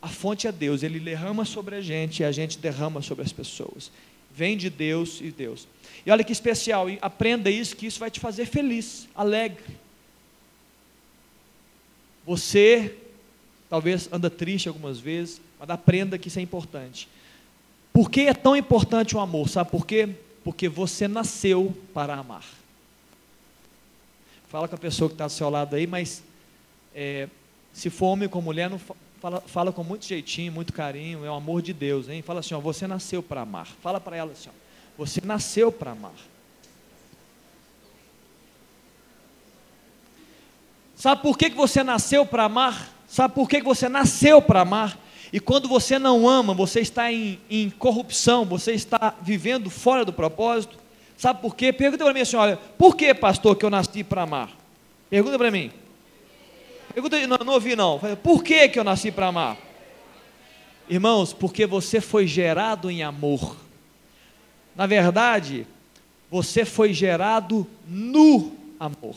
A 0.00 0.08
fonte 0.08 0.46
é 0.46 0.52
Deus, 0.52 0.82
Ele 0.82 0.98
derrama 0.98 1.44
sobre 1.44 1.76
a 1.76 1.80
gente 1.80 2.20
e 2.20 2.24
a 2.24 2.32
gente 2.32 2.58
derrama 2.58 3.02
sobre 3.02 3.24
as 3.24 3.32
pessoas. 3.32 3.90
Vem 4.34 4.56
de 4.56 4.70
Deus 4.70 5.20
e 5.20 5.30
Deus. 5.30 5.68
E 6.04 6.10
olha 6.10 6.24
que 6.24 6.32
especial, 6.32 6.86
aprenda 7.00 7.50
isso, 7.50 7.76
que 7.76 7.86
isso 7.86 8.00
vai 8.00 8.10
te 8.10 8.18
fazer 8.18 8.46
feliz, 8.46 9.08
alegre. 9.14 9.62
Você 12.24 12.96
talvez 13.72 14.06
anda 14.12 14.28
triste 14.28 14.68
algumas 14.68 15.00
vezes, 15.00 15.40
mas 15.58 15.70
aprenda 15.70 16.18
que 16.18 16.28
isso 16.28 16.38
é 16.38 16.42
importante. 16.42 17.08
Por 17.90 18.10
que 18.10 18.20
é 18.26 18.34
tão 18.34 18.54
importante 18.54 19.16
o 19.16 19.18
amor? 19.18 19.48
Sabe 19.48 19.70
por 19.70 19.86
quê? 19.86 20.10
Porque 20.44 20.68
você 20.68 21.08
nasceu 21.08 21.74
para 21.94 22.16
amar. 22.16 22.44
Fala 24.50 24.68
com 24.68 24.74
a 24.74 24.78
pessoa 24.78 25.08
que 25.08 25.14
está 25.14 25.26
do 25.26 25.32
seu 25.32 25.48
lado 25.48 25.74
aí, 25.74 25.86
mas 25.86 26.22
é, 26.94 27.30
se 27.72 27.88
for 27.88 28.08
homem 28.08 28.28
com 28.28 28.42
mulher, 28.42 28.68
não, 28.68 28.78
Fala, 29.18 29.40
fala 29.40 29.72
com 29.72 29.82
muito 29.82 30.04
jeitinho, 30.04 30.52
muito 30.52 30.72
carinho, 30.72 31.24
é 31.24 31.30
o 31.30 31.34
amor 31.34 31.62
de 31.62 31.72
Deus, 31.72 32.10
hein? 32.10 32.20
Fala 32.20 32.40
assim, 32.40 32.52
ó, 32.54 32.60
você 32.60 32.86
nasceu 32.86 33.22
para 33.22 33.40
amar. 33.40 33.68
Fala 33.80 33.98
para 33.98 34.16
ela 34.16 34.32
assim, 34.32 34.50
ó, 34.50 34.52
você 34.98 35.22
nasceu 35.24 35.72
para 35.72 35.92
amar. 35.92 36.12
Sabe 40.94 41.22
por 41.22 41.38
que, 41.38 41.48
que 41.48 41.56
você 41.56 41.82
nasceu 41.82 42.26
para 42.26 42.44
amar? 42.44 42.91
Sabe 43.12 43.34
por 43.34 43.46
que, 43.46 43.60
você 43.60 43.90
nasceu 43.90 44.40
para 44.40 44.62
amar? 44.62 44.98
E 45.30 45.38
quando 45.38 45.68
você 45.68 45.98
não 45.98 46.26
ama, 46.26 46.54
você 46.54 46.80
está 46.80 47.12
em, 47.12 47.38
em, 47.50 47.68
corrupção, 47.68 48.46
você 48.46 48.72
está 48.72 49.14
vivendo 49.20 49.68
fora 49.68 50.02
do 50.02 50.14
propósito. 50.14 50.78
Sabe 51.14 51.42
por 51.42 51.54
quê? 51.54 51.74
Pergunta 51.74 52.04
para 52.04 52.14
mim 52.14 52.22
assim: 52.22 52.36
olha, 52.36 52.56
por 52.78 52.96
que, 52.96 53.12
pastor, 53.12 53.54
que 53.54 53.66
eu 53.66 53.68
nasci 53.68 54.02
para 54.02 54.22
amar? 54.22 54.48
Pergunta 55.10 55.36
para 55.36 55.50
mim. 55.50 55.70
Pergunta, 56.94 57.26
não, 57.26 57.36
não 57.44 57.52
ouvi 57.52 57.76
não. 57.76 58.00
Por 58.22 58.42
que, 58.42 58.70
que 58.70 58.78
eu 58.78 58.84
nasci 58.84 59.10
para 59.10 59.26
amar? 59.26 59.58
Irmãos, 60.88 61.34
porque 61.34 61.66
você 61.66 62.00
foi 62.00 62.26
gerado 62.26 62.90
em 62.90 63.02
amor. 63.02 63.58
Na 64.74 64.86
verdade, 64.86 65.66
você 66.30 66.64
foi 66.64 66.94
gerado 66.94 67.66
no 67.86 68.52
amor. 68.80 69.16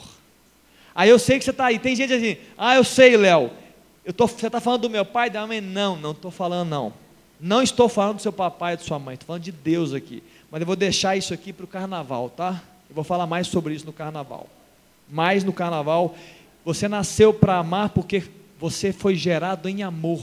Aí 0.94 1.10
eu 1.10 1.18
sei 1.18 1.40
que 1.40 1.46
você 1.46 1.52
está 1.52 1.68
aí. 1.68 1.80
Tem 1.80 1.96
gente 1.96 2.12
assim, 2.12 2.36
ah, 2.58 2.76
eu 2.76 2.84
sei, 2.84 3.16
Léo. 3.16 3.64
Eu 4.06 4.14
tô, 4.14 4.28
você 4.28 4.46
está 4.46 4.62
falando 4.62 4.82
do 4.82 4.90
meu 4.90 5.04
pai 5.04 5.28
e 5.28 5.32
da 5.32 5.48
mãe? 5.48 5.60
Não, 5.60 5.96
não 5.96 6.12
estou 6.12 6.30
falando 6.30 6.70
não. 6.70 6.94
Não 7.40 7.62
estou 7.62 7.90
falando 7.90 8.18
do 8.18 8.22
seu 8.22 8.32
papai 8.32 8.76
e 8.76 8.78
da 8.78 8.84
sua 8.84 9.00
mãe, 9.00 9.16
estou 9.16 9.28
falando 9.28 9.42
de 9.42 9.52
Deus 9.52 9.94
aqui. 9.94 10.24
Mas 10.52 10.62
eu 10.62 10.68
vou 10.68 10.76
deixar 10.76 11.18
isso 11.18 11.34
aqui 11.34 11.52
para 11.52 11.66
o 11.66 11.68
carnaval, 11.68 12.30
tá? 12.30 12.62
Eu 12.88 12.94
vou 12.94 13.04
falar 13.04 13.26
mais 13.26 13.48
sobre 13.48 13.74
isso 13.74 13.86
no 13.86 13.92
carnaval. 13.92 14.48
Mais 15.10 15.44
no 15.44 15.54
carnaval 15.54 16.16
Você 16.64 16.88
nasceu 16.88 17.34
para 17.34 17.58
amar 17.58 17.90
porque 17.90 18.24
você 18.60 18.94
foi 18.94 19.16
gerado 19.16 19.68
em 19.68 19.84
amor. 19.84 20.22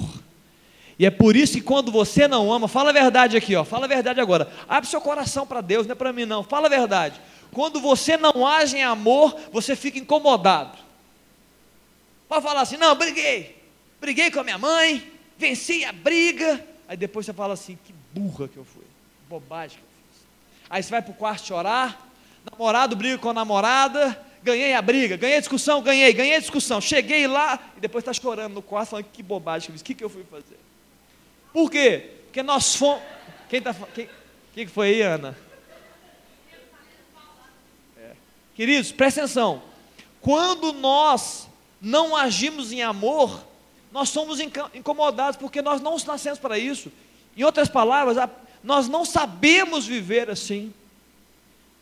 E 0.99 1.05
é 1.05 1.11
por 1.11 1.35
isso 1.35 1.55
que 1.55 1.61
quando 1.61 1.91
você 1.91 2.29
não 2.29 2.53
ama, 2.53 2.69
fala 2.69 2.91
a 2.91 2.93
verdade 2.93 3.37
aqui, 3.37 3.57
ó, 3.57 3.65
fala 3.65 3.87
a 3.87 3.89
verdade 3.89 4.21
agora. 4.21 4.49
Abre 4.69 4.89
seu 4.89 5.01
coração 5.01 5.47
para 5.47 5.61
Deus, 5.61 5.87
não 5.87 5.93
é 5.93 5.97
para 5.97 6.13
mim 6.13 6.25
não. 6.25 6.45
Fala 6.45 6.67
a 6.67 6.71
verdade. 6.71 7.21
Quando 7.53 7.81
você 7.81 8.17
não 8.17 8.47
age 8.47 8.77
em 8.77 8.85
amor, 8.85 9.37
você 9.53 9.75
fica 9.75 9.99
incomodado. 9.99 10.79
Pode 12.29 12.43
falar 12.43 12.63
assim: 12.63 12.77
"Não, 12.77 12.95
briguei. 12.95 13.62
Briguei 14.03 14.33
com 14.33 14.41
a 14.41 14.43
minha 14.45 14.59
mãe, 14.59 15.13
venci 15.39 15.85
a 15.85 15.93
briga". 15.93 16.67
Aí 16.89 16.97
depois 16.97 17.25
você 17.25 17.33
fala 17.33 17.55
assim: 17.55 17.79
"Que 17.85 17.95
burra 18.13 18.49
que 18.49 18.57
eu 18.57 18.65
fui. 18.65 18.83
Bobagem 19.29 19.79
que 19.79 19.85
eu 19.85 19.91
fiz". 20.11 20.27
Aí 20.69 20.83
você 20.83 20.91
vai 20.91 21.01
para 21.01 21.13
o 21.13 21.15
quarto 21.15 21.47
chorar, 21.47 22.11
namorado 22.51 22.97
briga 22.97 23.17
com 23.17 23.31
a 23.31 23.33
namorada, 23.33 24.21
ganhei 24.43 24.75
a 24.75 24.83
briga, 24.83 25.17
ganhei 25.17 25.37
a 25.37 25.41
discussão, 25.41 25.81
ganhei, 25.81 26.13
ganhei 26.13 26.35
a 26.35 26.41
discussão. 26.41 26.81
Cheguei 26.81 27.29
lá 27.29 27.73
e 27.77 27.81
depois 27.81 28.03
está 28.03 28.13
chorando 28.13 28.55
no 28.55 28.61
quarto, 28.61 28.91
falando 28.91 29.05
que 29.05 29.23
bobagem 29.23 29.69
que 29.69 29.71
eu 29.71 29.75
fiz, 29.75 29.83
o 29.83 29.85
que, 29.85 29.95
que 29.95 30.05
eu 30.05 30.11
fui 30.11 30.25
fazer? 30.25 30.59
Por 31.53 31.71
quê? 31.71 32.11
Porque 32.25 32.43
nós 32.43 32.75
fomos. 32.75 33.05
Quem 33.49 33.61
está 33.61 33.73
quem, 33.95 34.09
quem 34.53 34.67
foi 34.67 34.89
aí, 34.89 35.03
Ana? 35.03 35.39
É. 37.97 38.11
Queridos, 38.57 38.91
presta 38.91 39.21
atenção. 39.21 39.63
Quando 40.21 40.73
nós 40.73 41.49
não 41.81 42.17
agimos 42.17 42.73
em 42.73 42.83
amor, 42.83 43.52
nós 43.93 44.09
somos 44.09 44.41
incomodados 44.41 45.37
porque 45.37 45.61
nós 45.61 45.81
não 45.81 45.97
nascemos 46.07 46.39
para 46.39 46.59
isso. 46.59 46.91
Em 47.37 47.45
outras 47.45 47.69
palavras, 47.69 48.17
nós 48.63 48.89
não 48.89 49.05
sabemos 49.05 49.87
viver 49.87 50.31
assim. 50.31 50.73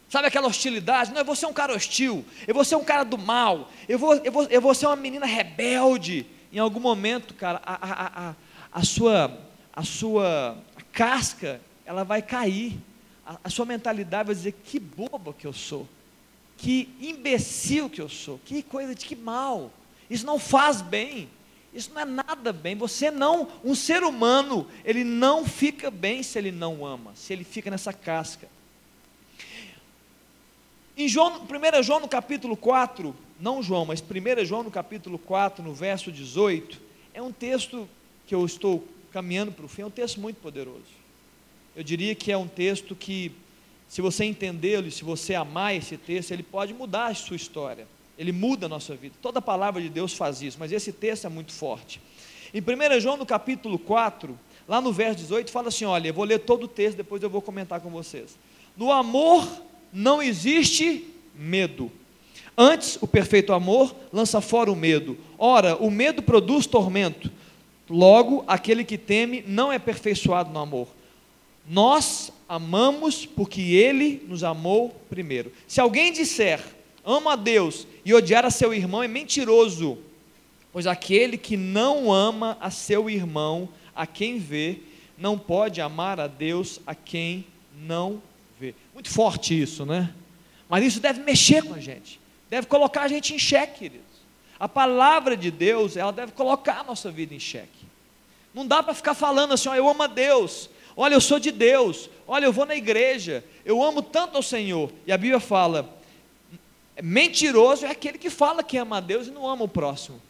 Sabe 0.08 0.26
aquela 0.26 0.48
hostilidade? 0.48 1.12
Não, 1.12 1.20
eu 1.20 1.24
vou 1.24 1.36
ser 1.36 1.46
um 1.46 1.52
cara 1.52 1.74
hostil, 1.74 2.24
eu 2.46 2.54
vou 2.54 2.64
ser 2.64 2.74
um 2.74 2.84
cara 2.84 3.04
do 3.04 3.16
mal, 3.16 3.70
eu 3.88 3.96
vou, 3.96 4.16
eu 4.16 4.32
vou, 4.32 4.44
eu 4.44 4.60
vou 4.60 4.74
ser 4.74 4.86
uma 4.86 4.96
menina 4.96 5.24
rebelde. 5.24 6.26
Em 6.52 6.58
algum 6.58 6.80
momento, 6.80 7.32
cara, 7.34 7.62
a, 7.64 7.74
a, 7.74 8.28
a, 8.30 8.34
a 8.72 8.84
sua 8.84 9.38
a 9.72 9.84
sua 9.84 10.58
casca, 10.92 11.60
ela 11.84 12.04
vai 12.04 12.20
cair. 12.20 12.78
A, 13.24 13.38
a 13.44 13.50
sua 13.50 13.64
mentalidade 13.64 14.26
vai 14.26 14.34
dizer: 14.34 14.52
que 14.64 14.78
bobo 14.78 15.32
que 15.32 15.46
eu 15.46 15.52
sou, 15.52 15.88
que 16.56 16.88
imbecil 17.00 17.88
que 17.88 18.00
eu 18.00 18.08
sou, 18.08 18.40
que 18.44 18.62
coisa 18.62 18.94
de 18.94 19.06
que 19.06 19.16
mal. 19.16 19.70
Isso 20.08 20.26
não 20.26 20.38
faz 20.38 20.82
bem. 20.82 21.28
Isso 21.72 21.92
não 21.94 22.00
é 22.00 22.04
nada 22.04 22.52
bem. 22.52 22.74
Você 22.76 23.10
não, 23.10 23.48
um 23.64 23.74
ser 23.74 24.02
humano, 24.02 24.66
ele 24.84 25.04
não 25.04 25.44
fica 25.44 25.90
bem 25.90 26.22
se 26.22 26.38
ele 26.38 26.50
não 26.50 26.84
ama, 26.84 27.12
se 27.14 27.32
ele 27.32 27.44
fica 27.44 27.70
nessa 27.70 27.92
casca. 27.92 28.48
Em 30.96 31.08
João, 31.08 31.42
1 31.42 31.82
João 31.82 32.00
no 32.00 32.08
capítulo 32.08 32.56
4, 32.56 33.14
não 33.40 33.62
João, 33.62 33.86
mas 33.86 34.02
1 34.02 34.44
João 34.44 34.64
no 34.64 34.70
capítulo 34.70 35.18
4, 35.18 35.64
no 35.64 35.72
verso 35.72 36.10
18, 36.10 36.80
é 37.14 37.22
um 37.22 37.32
texto 37.32 37.88
que 38.26 38.34
eu 38.34 38.44
estou 38.44 38.86
caminhando 39.12 39.52
para 39.52 39.64
o 39.64 39.68
fim, 39.68 39.82
é 39.82 39.86
um 39.86 39.90
texto 39.90 40.20
muito 40.20 40.36
poderoso. 40.40 41.00
Eu 41.74 41.82
diria 41.82 42.14
que 42.14 42.30
é 42.32 42.36
um 42.36 42.48
texto 42.48 42.94
que, 42.94 43.32
se 43.88 44.02
você 44.02 44.24
entendê-lo 44.24 44.88
e 44.88 44.90
se 44.90 45.04
você 45.04 45.34
amar 45.34 45.74
esse 45.74 45.96
texto, 45.96 46.32
ele 46.32 46.42
pode 46.42 46.74
mudar 46.74 47.06
a 47.06 47.14
sua 47.14 47.36
história. 47.36 47.86
Ele 48.18 48.32
muda 48.32 48.66
a 48.66 48.68
nossa 48.68 48.94
vida. 48.94 49.14
Toda 49.20 49.40
palavra 49.40 49.80
de 49.80 49.88
Deus 49.88 50.12
faz 50.12 50.42
isso, 50.42 50.58
mas 50.58 50.72
esse 50.72 50.92
texto 50.92 51.26
é 51.26 51.30
muito 51.30 51.52
forte. 51.52 52.00
Em 52.52 52.60
1 52.60 53.00
João, 53.00 53.16
no 53.16 53.24
capítulo 53.24 53.78
4, 53.78 54.38
lá 54.68 54.80
no 54.80 54.92
verso 54.92 55.18
18, 55.20 55.50
fala 55.50 55.68
assim: 55.68 55.84
olha, 55.84 56.08
eu 56.08 56.14
vou 56.14 56.24
ler 56.24 56.40
todo 56.40 56.64
o 56.64 56.68
texto, 56.68 56.96
depois 56.96 57.22
eu 57.22 57.30
vou 57.30 57.40
comentar 57.40 57.80
com 57.80 57.90
vocês. 57.90 58.38
No 58.76 58.92
amor 58.92 59.46
não 59.92 60.22
existe 60.22 61.06
medo. 61.34 61.90
Antes, 62.56 62.98
o 63.00 63.06
perfeito 63.06 63.52
amor 63.52 63.94
lança 64.12 64.40
fora 64.40 64.70
o 64.70 64.76
medo. 64.76 65.16
Ora, 65.38 65.76
o 65.76 65.90
medo 65.90 66.22
produz 66.22 66.66
tormento. 66.66 67.30
Logo, 67.88 68.44
aquele 68.46 68.84
que 68.84 68.98
teme 68.98 69.42
não 69.46 69.72
é 69.72 69.76
aperfeiçoado 69.76 70.52
no 70.52 70.58
amor. 70.58 70.88
Nós 71.66 72.32
amamos 72.48 73.24
porque 73.24 73.60
ele 73.60 74.24
nos 74.28 74.44
amou 74.44 74.90
primeiro. 75.08 75.52
Se 75.66 75.80
alguém 75.80 76.12
disser, 76.12 76.60
ama 77.04 77.32
a 77.32 77.36
Deus 77.36 77.86
e 78.04 78.14
odiar 78.14 78.44
a 78.44 78.50
seu 78.50 78.72
irmão, 78.74 79.02
é 79.02 79.08
mentiroso. 79.08 79.98
Pois 80.72 80.86
aquele 80.86 81.36
que 81.36 81.56
não 81.56 82.12
ama 82.12 82.56
a 82.60 82.70
seu 82.70 83.10
irmão, 83.10 83.68
a 83.94 84.06
quem 84.06 84.38
vê, 84.38 84.80
não 85.18 85.38
pode 85.38 85.80
amar 85.80 86.18
a 86.20 86.26
Deus 86.26 86.80
a 86.86 86.94
quem 86.94 87.44
não 87.74 88.22
vê. 88.58 88.74
Muito 88.94 89.10
forte 89.10 89.60
isso, 89.60 89.84
né? 89.84 90.14
Mas 90.68 90.84
isso 90.84 91.00
deve 91.00 91.20
mexer 91.20 91.62
com 91.62 91.74
a 91.74 91.80
gente, 91.80 92.20
deve 92.48 92.66
colocar 92.66 93.02
a 93.02 93.08
gente 93.08 93.34
em 93.34 93.38
xeque, 93.38 93.80
queridos. 93.80 94.06
A 94.58 94.68
palavra 94.68 95.36
de 95.36 95.50
Deus, 95.50 95.96
ela 95.96 96.12
deve 96.12 96.32
colocar 96.32 96.80
a 96.80 96.84
nossa 96.84 97.10
vida 97.10 97.34
em 97.34 97.40
xeque. 97.40 97.86
Não 98.54 98.66
dá 98.66 98.82
para 98.82 98.94
ficar 98.94 99.14
falando 99.14 99.52
assim, 99.52 99.68
ó, 99.68 99.74
eu 99.74 99.88
amo 99.88 100.02
a 100.02 100.06
Deus, 100.06 100.70
olha, 100.96 101.14
eu 101.14 101.20
sou 101.20 101.38
de 101.38 101.50
Deus, 101.50 102.10
olha, 102.26 102.44
eu 102.44 102.52
vou 102.52 102.66
na 102.66 102.76
igreja, 102.76 103.44
eu 103.64 103.82
amo 103.82 104.02
tanto 104.02 104.36
ao 104.36 104.42
Senhor. 104.42 104.92
E 105.06 105.12
a 105.12 105.18
Bíblia 105.18 105.40
fala: 105.40 105.99
mentiroso 107.02 107.86
é 107.86 107.90
aquele 107.90 108.18
que 108.18 108.30
fala 108.30 108.62
que 108.62 108.76
ama 108.76 108.98
a 108.98 109.00
Deus 109.00 109.26
e 109.26 109.30
não 109.30 109.48
ama 109.48 109.64
o 109.64 109.68
próximo, 109.68 110.20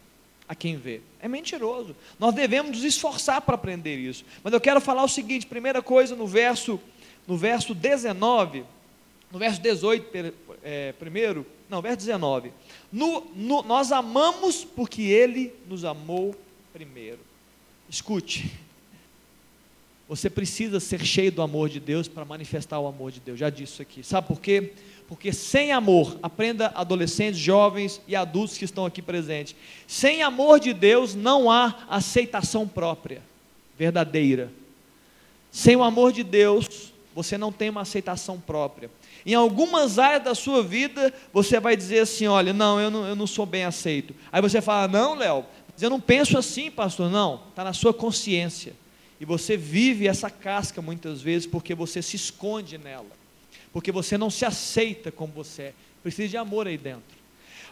a 0.49 0.55
quem 0.55 0.77
vê. 0.77 1.01
É 1.21 1.29
mentiroso. 1.29 1.95
Nós 2.19 2.35
devemos 2.35 2.77
nos 2.77 2.85
esforçar 2.85 3.41
para 3.41 3.55
aprender 3.55 3.97
isso. 3.97 4.25
Mas 4.43 4.53
eu 4.53 4.61
quero 4.61 4.81
falar 4.81 5.05
o 5.05 5.09
seguinte: 5.09 5.47
primeira 5.47 5.83
coisa, 5.83 6.15
no 6.15 6.27
verso, 6.27 6.81
no 7.27 7.37
verso 7.37 7.75
19, 7.75 8.65
no 9.31 9.39
verso 9.39 9.61
18, 9.61 10.35
é, 10.63 10.93
primeiro, 10.93 11.47
não, 11.69 11.81
verso 11.81 11.99
19. 11.99 12.53
No, 12.93 13.27
no, 13.35 13.63
nós 13.63 13.93
amamos 13.93 14.65
porque 14.65 15.03
Ele 15.03 15.53
nos 15.69 15.85
amou 15.85 16.35
primeiro. 16.73 17.21
Escute, 17.89 18.53
você 20.09 20.29
precisa 20.29 20.81
ser 20.81 21.05
cheio 21.05 21.31
do 21.31 21.41
amor 21.41 21.69
de 21.69 21.79
Deus 21.79 22.09
para 22.09 22.25
manifestar 22.25 22.81
o 22.81 22.89
amor 22.89 23.13
de 23.13 23.21
Deus. 23.21 23.39
Já 23.39 23.49
disse 23.49 23.75
isso 23.75 23.83
aqui. 23.83 24.03
Sabe 24.03 24.27
por 24.27 24.41
quê? 24.41 24.73
Porque 25.11 25.33
sem 25.33 25.73
amor, 25.73 26.17
aprenda 26.23 26.71
adolescentes, 26.73 27.41
jovens 27.41 28.01
e 28.07 28.15
adultos 28.15 28.57
que 28.57 28.65
estão 28.65 28.87
aqui 28.87 29.03
presentes. 29.03 29.57
Sem 29.85 30.23
amor 30.23 30.61
de 30.61 30.73
Deus 30.73 31.17
não 31.17 31.51
há 31.51 31.75
aceitação 31.89 32.67
própria, 32.67 33.21
verdadeira. 33.77 34.53
Sem 35.51 35.75
o 35.75 35.83
amor 35.83 36.13
de 36.13 36.23
Deus, 36.23 36.93
você 37.13 37.37
não 37.37 37.51
tem 37.51 37.71
uma 37.71 37.81
aceitação 37.81 38.39
própria. 38.39 38.89
Em 39.27 39.35
algumas 39.35 39.99
áreas 39.99 40.23
da 40.23 40.33
sua 40.33 40.63
vida, 40.63 41.13
você 41.33 41.59
vai 41.59 41.77
dizer 41.77 41.99
assim: 41.99 42.29
olha, 42.29 42.53
não 42.53 42.81
eu, 42.81 42.89
não, 42.89 43.05
eu 43.09 43.17
não 43.17 43.27
sou 43.27 43.45
bem 43.45 43.65
aceito. 43.65 44.15
Aí 44.31 44.41
você 44.41 44.61
fala: 44.61 44.87
não, 44.87 45.17
Léo, 45.17 45.45
eu 45.81 45.91
não 45.91 46.01
penso 46.01 46.39
assim, 46.39 46.71
pastor. 46.71 47.11
Não, 47.11 47.43
está 47.51 47.65
na 47.65 47.73
sua 47.73 47.93
consciência. 47.93 48.75
E 49.21 49.25
você 49.25 49.57
vive 49.57 50.07
essa 50.07 50.31
casca 50.31 50.81
muitas 50.81 51.21
vezes 51.21 51.49
porque 51.49 51.75
você 51.75 52.01
se 52.01 52.15
esconde 52.15 52.79
nela. 52.79 53.20
Porque 53.73 53.93
você 53.93 54.19
não 54.19 54.31
se 54.31 54.45
aceita 54.45 55.13
como 55.13 55.33
você 55.33 55.63
é. 55.63 55.75
Precisa 56.03 56.29
de 56.29 56.37
amor 56.37 56.67
aí 56.67 56.79
dentro. 56.79 57.19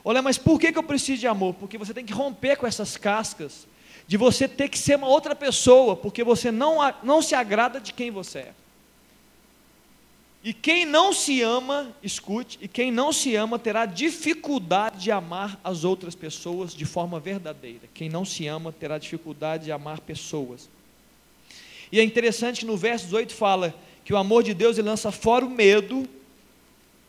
Olha, 0.05 0.23
mas 0.23 0.39
por 0.39 0.61
que, 0.61 0.73
que 0.73 0.79
eu 0.79 0.83
preciso 0.83 1.21
de 1.21 1.27
amor? 1.27 1.55
Porque 1.55 1.77
você 1.77 1.93
tem 1.93 2.05
que 2.05 2.13
romper 2.13 2.57
com 2.57 2.67
essas 2.67 2.97
cascas. 2.97 3.67
De 4.07 4.17
você 4.17 4.49
ter 4.49 4.69
que 4.69 4.79
ser 4.79 4.97
uma 4.97 5.09
outra 5.09 5.35
pessoa. 5.35 5.97
Porque 5.97 6.23
você 6.23 6.51
não, 6.51 6.79
não 7.03 7.21
se 7.21 7.35
agrada 7.35 7.81
de 7.81 7.93
quem 7.93 8.11
você 8.11 8.39
é. 8.39 8.53
E 10.43 10.53
quem 10.53 10.87
não 10.87 11.13
se 11.13 11.43
ama, 11.43 11.95
escute, 12.03 12.59
e 12.63 12.69
quem 12.69 12.93
não 12.93 13.13
se 13.13 13.35
ama 13.35 13.59
terá 13.59 13.85
dificuldade 13.85 15.03
de 15.03 15.11
amar 15.11 15.61
as 15.65 15.83
outras 15.83 16.15
pessoas 16.15 16.75
de 16.75 16.85
forma 16.85 17.19
verdadeira. 17.19 17.89
Quem 17.93 18.09
não 18.09 18.25
se 18.25 18.47
ama 18.47 18.73
terá 18.73 18.99
dificuldade 18.99 19.65
de 19.65 19.73
amar 19.73 20.01
pessoas. 20.01 20.71
E 21.91 21.99
é 21.99 22.05
interessante 22.05 22.61
que 22.61 22.67
no 22.67 22.77
verso 22.77 23.07
18 23.07 23.35
fala 23.35 23.75
que 24.09 24.15
o 24.15 24.17
amor 24.17 24.43
de 24.43 24.55
Deus 24.55 24.79
ele 24.79 24.89
lança 24.89 25.13
fora 25.13 25.45
o 25.45 25.51
medo, 25.51 26.09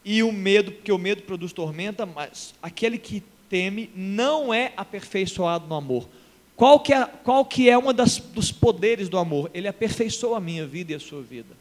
e 0.04 0.22
o 0.22 0.34
medo, 0.34 0.74
porque 0.74 0.92
o 0.92 0.98
medo 0.98 1.22
produz 1.22 1.54
tormenta, 1.54 2.06
mas 2.06 2.54
aquele 2.62 2.98
que 2.98 3.24
teme 3.50 3.90
não 3.96 4.54
é 4.54 4.74
aperfeiçoado 4.76 5.66
no 5.66 5.76
amor. 5.76 6.10
Qual 6.58 6.78
que 6.82 6.94
é, 6.94 7.06
qual 7.06 7.46
que 7.46 7.70
é 7.70 7.78
um 7.78 7.94
dos 7.94 8.52
poderes 8.52 9.08
do 9.08 9.18
amor? 9.18 9.50
Ele 9.54 9.66
aperfeiçoa 9.66 10.40
a 10.40 10.42
minha 10.42 10.68
vida 10.68 10.92
e 10.92 10.96
a 10.96 11.00
sua 11.00 11.22
vida. 11.22 11.56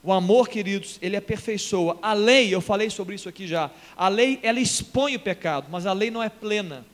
O 0.00 0.12
amor, 0.12 0.48
queridos, 0.48 0.96
ele 1.02 1.16
aperfeiçoa. 1.16 1.98
A 2.00 2.12
lei, 2.12 2.54
eu 2.54 2.60
falei 2.60 2.88
sobre 2.88 3.16
isso 3.16 3.28
aqui 3.28 3.48
já. 3.48 3.68
A 3.96 4.06
lei, 4.06 4.38
ela 4.44 4.60
expõe 4.60 5.16
o 5.16 5.20
pecado, 5.20 5.66
mas 5.72 5.86
a 5.86 5.92
lei 5.92 6.08
não 6.08 6.22
é 6.22 6.28
plena. 6.28 6.86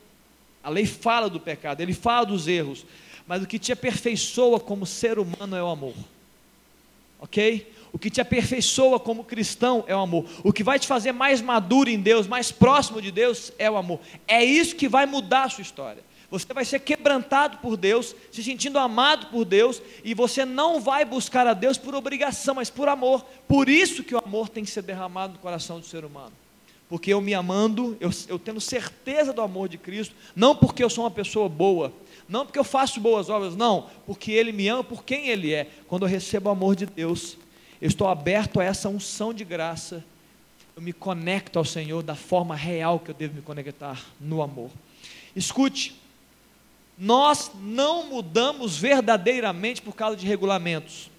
A 0.63 0.71
lei 0.71 0.87
fala 0.87 1.29
do 1.29 1.39
pecado, 1.39 1.81
ele 1.81 1.93
fala 1.93 2.25
dos 2.25 2.47
erros, 2.47 2.83
mas 3.27 3.43
o 3.43 3.45
que 3.45 3.59
te 3.59 3.71
aperfeiçoa 3.71 4.59
como 4.59 4.87
ser 4.87 5.19
humano 5.19 5.55
é 5.55 5.61
o 5.61 5.67
amor. 5.67 5.93
OK? 7.19 7.71
O 7.91 7.97
que 7.97 8.09
te 8.09 8.21
aperfeiçoa 8.21 8.99
como 8.99 9.23
cristão 9.23 9.83
é 9.87 9.95
o 9.95 9.99
amor. 9.99 10.25
O 10.43 10.53
que 10.53 10.63
vai 10.63 10.77
te 10.77 10.87
fazer 10.87 11.11
mais 11.11 11.41
maduro 11.41 11.89
em 11.89 11.99
Deus, 11.99 12.27
mais 12.27 12.51
próximo 12.51 13.01
de 13.01 13.11
Deus 13.11 13.51
é 13.57 13.69
o 13.69 13.77
amor. 13.77 13.99
É 14.27 14.43
isso 14.43 14.75
que 14.75 14.87
vai 14.87 15.05
mudar 15.05 15.43
a 15.43 15.49
sua 15.49 15.63
história. 15.63 16.03
Você 16.29 16.53
vai 16.53 16.63
ser 16.63 16.79
quebrantado 16.79 17.57
por 17.57 17.75
Deus, 17.75 18.15
se 18.31 18.43
sentindo 18.43 18.77
amado 18.77 19.27
por 19.27 19.43
Deus, 19.43 19.81
e 20.03 20.13
você 20.13 20.45
não 20.45 20.79
vai 20.79 21.03
buscar 21.03 21.47
a 21.47 21.55
Deus 21.55 21.77
por 21.77 21.95
obrigação, 21.95 22.55
mas 22.55 22.69
por 22.69 22.87
amor. 22.87 23.25
Por 23.47 23.67
isso 23.67 24.03
que 24.03 24.13
o 24.13 24.19
amor 24.23 24.47
tem 24.47 24.63
que 24.63 24.69
ser 24.69 24.83
derramado 24.83 25.33
no 25.33 25.39
coração 25.39 25.79
do 25.79 25.85
ser 25.85 26.05
humano. 26.05 26.31
Porque 26.87 27.11
eu 27.11 27.21
me 27.21 27.33
amando, 27.33 27.97
eu, 27.99 28.11
eu 28.27 28.37
tendo 28.37 28.61
certeza 28.61 29.33
do 29.33 29.41
amor 29.41 29.69
de 29.69 29.77
Cristo, 29.77 30.15
não 30.35 30.55
porque 30.55 30.83
eu 30.83 30.89
sou 30.89 31.03
uma 31.03 31.11
pessoa 31.11 31.49
boa, 31.49 31.91
não 32.29 32.45
porque 32.45 32.59
eu 32.59 32.63
faço 32.63 32.99
boas 32.99 33.27
obras, 33.27 33.55
não, 33.55 33.89
porque 34.05 34.31
Ele 34.31 34.51
me 34.51 34.67
ama 34.67 34.83
por 34.83 35.03
quem 35.03 35.29
Ele 35.29 35.51
é. 35.51 35.67
Quando 35.87 36.03
eu 36.03 36.07
recebo 36.07 36.47
o 36.47 36.51
amor 36.51 36.75
de 36.75 36.85
Deus, 36.85 37.35
eu 37.81 37.87
estou 37.87 38.07
aberto 38.07 38.59
a 38.59 38.63
essa 38.63 38.87
unção 38.87 39.33
de 39.33 39.43
graça, 39.43 40.05
eu 40.75 40.81
me 40.81 40.93
conecto 40.93 41.57
ao 41.57 41.65
Senhor 41.65 42.03
da 42.03 42.15
forma 42.15 42.55
real 42.55 42.99
que 42.99 43.09
eu 43.09 43.15
devo 43.15 43.33
me 43.33 43.41
conectar, 43.41 43.99
no 44.21 44.43
amor. 44.43 44.69
Escute, 45.35 45.99
nós 46.95 47.51
não 47.59 48.07
mudamos 48.07 48.77
verdadeiramente 48.77 49.81
por 49.81 49.95
causa 49.95 50.15
de 50.15 50.27
regulamentos, 50.27 51.09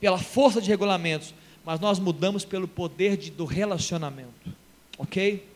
pela 0.00 0.18
força 0.18 0.62
de 0.62 0.70
regulamentos, 0.70 1.34
mas 1.62 1.78
nós 1.78 1.98
mudamos 1.98 2.46
pelo 2.46 2.66
poder 2.66 3.18
de, 3.18 3.30
do 3.30 3.44
relacionamento, 3.44 4.50
ok? 4.96 5.46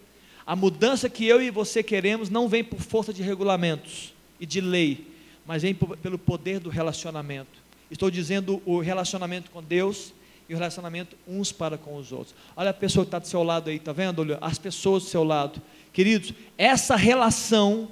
A 0.47 0.55
mudança 0.55 1.09
que 1.09 1.25
eu 1.25 1.41
e 1.41 1.51
você 1.51 1.83
queremos 1.83 2.29
não 2.29 2.51
vem 2.51 2.63
por 2.63 2.81
força 2.81 3.15
de 3.15 3.23
regulamentos 3.23 4.14
e 4.39 4.47
de 4.47 4.61
lei, 4.61 5.07
mas 5.47 5.63
vem 5.63 5.75
pelo 5.75 6.19
poder 6.19 6.61
do 6.61 6.71
relacionamento. 6.71 7.63
Estou 7.91 8.11
dizendo 8.11 8.63
o 8.65 8.81
relacionamento 8.81 9.51
com 9.51 9.63
Deus 9.63 10.13
e 10.49 10.55
o 10.55 10.59
relacionamento 10.59 11.17
uns 11.27 11.53
para 11.53 11.79
com 11.79 11.97
os 11.97 12.13
outros. 12.13 12.35
Olha 12.57 12.71
a 12.71 12.75
pessoa 12.75 13.05
que 13.05 13.09
está 13.09 13.19
do 13.19 13.29
seu 13.29 13.43
lado 13.43 13.71
aí, 13.71 13.77
está 13.77 13.93
vendo? 13.93 14.21
Olha, 14.21 14.39
as 14.41 14.59
pessoas 14.59 15.05
do 15.05 15.09
seu 15.09 15.25
lado. 15.25 15.61
Queridos, 15.93 16.33
essa 16.59 16.97
relação 16.97 17.89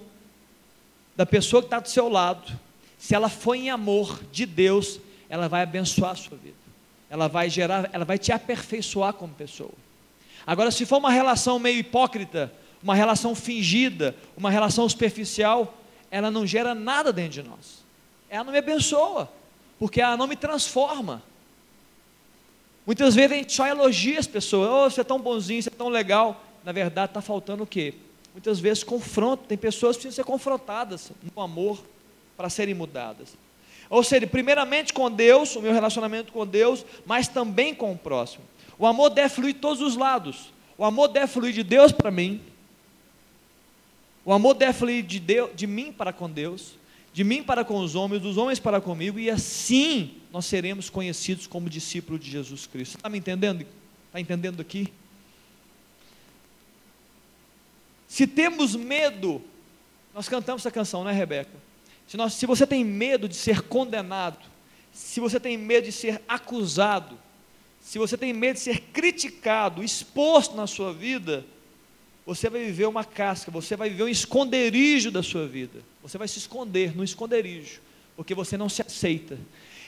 da 1.16 1.24
pessoa 1.24 1.62
que 1.62 1.66
está 1.66 1.78
do 1.78 1.88
seu 1.88 2.08
lado, 2.08 2.52
se 2.98 3.14
ela 3.14 3.28
for 3.28 3.54
em 3.54 3.70
amor 3.70 4.20
de 4.32 4.46
Deus, 4.46 5.00
ela 5.28 5.48
vai 5.48 5.62
abençoar 5.62 6.12
a 6.12 6.16
sua 6.16 6.36
vida. 6.36 6.56
Ela 7.08 7.28
vai 7.28 7.48
gerar, 7.48 7.90
ela 7.92 8.04
vai 8.04 8.18
te 8.18 8.32
aperfeiçoar 8.32 9.12
como 9.12 9.34
pessoa. 9.34 9.72
Agora, 10.46 10.70
se 10.70 10.84
for 10.84 10.98
uma 10.98 11.10
relação 11.10 11.58
meio 11.58 11.78
hipócrita, 11.78 12.52
uma 12.82 12.94
relação 12.94 13.34
fingida, 13.34 14.16
uma 14.36 14.50
relação 14.50 14.88
superficial, 14.88 15.78
ela 16.12 16.30
não 16.30 16.46
gera 16.46 16.76
nada 16.76 17.12
dentro 17.12 17.42
de 17.42 17.42
nós. 17.42 17.82
Ela 18.30 18.44
não 18.44 18.52
me 18.52 18.58
abençoa, 18.58 19.28
porque 19.78 20.00
ela 20.00 20.16
não 20.16 20.28
me 20.28 20.36
transforma. 20.36 21.20
Muitas 22.86 23.16
vezes 23.16 23.32
a 23.32 23.34
gente 23.34 23.52
só 23.52 23.66
elogia 23.66 24.20
as 24.20 24.26
pessoas, 24.28 24.68
oh, 24.68 24.90
você 24.90 25.00
é 25.00 25.04
tão 25.04 25.18
bonzinho, 25.18 25.60
você 25.60 25.68
é 25.68 25.72
tão 25.72 25.88
legal. 25.88 26.44
Na 26.62 26.70
verdade, 26.70 27.10
está 27.10 27.20
faltando 27.20 27.64
o 27.64 27.66
quê? 27.66 27.94
muitas 28.32 28.58
vezes 28.58 28.82
confronto, 28.82 29.44
tem 29.46 29.58
pessoas 29.58 29.96
que 29.96 30.02
precisam 30.02 30.24
ser 30.24 30.30
confrontadas 30.30 31.12
no 31.34 31.42
amor 31.42 31.82
para 32.36 32.48
serem 32.48 32.74
mudadas. 32.74 33.36
Ou 33.90 34.02
seja, 34.02 34.26
primeiramente 34.26 34.92
com 34.92 35.10
Deus, 35.10 35.54
o 35.54 35.60
meu 35.60 35.72
relacionamento 35.72 36.32
com 36.32 36.46
Deus, 36.46 36.84
mas 37.04 37.28
também 37.28 37.74
com 37.74 37.92
o 37.92 37.98
próximo. 37.98 38.44
O 38.78 38.86
amor 38.86 39.10
deve 39.10 39.28
fluir 39.28 39.54
de 39.54 39.60
todos 39.60 39.82
os 39.82 39.96
lados. 39.96 40.50
O 40.78 40.84
amor 40.84 41.08
deve 41.08 41.26
fluir 41.26 41.52
de 41.52 41.62
Deus 41.62 41.92
para 41.92 42.10
mim. 42.10 42.40
O 44.24 44.32
amor 44.32 44.56
fluir 44.72 45.04
de, 45.04 45.18
Deus, 45.18 45.50
de 45.54 45.66
mim 45.66 45.92
para 45.92 46.12
com 46.12 46.30
Deus, 46.30 46.74
de 47.12 47.24
mim 47.24 47.42
para 47.42 47.64
com 47.64 47.78
os 47.78 47.94
homens, 47.94 48.22
dos 48.22 48.36
homens 48.36 48.58
para 48.58 48.80
comigo, 48.80 49.18
e 49.18 49.28
assim 49.28 50.14
nós 50.32 50.46
seremos 50.46 50.88
conhecidos 50.88 51.46
como 51.46 51.68
discípulos 51.68 52.24
de 52.24 52.30
Jesus 52.30 52.66
Cristo. 52.66 52.96
Está 52.96 53.08
me 53.08 53.18
entendendo? 53.18 53.66
Está 54.06 54.20
entendendo 54.20 54.60
aqui? 54.60 54.92
Se 58.06 58.26
temos 58.26 58.76
medo, 58.76 59.42
nós 60.14 60.28
cantamos 60.28 60.62
essa 60.62 60.70
canção, 60.70 61.02
né, 61.02 61.12
Rebeca? 61.12 61.50
Se, 62.06 62.16
nós, 62.16 62.34
se 62.34 62.46
você 62.46 62.66
tem 62.66 62.84
medo 62.84 63.28
de 63.28 63.34
ser 63.34 63.62
condenado, 63.62 64.38
se 64.92 65.18
você 65.18 65.40
tem 65.40 65.56
medo 65.56 65.86
de 65.86 65.92
ser 65.92 66.20
acusado, 66.28 67.18
se 67.80 67.98
você 67.98 68.16
tem 68.16 68.32
medo 68.32 68.54
de 68.54 68.60
ser 68.60 68.80
criticado, 68.92 69.82
exposto 69.82 70.54
na 70.54 70.66
sua 70.66 70.92
vida, 70.92 71.44
você 72.24 72.48
vai 72.48 72.64
viver 72.64 72.86
uma 72.86 73.04
casca, 73.04 73.50
você 73.50 73.76
vai 73.76 73.90
viver 73.90 74.04
um 74.04 74.08
esconderijo 74.08 75.10
da 75.10 75.22
sua 75.22 75.46
vida. 75.46 75.80
Você 76.02 76.18
vai 76.18 76.28
se 76.28 76.38
esconder 76.38 76.96
no 76.96 77.02
esconderijo, 77.02 77.80
porque 78.16 78.34
você 78.34 78.56
não 78.56 78.68
se 78.68 78.82
aceita. 78.82 79.38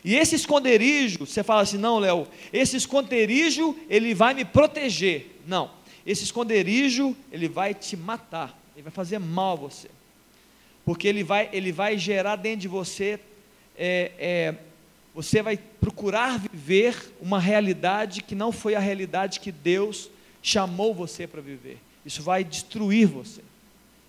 E 0.05 0.17
esse 0.17 0.35
esconderijo, 0.35 1.27
você 1.27 1.43
fala 1.43 1.63
assim: 1.63 1.79
não, 1.79 1.99
Léo, 1.99 2.27
esse 2.53 2.77
esconderijo, 2.77 3.77
ele 3.89 4.15
vai 4.15 4.35
me 4.35 4.45
proteger. 4.45 5.41
Não 5.47 5.71
esse 6.07 6.25
esconderijo, 6.25 7.17
ele 7.33 7.49
vai 7.49 7.73
te 7.73 7.97
matar, 7.97 8.57
ele 8.75 8.83
vai 8.83 8.93
fazer 8.93 9.19
mal 9.19 9.53
a 9.53 9.61
você, 9.61 9.89
porque 10.85 11.09
ele 11.09 11.25
vai, 11.25 11.49
ele 11.53 11.73
vai 11.73 11.97
gerar 11.97 12.37
dentro 12.37 12.61
de 12.61 12.69
você, 12.69 13.19
é, 13.77 14.13
é, 14.19 14.55
você 15.15 15.43
vai 15.43 15.57
procurar 15.57 16.39
viver 16.39 17.13
uma 17.21 17.41
realidade 17.41 18.23
que 18.23 18.35
não 18.35 18.53
foi 18.53 18.75
a 18.75 18.81
realidade 18.81 19.41
que 19.41 19.51
Deus 19.51 20.11
chamou 20.43 20.95
você 20.95 21.27
para 21.27 21.41
viver. 21.41 21.79
Isso 22.05 22.23
vai 22.23 22.45
destruir 22.45 23.07
você, 23.07 23.43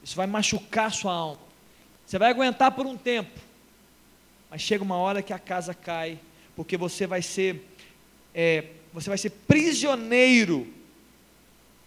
isso 0.04 0.16
vai 0.16 0.28
machucar 0.28 0.92
sua 0.92 1.14
alma. 1.14 1.46
Você 2.06 2.20
vai 2.20 2.30
aguentar 2.30 2.72
por 2.72 2.86
um 2.86 2.96
tempo, 2.96 3.40
mas 4.50 4.62
chega 4.62 4.84
uma 4.84 4.98
hora 4.98 5.24
que 5.24 5.34
a 5.34 5.40
casa 5.40 5.74
cai, 5.74 6.20
porque 6.56 6.78
você 6.78 7.08
vai 7.08 7.22
ser, 7.22 7.68
é, 8.34 8.66
você 8.94 9.10
vai 9.10 9.18
ser 9.18 9.32
prisioneiro 9.32 10.72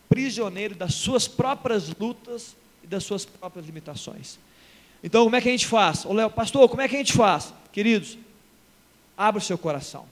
prisioneiro 0.08 0.74
das 0.74 0.94
suas 0.94 1.28
próprias 1.28 1.88
lutas 1.94 2.56
e 2.82 2.86
das 2.86 3.04
suas 3.04 3.24
próprias 3.24 3.66
limitações. 3.66 4.38
Então, 5.02 5.24
como 5.24 5.36
é 5.36 5.40
que 5.40 5.48
a 5.48 5.52
gente 5.52 5.66
faz? 5.66 6.04
Ô, 6.04 6.30
pastor, 6.30 6.68
como 6.68 6.82
é 6.82 6.88
que 6.88 6.96
a 6.96 6.98
gente 6.98 7.12
faz? 7.12 7.52
Queridos, 7.70 8.18
abra 9.16 9.38
o 9.38 9.44
seu 9.44 9.58
coração. 9.58 10.06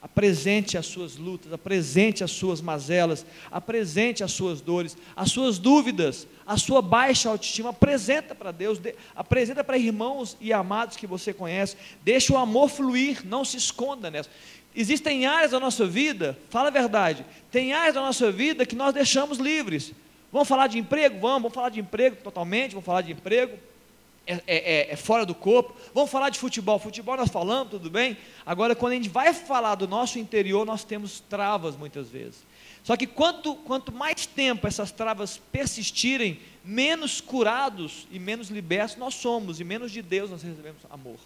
Apresente 0.00 0.78
as 0.78 0.86
suas 0.86 1.16
lutas, 1.16 1.52
apresente 1.52 2.22
as 2.22 2.30
suas 2.30 2.60
mazelas, 2.60 3.26
apresente 3.50 4.22
as 4.22 4.30
suas 4.30 4.60
dores, 4.60 4.96
as 5.16 5.32
suas 5.32 5.58
dúvidas, 5.58 6.26
a 6.46 6.56
sua 6.56 6.80
baixa 6.80 7.28
autoestima, 7.28 7.70
apresenta 7.70 8.32
para 8.32 8.52
Deus, 8.52 8.78
de, 8.78 8.94
apresenta 9.14 9.64
para 9.64 9.76
irmãos 9.76 10.36
e 10.40 10.52
amados 10.52 10.96
que 10.96 11.06
você 11.06 11.32
conhece, 11.32 11.76
deixa 12.04 12.32
o 12.32 12.38
amor 12.38 12.68
fluir, 12.68 13.26
não 13.26 13.44
se 13.44 13.56
esconda 13.56 14.08
nessa. 14.08 14.30
Existem 14.74 15.26
áreas 15.26 15.50
da 15.50 15.58
nossa 15.58 15.84
vida, 15.84 16.38
fala 16.48 16.68
a 16.68 16.72
verdade, 16.72 17.26
tem 17.50 17.72
áreas 17.72 17.94
da 17.94 18.00
nossa 18.00 18.30
vida 18.30 18.64
que 18.64 18.76
nós 18.76 18.94
deixamos 18.94 19.38
livres. 19.38 19.92
Vamos 20.30 20.46
falar 20.46 20.68
de 20.68 20.78
emprego? 20.78 21.18
Vamos, 21.18 21.42
vamos 21.42 21.54
falar 21.54 21.70
de 21.70 21.80
emprego 21.80 22.16
totalmente, 22.22 22.70
vamos 22.72 22.86
falar 22.86 23.02
de 23.02 23.12
emprego. 23.12 23.58
É, 24.30 24.34
é, 24.34 24.42
é, 24.46 24.92
é, 24.92 24.96
fora 24.96 25.24
do 25.24 25.34
corpo. 25.34 25.74
Vamos 25.94 26.10
falar 26.10 26.28
de 26.28 26.38
futebol. 26.38 26.78
Futebol 26.78 27.16
nós 27.16 27.30
falamos, 27.30 27.70
tudo 27.70 27.88
bem. 27.88 28.14
Agora, 28.44 28.76
quando 28.76 28.92
a 28.92 28.96
gente 28.96 29.08
vai 29.08 29.32
falar 29.32 29.74
do 29.74 29.88
nosso 29.88 30.18
interior, 30.18 30.66
nós 30.66 30.84
temos 30.84 31.20
travas 31.30 31.74
muitas 31.78 32.10
vezes. 32.10 32.46
Só 32.84 32.94
que 32.94 33.06
quanto, 33.06 33.54
quanto 33.54 33.90
mais 33.90 34.26
tempo 34.26 34.66
essas 34.66 34.92
travas 34.92 35.40
persistirem, 35.50 36.40
menos 36.62 37.22
curados 37.22 38.06
e 38.10 38.18
menos 38.18 38.50
libertos 38.50 38.98
nós 38.98 39.14
somos, 39.14 39.60
e 39.60 39.64
menos 39.64 39.90
de 39.90 40.02
Deus 40.02 40.30
nós 40.30 40.42
recebemos 40.42 40.82
amor. 40.90 41.16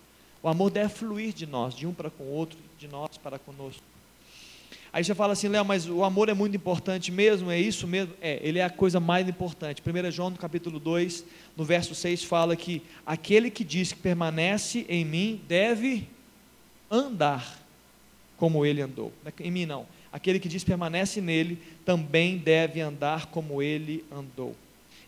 O 0.40 0.48
amor 0.48 0.70
deve 0.70 0.94
fluir 0.94 1.32
de 1.32 1.44
nós, 1.44 1.74
de 1.74 1.88
um 1.88 1.92
para 1.92 2.08
com 2.08 2.22
o 2.22 2.32
outro, 2.32 2.56
de 2.78 2.86
nós 2.86 3.18
para 3.18 3.36
conosco. 3.36 3.82
Aí 4.92 5.02
você 5.02 5.14
fala 5.14 5.32
assim, 5.32 5.48
Léo, 5.48 5.64
mas 5.64 5.88
o 5.88 6.04
amor 6.04 6.28
é 6.28 6.34
muito 6.34 6.54
importante 6.54 7.10
mesmo? 7.10 7.50
É 7.50 7.58
isso 7.58 7.86
mesmo? 7.86 8.12
É, 8.20 8.38
ele 8.42 8.58
é 8.58 8.64
a 8.64 8.68
coisa 8.68 9.00
mais 9.00 9.26
importante. 9.26 9.82
1 9.84 10.10
João, 10.10 10.28
no 10.28 10.36
capítulo 10.36 10.78
2, 10.78 11.24
no 11.56 11.64
verso 11.64 11.94
6, 11.94 12.24
fala 12.24 12.54
que 12.54 12.82
aquele 13.06 13.50
que 13.50 13.64
diz 13.64 13.92
que 13.92 13.98
permanece 13.98 14.84
em 14.90 15.02
mim 15.02 15.40
deve 15.48 16.06
andar 16.90 17.58
como 18.36 18.66
ele 18.66 18.82
andou. 18.82 19.10
Em 19.40 19.50
mim 19.50 19.64
não. 19.64 19.86
Aquele 20.12 20.38
que 20.38 20.48
diz 20.48 20.62
permanece 20.62 21.22
nele 21.22 21.58
também 21.86 22.36
deve 22.36 22.82
andar 22.82 23.26
como 23.26 23.62
ele 23.62 24.04
andou. 24.12 24.54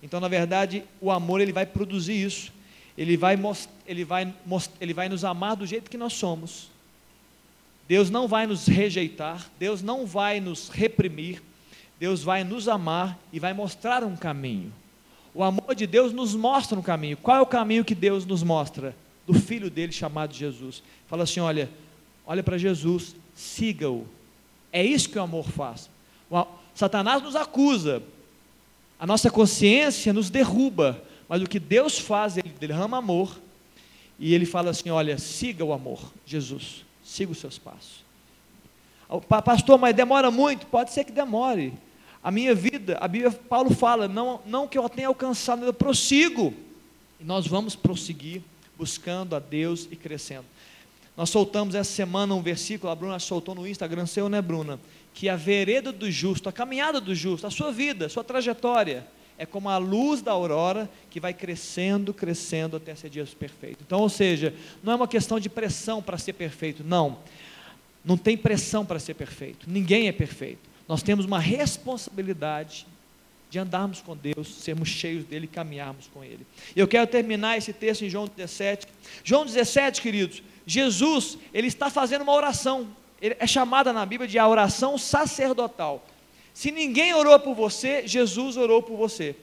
Então, 0.02 0.18
na 0.18 0.28
verdade, 0.28 0.82
o 0.98 1.10
amor 1.10 1.42
ele 1.42 1.52
vai 1.52 1.66
produzir 1.66 2.24
isso. 2.24 2.50
Ele 2.96 3.18
vai, 3.18 3.38
ele, 3.86 4.04
vai, 4.04 4.34
ele 4.80 4.94
vai 4.94 5.08
nos 5.10 5.24
amar 5.24 5.56
do 5.56 5.66
jeito 5.66 5.90
que 5.90 5.98
nós 5.98 6.14
somos. 6.14 6.70
Deus 7.86 8.10
não 8.10 8.26
vai 8.26 8.46
nos 8.46 8.66
rejeitar, 8.66 9.50
Deus 9.58 9.82
não 9.82 10.06
vai 10.06 10.40
nos 10.40 10.68
reprimir, 10.68 11.42
Deus 11.98 12.22
vai 12.22 12.42
nos 12.42 12.68
amar 12.68 13.18
e 13.32 13.38
vai 13.38 13.52
mostrar 13.52 14.02
um 14.02 14.16
caminho. 14.16 14.72
O 15.34 15.42
amor 15.42 15.74
de 15.74 15.86
Deus 15.86 16.12
nos 16.12 16.34
mostra 16.34 16.78
um 16.78 16.82
caminho. 16.82 17.16
Qual 17.16 17.36
é 17.36 17.40
o 17.40 17.46
caminho 17.46 17.84
que 17.84 17.94
Deus 17.94 18.24
nos 18.24 18.42
mostra? 18.42 18.94
Do 19.26 19.34
filho 19.34 19.68
dele 19.70 19.92
chamado 19.92 20.32
Jesus. 20.32 20.82
Fala 21.08 21.24
assim: 21.24 21.40
olha, 21.40 21.68
olha 22.26 22.42
para 22.42 22.56
Jesus, 22.56 23.16
siga-o. 23.34 24.06
É 24.72 24.84
isso 24.84 25.08
que 25.08 25.18
o 25.18 25.22
amor 25.22 25.48
faz. 25.50 25.90
O, 26.30 26.46
Satanás 26.74 27.22
nos 27.22 27.36
acusa, 27.36 28.02
a 28.98 29.06
nossa 29.06 29.30
consciência 29.30 30.12
nos 30.12 30.30
derruba, 30.30 31.02
mas 31.28 31.42
o 31.42 31.46
que 31.46 31.60
Deus 31.60 31.98
faz, 31.98 32.36
ele 32.36 32.48
derrama 32.58 32.98
amor 32.98 33.38
e 34.18 34.34
ele 34.34 34.46
fala 34.46 34.70
assim: 34.70 34.90
olha, 34.90 35.18
siga 35.18 35.64
o 35.64 35.72
amor, 35.72 36.00
Jesus, 36.24 36.84
siga 37.14 37.30
os 37.30 37.38
seus 37.38 37.58
passos. 37.58 38.04
Pastor, 39.28 39.78
mas 39.78 39.94
demora 39.94 40.30
muito? 40.30 40.66
Pode 40.66 40.92
ser 40.92 41.04
que 41.04 41.12
demore. 41.12 41.72
A 42.22 42.30
minha 42.30 42.54
vida, 42.54 42.98
a 43.00 43.06
Bíblia, 43.06 43.30
Paulo 43.30 43.70
fala, 43.72 44.08
não, 44.08 44.40
não 44.46 44.66
que 44.66 44.76
eu 44.76 44.88
tenha 44.88 45.08
alcançado, 45.08 45.64
eu 45.64 45.72
prossigo. 45.72 46.52
E 47.20 47.24
nós 47.24 47.46
vamos 47.46 47.76
prosseguir 47.76 48.42
buscando 48.76 49.36
a 49.36 49.38
Deus 49.38 49.86
e 49.90 49.94
crescendo. 49.94 50.46
Nós 51.16 51.30
soltamos 51.30 51.76
essa 51.76 51.92
semana 51.92 52.34
um 52.34 52.42
versículo, 52.42 52.90
a 52.90 52.94
Bruna 52.96 53.20
soltou 53.20 53.54
no 53.54 53.68
Instagram 53.68 54.06
seu, 54.06 54.28
né, 54.28 54.42
Bruna? 54.42 54.80
Que 55.12 55.28
a 55.28 55.36
vereda 55.36 55.92
do 55.92 56.10
justo, 56.10 56.48
a 56.48 56.52
caminhada 56.52 57.00
do 57.00 57.14
justo, 57.14 57.46
a 57.46 57.50
sua 57.50 57.70
vida, 57.70 58.06
a 58.06 58.08
sua 58.08 58.24
trajetória, 58.24 59.06
é 59.36 59.44
como 59.44 59.68
a 59.68 59.78
luz 59.78 60.22
da 60.22 60.32
aurora 60.32 60.88
que 61.10 61.18
vai 61.18 61.34
crescendo, 61.34 62.14
crescendo 62.14 62.76
até 62.76 62.94
ser 62.94 63.10
dia 63.10 63.26
perfeito. 63.38 63.78
Então, 63.84 64.00
ou 64.00 64.08
seja, 64.08 64.54
não 64.82 64.92
é 64.92 64.96
uma 64.96 65.08
questão 65.08 65.40
de 65.40 65.48
pressão 65.48 66.02
para 66.02 66.18
ser 66.18 66.34
perfeito, 66.34 66.84
não. 66.84 67.18
Não 68.04 68.16
tem 68.16 68.36
pressão 68.36 68.84
para 68.84 68.98
ser 68.98 69.14
perfeito. 69.14 69.68
Ninguém 69.68 70.08
é 70.08 70.12
perfeito. 70.12 70.60
Nós 70.86 71.02
temos 71.02 71.24
uma 71.24 71.38
responsabilidade 71.38 72.86
de 73.50 73.58
andarmos 73.58 74.00
com 74.00 74.16
Deus, 74.16 74.48
sermos 74.48 74.88
cheios 74.88 75.24
dele 75.24 75.44
e 75.44 75.48
caminharmos 75.48 76.08
com 76.12 76.22
ele. 76.22 76.46
Eu 76.74 76.86
quero 76.86 77.06
terminar 77.06 77.56
esse 77.56 77.72
texto 77.72 78.04
em 78.04 78.10
João 78.10 78.26
17. 78.26 78.86
João 79.22 79.46
17, 79.46 80.02
queridos, 80.02 80.42
Jesus, 80.66 81.38
ele 81.52 81.68
está 81.68 81.88
fazendo 81.88 82.22
uma 82.22 82.32
oração. 82.32 82.88
Ele 83.20 83.36
é 83.38 83.46
chamada 83.46 83.92
na 83.92 84.04
Bíblia 84.04 84.28
de 84.28 84.38
a 84.38 84.46
oração 84.48 84.98
sacerdotal. 84.98 86.04
Se 86.54 86.70
ninguém 86.70 87.12
orou 87.12 87.38
por 87.38 87.54
você, 87.54 88.06
Jesus 88.06 88.56
orou 88.56 88.80
por 88.80 88.96
você. 88.96 89.36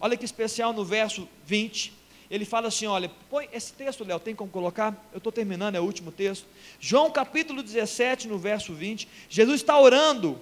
Olha 0.00 0.16
que 0.16 0.24
especial 0.24 0.72
no 0.72 0.84
verso 0.84 1.28
20. 1.44 1.92
Ele 2.30 2.46
fala 2.46 2.68
assim: 2.68 2.86
olha, 2.86 3.10
põe 3.28 3.48
esse 3.52 3.74
texto, 3.74 4.04
Léo, 4.04 4.18
tem 4.18 4.34
como 4.34 4.50
colocar? 4.50 5.08
Eu 5.12 5.18
estou 5.18 5.30
terminando, 5.30 5.74
é 5.74 5.80
o 5.80 5.84
último 5.84 6.10
texto. 6.10 6.46
João 6.80 7.10
capítulo 7.10 7.62
17, 7.62 8.28
no 8.28 8.38
verso 8.38 8.72
20. 8.72 9.06
Jesus 9.28 9.60
está 9.60 9.78
orando 9.78 10.38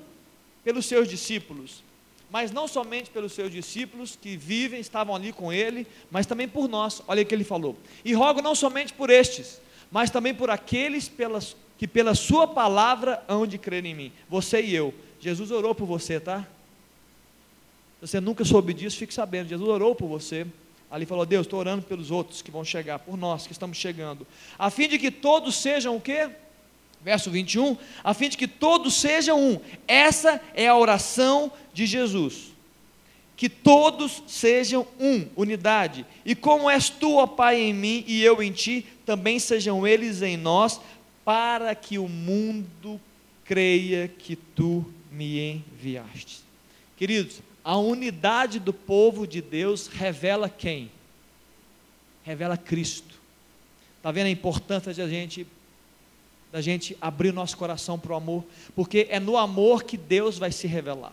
pelos 0.62 0.86
seus 0.86 1.08
discípulos 1.08 1.82
mas 2.30 2.52
não 2.52 2.68
somente 2.68 3.10
pelos 3.10 3.32
seus 3.32 3.50
discípulos 3.50 4.16
que 4.20 4.36
vivem, 4.36 4.80
estavam 4.80 5.14
ali 5.14 5.32
com 5.32 5.52
ele, 5.52 5.86
mas 6.10 6.26
também 6.26 6.48
por 6.48 6.68
nós. 6.68 7.02
Olha 7.08 7.22
o 7.22 7.26
que 7.26 7.34
ele 7.34 7.42
falou. 7.42 7.76
E 8.04 8.14
rogo 8.14 8.40
não 8.40 8.54
somente 8.54 8.92
por 8.92 9.10
estes, 9.10 9.60
mas 9.90 10.10
também 10.10 10.32
por 10.32 10.48
aqueles 10.48 11.08
pelas, 11.08 11.56
que 11.80 11.88
pela 11.88 12.14
sua 12.14 12.46
palavra 12.46 13.24
hão 13.26 13.46
de 13.46 13.56
crer 13.56 13.86
em 13.86 13.94
mim. 13.94 14.12
Você 14.28 14.60
e 14.60 14.74
eu. 14.74 14.92
Jesus 15.18 15.50
orou 15.50 15.74
por 15.74 15.86
você, 15.86 16.20
tá? 16.20 16.46
Se 18.00 18.06
você 18.06 18.20
nunca 18.20 18.44
soube 18.44 18.74
disso, 18.74 18.98
fique 18.98 19.14
sabendo. 19.14 19.48
Jesus 19.48 19.66
orou 19.66 19.94
por 19.94 20.06
você. 20.06 20.46
Ali 20.90 21.06
falou: 21.06 21.24
Deus, 21.24 21.46
estou 21.46 21.58
orando 21.58 21.82
pelos 21.82 22.10
outros 22.10 22.42
que 22.42 22.50
vão 22.50 22.66
chegar, 22.66 22.98
por 22.98 23.16
nós 23.16 23.46
que 23.46 23.54
estamos 23.54 23.78
chegando, 23.78 24.26
a 24.58 24.68
fim 24.68 24.88
de 24.88 24.98
que 24.98 25.10
todos 25.10 25.56
sejam 25.56 25.96
o 25.96 26.00
quê? 26.02 26.28
Verso 27.00 27.30
21, 27.30 27.78
a 28.04 28.12
fim 28.12 28.28
de 28.28 28.36
que 28.36 28.46
todos 28.46 28.96
sejam 28.96 29.40
um. 29.40 29.58
Essa 29.88 30.38
é 30.52 30.68
a 30.68 30.76
oração 30.76 31.50
de 31.72 31.86
Jesus. 31.86 32.52
Que 33.38 33.48
todos 33.48 34.22
sejam 34.26 34.86
um, 35.00 35.26
unidade. 35.34 36.04
E 36.26 36.34
como 36.34 36.68
és 36.68 36.90
tu, 36.90 37.16
ó 37.16 37.26
Pai, 37.26 37.58
em 37.58 37.72
mim 37.72 38.04
e 38.06 38.22
eu 38.22 38.42
em 38.42 38.52
ti, 38.52 38.86
também 39.06 39.38
sejam 39.38 39.86
eles 39.86 40.20
em 40.20 40.36
nós, 40.36 40.78
para 41.24 41.74
que 41.74 41.98
o 41.98 42.08
mundo 42.08 43.00
creia 43.44 44.08
que 44.08 44.36
tu 44.36 44.84
me 45.10 45.64
enviaste. 45.72 46.40
Queridos, 46.96 47.42
a 47.64 47.76
unidade 47.76 48.58
do 48.58 48.72
povo 48.72 49.26
de 49.26 49.40
Deus 49.42 49.86
revela 49.86 50.48
quem? 50.48 50.90
Revela 52.22 52.56
Cristo. 52.56 53.20
Está 53.96 54.10
vendo 54.10 54.26
a 54.26 54.30
importância 54.30 54.94
de 54.94 55.02
a 55.02 55.08
gente 55.08 55.46
da 56.52 56.60
gente 56.60 56.96
abrir 57.00 57.30
o 57.30 57.32
nosso 57.32 57.56
coração 57.56 57.98
para 57.98 58.12
o 58.12 58.16
amor, 58.16 58.44
porque 58.74 59.06
é 59.08 59.20
no 59.20 59.36
amor 59.36 59.84
que 59.84 59.96
Deus 59.96 60.36
vai 60.36 60.50
se 60.50 60.66
revelar. 60.66 61.12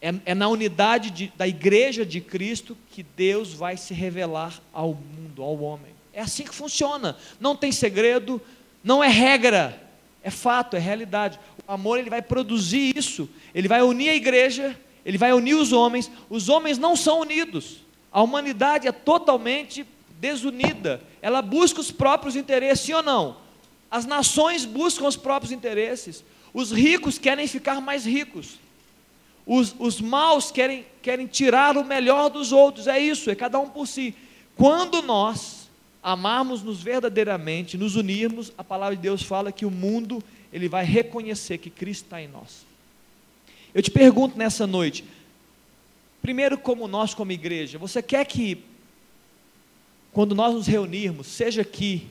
É, 0.00 0.14
é 0.26 0.34
na 0.34 0.48
unidade 0.48 1.10
de, 1.10 1.32
da 1.36 1.46
igreja 1.46 2.06
de 2.06 2.20
Cristo 2.20 2.76
que 2.90 3.02
Deus 3.02 3.52
vai 3.52 3.76
se 3.76 3.92
revelar 3.94 4.60
ao 4.72 4.94
mundo, 4.94 5.42
ao 5.42 5.58
homem. 5.60 5.92
É 6.12 6.20
assim 6.20 6.44
que 6.44 6.54
funciona. 6.54 7.16
Não 7.40 7.56
tem 7.56 7.72
segredo, 7.72 8.40
não 8.82 9.02
é 9.02 9.08
regra, 9.08 9.80
é 10.22 10.30
fato, 10.30 10.76
é 10.76 10.78
realidade. 10.78 11.38
O 11.66 11.72
amor 11.72 11.98
ele 11.98 12.10
vai 12.10 12.22
produzir 12.22 12.96
isso. 12.96 13.28
Ele 13.54 13.68
vai 13.68 13.82
unir 13.82 14.10
a 14.10 14.14
igreja, 14.14 14.78
ele 15.04 15.18
vai 15.18 15.32
unir 15.32 15.54
os 15.54 15.72
homens. 15.72 16.10
Os 16.28 16.48
homens 16.48 16.78
não 16.78 16.96
são 16.96 17.20
unidos. 17.20 17.78
A 18.10 18.22
humanidade 18.22 18.88
é 18.88 18.92
totalmente 18.92 19.86
desunida. 20.20 21.02
Ela 21.20 21.42
busca 21.42 21.80
os 21.80 21.90
próprios 21.90 22.36
interesses, 22.36 22.86
sim 22.86 22.92
ou 22.92 23.02
não? 23.02 23.36
As 23.90 24.06
nações 24.06 24.64
buscam 24.64 25.06
os 25.06 25.16
próprios 25.16 25.52
interesses. 25.52 26.24
Os 26.52 26.72
ricos 26.72 27.18
querem 27.18 27.46
ficar 27.46 27.80
mais 27.80 28.04
ricos. 28.04 28.58
Os, 29.46 29.74
os 29.78 30.00
maus 30.00 30.50
querem, 30.50 30.86
querem 31.02 31.26
tirar 31.26 31.76
o 31.76 31.84
melhor 31.84 32.30
dos 32.30 32.52
outros. 32.52 32.86
É 32.86 32.98
isso, 32.98 33.30
é 33.30 33.34
cada 33.34 33.58
um 33.58 33.68
por 33.68 33.86
si. 33.86 34.14
Quando 34.56 35.02
nós 35.02 35.61
amarmos-nos 36.02 36.82
verdadeiramente, 36.82 37.78
nos 37.78 37.96
unirmos, 37.96 38.52
a 38.58 38.64
palavra 38.64 38.96
de 38.96 39.02
Deus 39.02 39.22
fala 39.22 39.52
que 39.52 39.64
o 39.64 39.70
mundo 39.70 40.22
ele 40.52 40.68
vai 40.68 40.84
reconhecer 40.84 41.58
que 41.58 41.70
Cristo 41.70 42.04
está 42.04 42.20
em 42.20 42.28
nós. 42.28 42.66
Eu 43.74 43.82
te 43.82 43.90
pergunto 43.90 44.36
nessa 44.36 44.66
noite, 44.66 45.04
primeiro 46.20 46.58
como 46.58 46.88
nós 46.88 47.14
como 47.14 47.32
igreja, 47.32 47.78
você 47.78 48.02
quer 48.02 48.24
que 48.24 48.64
quando 50.12 50.34
nós 50.34 50.54
nos 50.54 50.66
reunirmos, 50.66 51.26
seja 51.26 51.62
aqui 51.62 52.06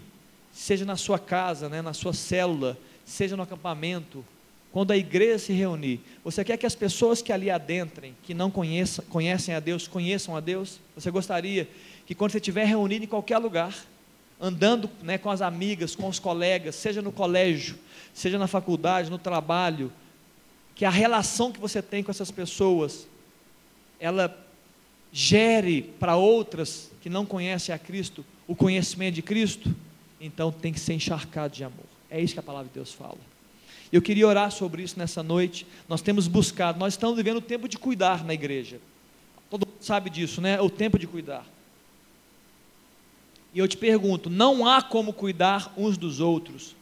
seja 0.54 0.86
na 0.86 0.96
sua 0.96 1.18
casa, 1.18 1.70
né, 1.70 1.82
na 1.82 1.94
sua 1.94 2.14
célula, 2.14 2.78
seja 3.06 3.36
no 3.36 3.44
acampamento, 3.44 4.24
quando 4.72 4.92
a 4.92 4.98
igreja 4.98 5.40
se 5.40 5.54
reunir, 5.54 6.00
você 6.24 6.44
quer 6.44 6.58
que 6.58 6.66
as 6.66 6.76
pessoas 6.76 7.22
que 7.22 7.34
ali 7.34 7.50
adentrem, 7.50 8.16
que 8.24 8.34
não 8.34 8.50
conheçam, 8.50 9.04
conhecem 9.10 9.54
a 9.54 9.60
Deus, 9.60 9.88
conheçam 9.88 10.36
a 10.36 10.40
Deus? 10.40 10.80
Você 10.96 11.12
gostaria 11.12 11.68
que 12.12 12.16
quando 12.16 12.32
você 12.32 12.40
estiver 12.40 12.66
reunido 12.66 13.06
em 13.06 13.08
qualquer 13.08 13.38
lugar, 13.38 13.74
andando 14.38 14.90
né, 15.02 15.18
com 15.18 15.30
as 15.30 15.42
amigas, 15.42 15.96
com 15.96 16.10
os 16.10 16.20
colegas, 16.20 16.76
seja 16.76 17.02
no 17.02 17.10
colégio, 17.10 17.80
seja 18.14 18.38
na 18.38 18.48
faculdade, 18.48 19.10
no 19.10 19.18
trabalho, 19.18 19.90
que 20.76 20.84
a 20.84 20.90
relação 20.90 21.54
que 21.54 21.60
você 21.62 21.82
tem 21.82 22.04
com 22.04 22.12
essas 22.12 22.30
pessoas, 22.30 23.08
ela 23.98 24.38
gere 25.10 25.84
para 26.02 26.18
outras 26.18 26.92
que 27.02 27.10
não 27.10 27.26
conhecem 27.26 27.74
a 27.74 27.80
Cristo 27.80 28.26
o 28.46 28.58
conhecimento 28.58 29.16
de 29.16 29.22
Cristo? 29.22 29.74
então 30.20 30.52
tem 30.52 30.74
que 30.74 30.82
ser 30.82 30.96
encharcado 30.96 31.56
de 31.56 31.64
amor. 31.64 31.86
É 32.10 32.20
isso 32.20 32.34
que 32.34 32.42
a 32.42 32.44
palavra 32.44 32.68
de 32.68 32.74
Deus 32.74 32.94
fala. 32.94 33.20
Eu 33.90 34.02
queria 34.02 34.28
orar 34.28 34.52
sobre 34.52 34.84
isso 34.84 35.00
nessa 35.00 35.24
noite. 35.24 35.66
Nós 35.88 36.02
temos 36.02 36.28
buscado, 36.28 36.78
nós 36.78 36.92
estamos 36.92 37.16
vivendo 37.16 37.38
o 37.38 37.42
tempo 37.42 37.70
de 37.70 37.78
cuidar 37.78 38.26
na 38.26 38.34
igreja. 38.34 38.82
Todo 39.50 39.66
mundo 39.66 39.82
sabe 39.82 40.10
disso, 40.10 40.42
né? 40.42 40.60
O 40.60 40.70
tempo 40.70 41.00
de 41.00 41.08
cuidar. 41.08 41.46
E 43.54 43.60
eu 43.60 43.68
te 43.68 43.78
pergunto: 43.78 44.30
não 44.30 44.66
há 44.66 44.82
como 44.82 45.14
cuidar 45.14 45.74
uns 45.78 45.98
dos 45.98 46.20
outros 46.20 46.76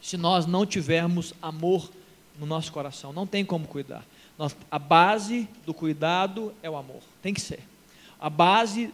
se 0.00 0.16
nós 0.16 0.46
não 0.46 0.64
tivermos 0.64 1.34
amor 1.42 1.90
no 2.38 2.46
nosso 2.46 2.72
coração. 2.72 3.12
Não 3.12 3.26
tem 3.26 3.44
como 3.44 3.66
cuidar. 3.66 4.04
A 4.70 4.78
base 4.78 5.48
do 5.66 5.74
cuidado 5.74 6.54
é 6.62 6.70
o 6.70 6.76
amor. 6.76 7.02
Tem 7.20 7.34
que 7.34 7.40
ser. 7.40 7.60
A 8.20 8.30
base 8.30 8.92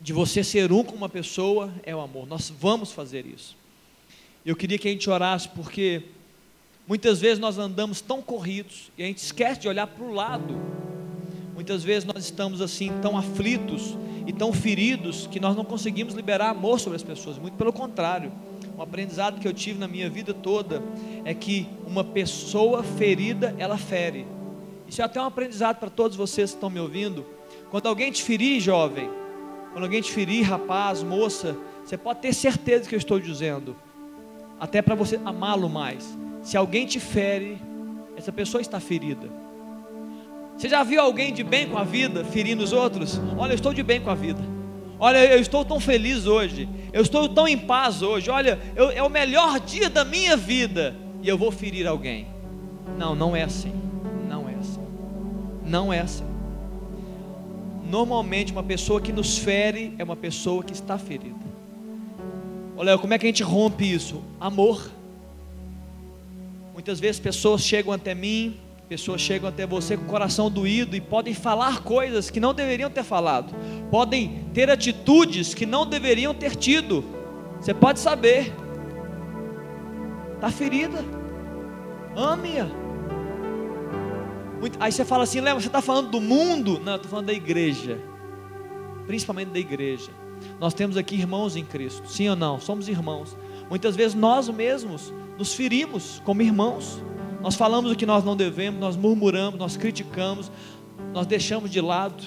de 0.00 0.12
você 0.12 0.42
ser 0.42 0.72
um 0.72 0.84
com 0.84 0.94
uma 0.94 1.08
pessoa 1.08 1.72
é 1.82 1.94
o 1.94 2.00
amor. 2.00 2.26
Nós 2.26 2.50
vamos 2.50 2.92
fazer 2.92 3.24
isso. 3.24 3.56
Eu 4.44 4.56
queria 4.56 4.78
que 4.78 4.88
a 4.88 4.90
gente 4.90 5.08
orasse 5.08 5.48
porque 5.48 6.02
muitas 6.86 7.20
vezes 7.20 7.38
nós 7.38 7.58
andamos 7.58 8.00
tão 8.00 8.20
corridos 8.20 8.90
e 8.98 9.02
a 9.02 9.06
gente 9.06 9.18
esquece 9.18 9.60
de 9.60 9.68
olhar 9.68 9.86
para 9.86 10.04
o 10.04 10.12
lado. 10.12 10.60
Muitas 11.54 11.82
vezes 11.82 12.04
nós 12.04 12.24
estamos 12.24 12.60
assim 12.60 12.92
tão 13.00 13.16
aflitos 13.16 13.96
e 14.26 14.32
tão 14.32 14.52
feridos 14.52 15.28
que 15.28 15.38
nós 15.38 15.56
não 15.56 15.64
conseguimos 15.64 16.12
liberar 16.12 16.50
amor 16.50 16.80
sobre 16.80 16.96
as 16.96 17.02
pessoas. 17.02 17.38
Muito 17.38 17.54
pelo 17.54 17.72
contrário. 17.72 18.32
Um 18.76 18.82
aprendizado 18.82 19.40
que 19.40 19.48
eu 19.48 19.54
tive 19.54 19.78
na 19.78 19.88
minha 19.88 20.10
vida 20.10 20.34
toda 20.34 20.82
é 21.24 21.32
que 21.32 21.66
uma 21.86 22.04
pessoa 22.04 22.82
ferida, 22.82 23.54
ela 23.58 23.78
fere. 23.78 24.26
Isso 24.86 25.00
é 25.00 25.04
até 25.04 25.20
um 25.20 25.24
aprendizado 25.24 25.78
para 25.78 25.88
todos 25.88 26.16
vocês 26.16 26.50
que 26.50 26.56
estão 26.56 26.68
me 26.68 26.80
ouvindo. 26.80 27.24
Quando 27.70 27.86
alguém 27.86 28.10
te 28.10 28.22
ferir, 28.22 28.60
jovem, 28.60 29.08
quando 29.72 29.84
alguém 29.84 30.02
te 30.02 30.12
ferir, 30.12 30.44
rapaz, 30.44 31.02
moça, 31.02 31.56
você 31.84 31.96
pode 31.96 32.20
ter 32.20 32.34
certeza 32.34 32.88
que 32.88 32.94
eu 32.94 32.98
estou 32.98 33.20
dizendo, 33.20 33.76
até 34.58 34.82
para 34.82 34.94
você 34.94 35.20
amá-lo 35.24 35.68
mais. 35.68 36.16
Se 36.42 36.56
alguém 36.56 36.86
te 36.86 37.00
fere, 37.00 37.58
essa 38.16 38.32
pessoa 38.32 38.60
está 38.60 38.80
ferida. 38.80 39.45
Você 40.56 40.68
já 40.68 40.82
viu 40.82 41.00
alguém 41.00 41.32
de 41.32 41.44
bem 41.44 41.68
com 41.68 41.76
a 41.76 41.84
vida 41.84 42.24
ferindo 42.24 42.64
os 42.64 42.72
outros? 42.72 43.20
Olha, 43.36 43.52
eu 43.52 43.56
estou 43.56 43.74
de 43.74 43.82
bem 43.82 44.00
com 44.00 44.10
a 44.10 44.14
vida. 44.14 44.42
Olha, 44.98 45.24
eu 45.26 45.38
estou 45.38 45.64
tão 45.64 45.78
feliz 45.78 46.26
hoje. 46.26 46.66
Eu 46.92 47.02
estou 47.02 47.28
tão 47.28 47.46
em 47.46 47.58
paz 47.58 48.00
hoje. 48.00 48.30
Olha, 48.30 48.58
eu, 48.74 48.90
é 48.90 49.02
o 49.02 49.10
melhor 49.10 49.60
dia 49.60 49.90
da 49.90 50.04
minha 50.04 50.36
vida. 50.36 50.96
E 51.22 51.28
eu 51.28 51.36
vou 51.36 51.50
ferir 51.50 51.86
alguém. 51.86 52.26
Não, 52.96 53.14
não 53.14 53.36
é 53.36 53.42
assim. 53.42 53.72
Não 54.26 54.48
é 54.48 54.54
assim. 54.54 54.86
Não 55.62 55.92
é 55.92 56.00
assim. 56.00 56.24
Normalmente, 57.90 58.50
uma 58.50 58.62
pessoa 58.62 59.00
que 59.00 59.12
nos 59.12 59.36
fere 59.36 59.94
é 59.98 60.04
uma 60.04 60.16
pessoa 60.16 60.62
que 60.62 60.72
está 60.72 60.96
ferida. 60.96 61.36
Olha, 62.76 62.96
como 62.96 63.12
é 63.12 63.18
que 63.18 63.26
a 63.26 63.28
gente 63.28 63.42
rompe 63.42 63.92
isso? 63.92 64.22
Amor. 64.40 64.90
Muitas 66.72 66.98
vezes 66.98 67.20
pessoas 67.20 67.62
chegam 67.62 67.92
até 67.92 68.14
mim, 68.14 68.56
pessoas 68.88 69.20
chegam 69.20 69.48
até 69.48 69.66
você 69.66 69.96
com 69.96 70.04
o 70.04 70.08
coração 70.08 70.50
doído 70.50 70.94
e 70.94 71.00
podem 71.00 71.34
falar 71.34 71.82
coisas 71.82 72.30
que 72.30 72.38
não 72.38 72.54
deveriam 72.54 72.88
ter 72.88 73.02
falado, 73.02 73.54
podem 73.90 74.48
ter 74.54 74.70
atitudes 74.70 75.54
que 75.54 75.66
não 75.66 75.84
deveriam 75.84 76.34
ter 76.34 76.54
tido. 76.54 77.04
Você 77.60 77.74
pode 77.74 77.98
saber, 77.98 78.52
Está 80.36 80.50
ferida. 80.50 80.98
Ame-a. 82.14 82.66
Aí 84.78 84.92
você 84.92 85.04
fala 85.04 85.24
assim, 85.24 85.40
Léo, 85.40 85.60
você 85.60 85.66
está 85.66 85.80
falando 85.80 86.10
do 86.10 86.20
mundo? 86.20 86.80
Não, 86.84 86.92
eu 86.92 86.96
estou 86.96 87.10
falando 87.10 87.26
da 87.26 87.32
igreja. 87.32 87.98
Principalmente 89.06 89.48
da 89.48 89.58
igreja. 89.58 90.10
Nós 90.60 90.74
temos 90.74 90.96
aqui 90.96 91.14
irmãos 91.14 91.56
em 91.56 91.64
Cristo, 91.64 92.06
sim 92.08 92.28
ou 92.28 92.36
não? 92.36 92.60
Somos 92.60 92.88
irmãos. 92.88 93.36
Muitas 93.70 93.96
vezes 93.96 94.14
nós 94.14 94.48
mesmos 94.48 95.12
nos 95.38 95.54
ferimos 95.54 96.20
como 96.24 96.42
irmãos. 96.42 97.02
Nós 97.46 97.54
falamos 97.54 97.92
o 97.92 97.94
que 97.94 98.04
nós 98.04 98.24
não 98.24 98.34
devemos, 98.34 98.80
nós 98.80 98.96
murmuramos, 98.96 99.56
nós 99.56 99.76
criticamos, 99.76 100.50
nós 101.14 101.28
deixamos 101.28 101.70
de 101.70 101.80
lado. 101.80 102.24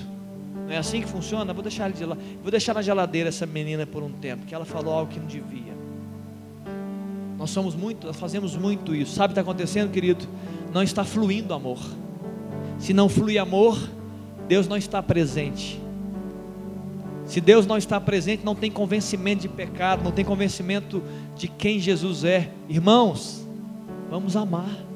Não 0.65 0.71
é 0.71 0.77
assim 0.77 1.01
que 1.01 1.09
funciona? 1.09 1.53
Vou 1.53 1.61
deixar, 1.61 1.91
de 1.91 2.05
Vou 2.05 2.49
deixar 2.49 2.73
na 2.73 2.81
geladeira 2.81 3.27
essa 3.27 3.45
menina 3.45 3.85
por 3.85 4.01
um 4.01 4.13
tempo, 4.13 4.45
que 4.45 4.55
ela 4.55 4.63
falou 4.63 4.93
algo 4.93 5.11
que 5.11 5.19
não 5.19 5.27
devia. 5.27 5.73
Nós 7.37 7.49
somos 7.49 7.75
muito, 7.75 8.07
nós 8.07 8.15
fazemos 8.15 8.55
muito 8.55 8.95
isso. 8.95 9.13
Sabe 9.13 9.25
o 9.25 9.27
que 9.35 9.41
está 9.41 9.41
acontecendo, 9.41 9.91
querido? 9.91 10.25
Não 10.73 10.81
está 10.81 11.03
fluindo 11.03 11.53
amor. 11.53 11.81
Se 12.77 12.93
não 12.93 13.09
flui 13.09 13.37
amor, 13.37 13.77
Deus 14.47 14.69
não 14.69 14.77
está 14.77 15.03
presente. 15.03 15.81
Se 17.25 17.41
Deus 17.41 17.67
não 17.67 17.75
está 17.75 17.99
presente, 17.99 18.45
não 18.45 18.55
tem 18.55 18.71
convencimento 18.71 19.41
de 19.41 19.49
pecado, 19.49 20.01
não 20.01 20.13
tem 20.13 20.23
convencimento 20.23 21.03
de 21.35 21.49
quem 21.49 21.77
Jesus 21.77 22.23
é. 22.23 22.53
Irmãos, 22.69 23.45
vamos 24.09 24.37
amar. 24.37 24.87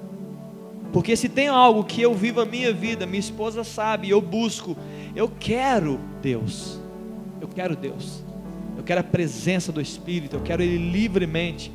Porque 0.94 1.18
se 1.18 1.28
tem 1.28 1.48
algo 1.48 1.84
que 1.84 2.04
eu 2.04 2.14
vivo 2.14 2.40
a 2.40 2.46
minha 2.46 2.72
vida, 2.72 3.08
minha 3.08 3.20
esposa 3.20 3.64
sabe, 3.64 4.12
eu 4.12 4.22
busco, 4.22 4.78
eu 5.16 5.28
quero 5.28 6.00
Deus. 6.22 6.80
Eu 7.42 7.48
quero 7.48 7.76
Deus. 7.76 8.24
Eu 8.78 8.84
quero 8.84 9.02
a 9.02 9.04
presença 9.04 9.72
do 9.72 9.82
Espírito, 9.82 10.36
eu 10.36 10.42
quero 10.42 10.62
Ele 10.62 10.78
livremente. 10.78 11.72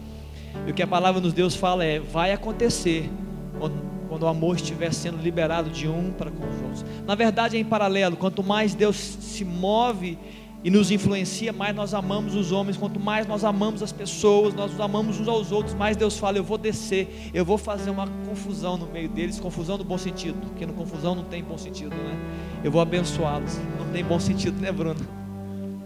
E 0.66 0.70
o 0.70 0.74
que 0.74 0.82
a 0.82 0.86
palavra 0.86 1.20
nos 1.20 1.32
Deus 1.32 1.56
fala 1.56 1.84
é: 1.84 1.98
vai 1.98 2.32
acontecer 2.32 3.10
quando, 3.58 3.82
quando 4.08 4.22
o 4.22 4.28
amor 4.28 4.54
estiver 4.54 4.92
sendo 4.92 5.20
liberado 5.20 5.68
de 5.68 5.88
um 5.88 6.12
para 6.12 6.30
com 6.30 6.48
os 6.48 6.62
outros. 6.62 6.84
Na 7.04 7.16
verdade, 7.16 7.56
é 7.56 7.60
em 7.60 7.64
paralelo. 7.64 8.16
Quanto 8.16 8.42
mais 8.44 8.74
Deus 8.74 8.96
se 8.96 9.44
move 9.44 10.16
e 10.62 10.70
nos 10.70 10.90
influencia, 10.90 11.52
mais 11.52 11.74
nós 11.74 11.94
amamos 11.94 12.34
os 12.34 12.50
homens. 12.50 12.76
Quanto 12.76 12.98
mais 12.98 13.26
nós 13.26 13.44
amamos 13.44 13.82
as 13.82 13.92
pessoas, 13.92 14.54
nós 14.54 14.78
amamos 14.80 15.20
uns 15.20 15.28
aos 15.28 15.52
outros, 15.52 15.74
mais 15.74 15.96
Deus 15.96 16.18
fala: 16.18 16.36
Eu 16.36 16.44
vou 16.44 16.59
descer, 16.59 17.30
eu 17.32 17.44
vou 17.44 17.56
fazer 17.56 17.90
uma 17.90 18.09
confusão 18.28 18.76
no 18.76 18.86
meio 18.86 19.09
deles 19.09 19.38
confusão 19.38 19.78
no 19.78 19.84
bom 19.84 19.98
sentido, 19.98 20.36
porque 20.48 20.66
no 20.66 20.72
confusão 20.72 21.14
não 21.14 21.24
tem 21.24 21.42
bom 21.42 21.56
sentido, 21.56 21.94
né? 21.94 22.18
Eu 22.64 22.72
vou 22.72 22.80
abençoá-los, 22.80 23.56
não 23.78 23.88
tem 23.92 24.04
bom 24.04 24.18
sentido, 24.18 24.61
né, 24.61 24.72
Bruno? 24.72 25.00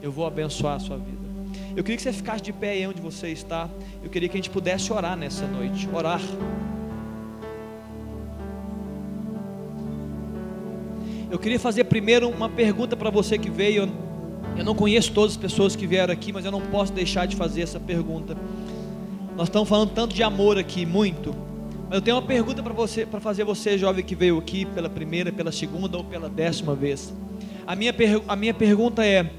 Eu 0.01 0.11
vou 0.11 0.27
abençoar 0.27 0.77
a 0.77 0.81
sua 0.81 0.97
vida. 0.97 1.23
Eu 1.77 1.85
queria 1.85 1.97
que 1.97 2.03
você 2.03 2.13
ficasse 2.13 2.43
de 2.43 2.53
pé 2.53 2.73
aí 2.73 2.87
onde 2.87 3.01
você 3.01 3.29
está. 3.29 3.69
Eu 4.03 4.11
queria 4.11 4.29
que 4.29 4.37
a 4.37 4.39
gente 4.39 4.51
pudesse 4.51 4.93
orar 4.93 5.17
nessa 5.17 5.47
noite. 5.47 5.89
Orar. 5.93 6.21
Eu 11.31 11.39
queria 11.39 11.59
fazer 11.59 11.85
primeiro 11.85 12.29
uma 12.29 12.49
pergunta 12.49 12.95
para 12.95 13.09
você 13.09 13.39
que 13.39 13.51
veio 13.51 13.91
eu 14.57 14.65
não 14.65 14.75
conheço 14.75 15.13
todas 15.13 15.33
as 15.33 15.37
pessoas 15.37 15.75
que 15.75 15.87
vieram 15.87 16.13
aqui, 16.13 16.33
mas 16.33 16.45
eu 16.45 16.51
não 16.51 16.61
posso 16.61 16.93
deixar 16.93 17.27
de 17.27 17.37
fazer 17.37 17.63
essa 17.63 17.81
pergunta. 17.81 18.37
Nós 19.37 19.49
estamos 19.49 19.69
falando 19.69 19.91
tanto 19.91 20.15
de 20.15 20.23
amor 20.23 20.59
aqui, 20.59 20.85
muito. 20.85 21.35
Mas 21.89 21.97
eu 21.99 22.03
tenho 22.03 22.17
uma 22.17 22.23
pergunta 22.23 22.63
para 22.63 22.73
você, 22.73 23.07
para 23.07 23.21
fazer 23.21 23.45
você, 23.45 23.79
jovem 23.79 24.05
que 24.05 24.15
veio 24.15 24.39
aqui 24.39 24.65
pela 24.65 24.89
primeira, 24.89 25.33
pela 25.33 25.53
segunda 25.53 25.97
ou 25.97 26.05
pela 26.05 26.29
décima 26.29 26.75
vez. 26.75 27.13
A 27.67 27.75
minha, 27.75 27.95
a 28.29 28.37
minha 28.37 28.55
pergunta 28.55 29.05
é: 29.05 29.31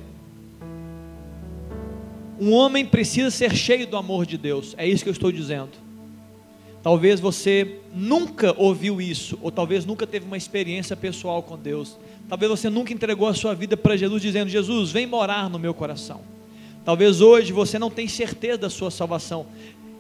um 2.40 2.52
homem 2.52 2.86
precisa 2.86 3.30
ser 3.30 3.56
cheio 3.56 3.88
do 3.88 3.96
amor 3.96 4.26
de 4.26 4.38
Deus. 4.38 4.74
É 4.78 4.88
isso 4.88 5.04
que 5.04 5.10
eu 5.10 5.14
estou 5.14 5.32
dizendo. 5.32 5.83
Talvez 6.84 7.22
você 7.22 7.80
nunca 7.96 8.54
ouviu 8.58 9.00
isso, 9.00 9.40
ou 9.42 9.50
talvez 9.50 9.86
nunca 9.86 10.06
teve 10.06 10.26
uma 10.26 10.36
experiência 10.36 10.98
pessoal 10.98 11.42
com 11.42 11.58
Deus. 11.58 11.98
Talvez 12.28 12.52
você 12.52 12.70
nunca 12.70 12.92
entregou 12.92 13.26
a 13.30 13.34
sua 13.34 13.56
vida 13.56 13.78
para 13.78 13.96
Jesus 13.96 14.22
dizendo: 14.22 14.50
Jesus, 14.50 14.92
vem 14.92 15.08
morar 15.08 15.50
no 15.50 15.58
meu 15.58 15.74
coração. 15.74 16.20
Talvez 16.84 17.22
hoje 17.22 17.54
você 17.54 17.80
não 17.80 17.90
tenha 17.90 18.10
certeza 18.10 18.58
da 18.58 18.70
sua 18.70 18.92
salvação. 18.92 19.46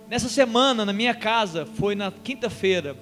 Nessa 0.09 0.27
semana, 0.27 0.83
na 0.83 0.91
minha 0.91 1.15
casa, 1.15 1.65
foi 1.65 1.95
na 1.95 2.11
quinta-feira, 2.11 2.97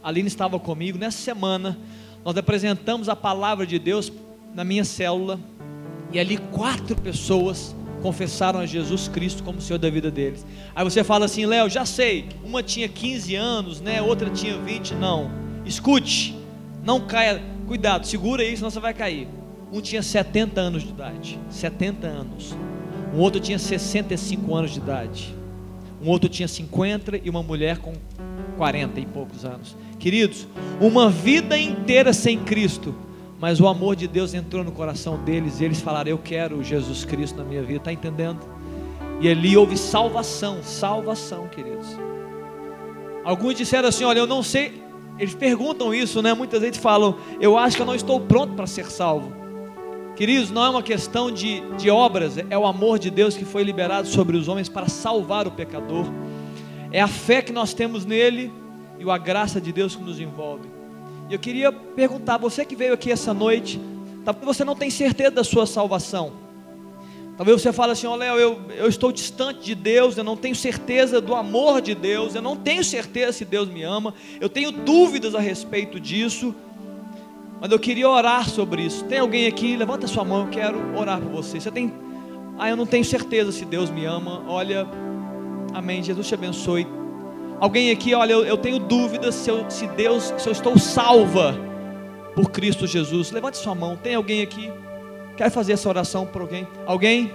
a 0.00 0.08
Aline 0.08 0.28
estava 0.28 0.56
comigo. 0.60 0.96
Nessa 0.96 1.18
semana, 1.18 1.76
nós 2.24 2.36
apresentamos 2.36 3.08
a 3.08 3.16
palavra 3.16 3.66
de 3.66 3.76
Deus 3.76 4.12
na 4.54 4.62
minha 4.62 4.84
célula, 4.84 5.40
e 6.12 6.20
ali 6.20 6.38
quatro 6.38 6.94
pessoas 6.94 7.74
confessaram 8.02 8.60
a 8.60 8.66
Jesus 8.66 9.08
Cristo 9.08 9.42
como 9.42 9.60
Senhor 9.60 9.78
da 9.78 9.90
vida 9.90 10.10
deles. 10.10 10.46
Aí 10.74 10.84
você 10.84 11.02
fala 11.02 11.24
assim, 11.24 11.46
Léo, 11.46 11.68
já 11.68 11.84
sei, 11.84 12.26
uma 12.44 12.62
tinha 12.62 12.88
15 12.88 13.34
anos, 13.34 13.80
né? 13.80 14.00
Outra 14.02 14.30
tinha 14.30 14.58
20, 14.58 14.94
não. 14.94 15.30
Escute, 15.64 16.36
não 16.84 17.00
caia 17.00 17.42
Cuidado, 17.66 18.06
segura 18.06 18.44
aí, 18.44 18.56
senão 18.56 18.70
você 18.70 18.78
vai 18.78 18.94
cair. 18.94 19.26
Um 19.72 19.80
tinha 19.80 20.00
70 20.00 20.60
anos 20.60 20.84
de 20.84 20.90
idade, 20.90 21.38
70 21.50 22.06
anos. 22.06 22.56
Um 23.12 23.18
outro 23.18 23.40
tinha 23.40 23.58
65 23.58 24.54
anos 24.54 24.70
de 24.70 24.78
idade. 24.78 25.34
Um 26.00 26.08
outro 26.08 26.28
tinha 26.28 26.46
50 26.46 27.20
e 27.24 27.28
uma 27.28 27.42
mulher 27.42 27.78
com 27.78 27.92
40 28.56 29.00
e 29.00 29.06
poucos 29.06 29.44
anos. 29.44 29.76
Queridos, 29.98 30.46
uma 30.80 31.10
vida 31.10 31.58
inteira 31.58 32.12
sem 32.12 32.38
Cristo, 32.38 32.94
mas 33.38 33.60
o 33.60 33.66
amor 33.66 33.96
de 33.96 34.08
Deus 34.08 34.32
entrou 34.32 34.64
no 34.64 34.72
coração 34.72 35.22
deles 35.22 35.60
e 35.60 35.64
eles 35.64 35.80
falaram: 35.80 36.10
Eu 36.10 36.18
quero 36.18 36.62
Jesus 36.62 37.04
Cristo 37.04 37.38
na 37.38 37.44
minha 37.44 37.62
vida, 37.62 37.78
está 37.78 37.92
entendendo? 37.92 38.40
E 39.20 39.28
ali 39.28 39.56
houve 39.56 39.76
salvação, 39.76 40.62
salvação, 40.62 41.48
queridos. 41.48 41.86
Alguns 43.24 43.54
disseram 43.54 43.88
assim: 43.88 44.04
Olha, 44.04 44.20
eu 44.20 44.26
não 44.26 44.42
sei, 44.42 44.82
eles 45.18 45.34
perguntam 45.34 45.92
isso, 45.92 46.22
né? 46.22 46.32
Muitas 46.32 46.60
vezes 46.60 46.78
falam: 46.78 47.16
Eu 47.40 47.58
acho 47.58 47.76
que 47.76 47.82
eu 47.82 47.86
não 47.86 47.94
estou 47.94 48.20
pronto 48.20 48.54
para 48.54 48.66
ser 48.66 48.86
salvo. 48.86 49.32
Queridos, 50.16 50.50
não 50.50 50.64
é 50.64 50.70
uma 50.70 50.82
questão 50.82 51.30
de, 51.30 51.60
de 51.76 51.90
obras, 51.90 52.38
é 52.38 52.56
o 52.56 52.64
amor 52.64 52.98
de 52.98 53.10
Deus 53.10 53.36
que 53.36 53.44
foi 53.44 53.62
liberado 53.62 54.08
sobre 54.08 54.34
os 54.34 54.48
homens 54.48 54.66
para 54.66 54.88
salvar 54.88 55.46
o 55.46 55.50
pecador. 55.50 56.06
É 56.90 57.02
a 57.02 57.06
fé 57.06 57.42
que 57.42 57.52
nós 57.52 57.74
temos 57.74 58.06
nele 58.06 58.50
e 58.98 59.10
a 59.10 59.18
graça 59.18 59.60
de 59.60 59.72
Deus 59.72 59.94
que 59.94 60.02
nos 60.02 60.18
envolve. 60.18 60.75
E 61.28 61.34
eu 61.34 61.38
queria 61.38 61.72
perguntar: 61.72 62.36
você 62.38 62.64
que 62.64 62.76
veio 62.76 62.94
aqui 62.94 63.10
essa 63.10 63.34
noite, 63.34 63.80
talvez 64.24 64.44
você 64.46 64.64
não 64.64 64.76
tenha 64.76 64.90
certeza 64.90 65.30
da 65.30 65.44
sua 65.44 65.66
salvação. 65.66 66.32
Talvez 67.36 67.60
você 67.60 67.72
fale 67.72 67.92
assim: 67.92 68.06
Ó 68.06 68.12
oh, 68.12 68.16
Léo, 68.16 68.36
eu, 68.36 68.60
eu 68.76 68.88
estou 68.88 69.12
distante 69.12 69.60
de 69.64 69.74
Deus, 69.74 70.16
eu 70.16 70.24
não 70.24 70.36
tenho 70.36 70.54
certeza 70.54 71.20
do 71.20 71.34
amor 71.34 71.80
de 71.80 71.94
Deus, 71.94 72.34
eu 72.34 72.42
não 72.42 72.56
tenho 72.56 72.82
certeza 72.82 73.32
se 73.32 73.44
Deus 73.44 73.68
me 73.68 73.82
ama, 73.82 74.14
eu 74.40 74.48
tenho 74.48 74.70
dúvidas 74.72 75.34
a 75.34 75.40
respeito 75.40 76.00
disso, 76.00 76.54
mas 77.60 77.70
eu 77.70 77.78
queria 77.78 78.08
orar 78.08 78.48
sobre 78.48 78.82
isso. 78.82 79.04
Tem 79.04 79.18
alguém 79.18 79.46
aqui? 79.46 79.76
Levanta 79.76 80.06
sua 80.06 80.24
mão, 80.24 80.42
eu 80.42 80.48
quero 80.48 80.96
orar 80.96 81.20
por 81.20 81.30
você. 81.30 81.60
Você 81.60 81.70
tem, 81.70 81.92
ah, 82.58 82.70
eu 82.70 82.76
não 82.76 82.86
tenho 82.86 83.04
certeza 83.04 83.52
se 83.52 83.64
Deus 83.66 83.90
me 83.90 84.06
ama, 84.06 84.42
olha, 84.48 84.86
amém, 85.74 86.02
Jesus 86.02 86.26
te 86.26 86.34
abençoe. 86.34 86.86
Alguém 87.60 87.90
aqui, 87.90 88.14
olha, 88.14 88.32
eu, 88.32 88.44
eu 88.44 88.56
tenho 88.56 88.78
dúvidas 88.78 89.34
se, 89.34 89.50
eu, 89.50 89.68
se 89.70 89.86
Deus, 89.88 90.34
se 90.38 90.48
eu 90.48 90.52
estou 90.52 90.78
salva 90.78 91.56
por 92.34 92.50
Cristo 92.50 92.86
Jesus. 92.86 93.30
Levante 93.30 93.56
sua 93.56 93.74
mão, 93.74 93.96
tem 93.96 94.14
alguém 94.14 94.42
aqui? 94.42 94.70
Quer 95.36 95.50
fazer 95.50 95.72
essa 95.72 95.88
oração 95.88 96.26
por 96.26 96.42
alguém? 96.42 96.66
Alguém? 96.86 97.32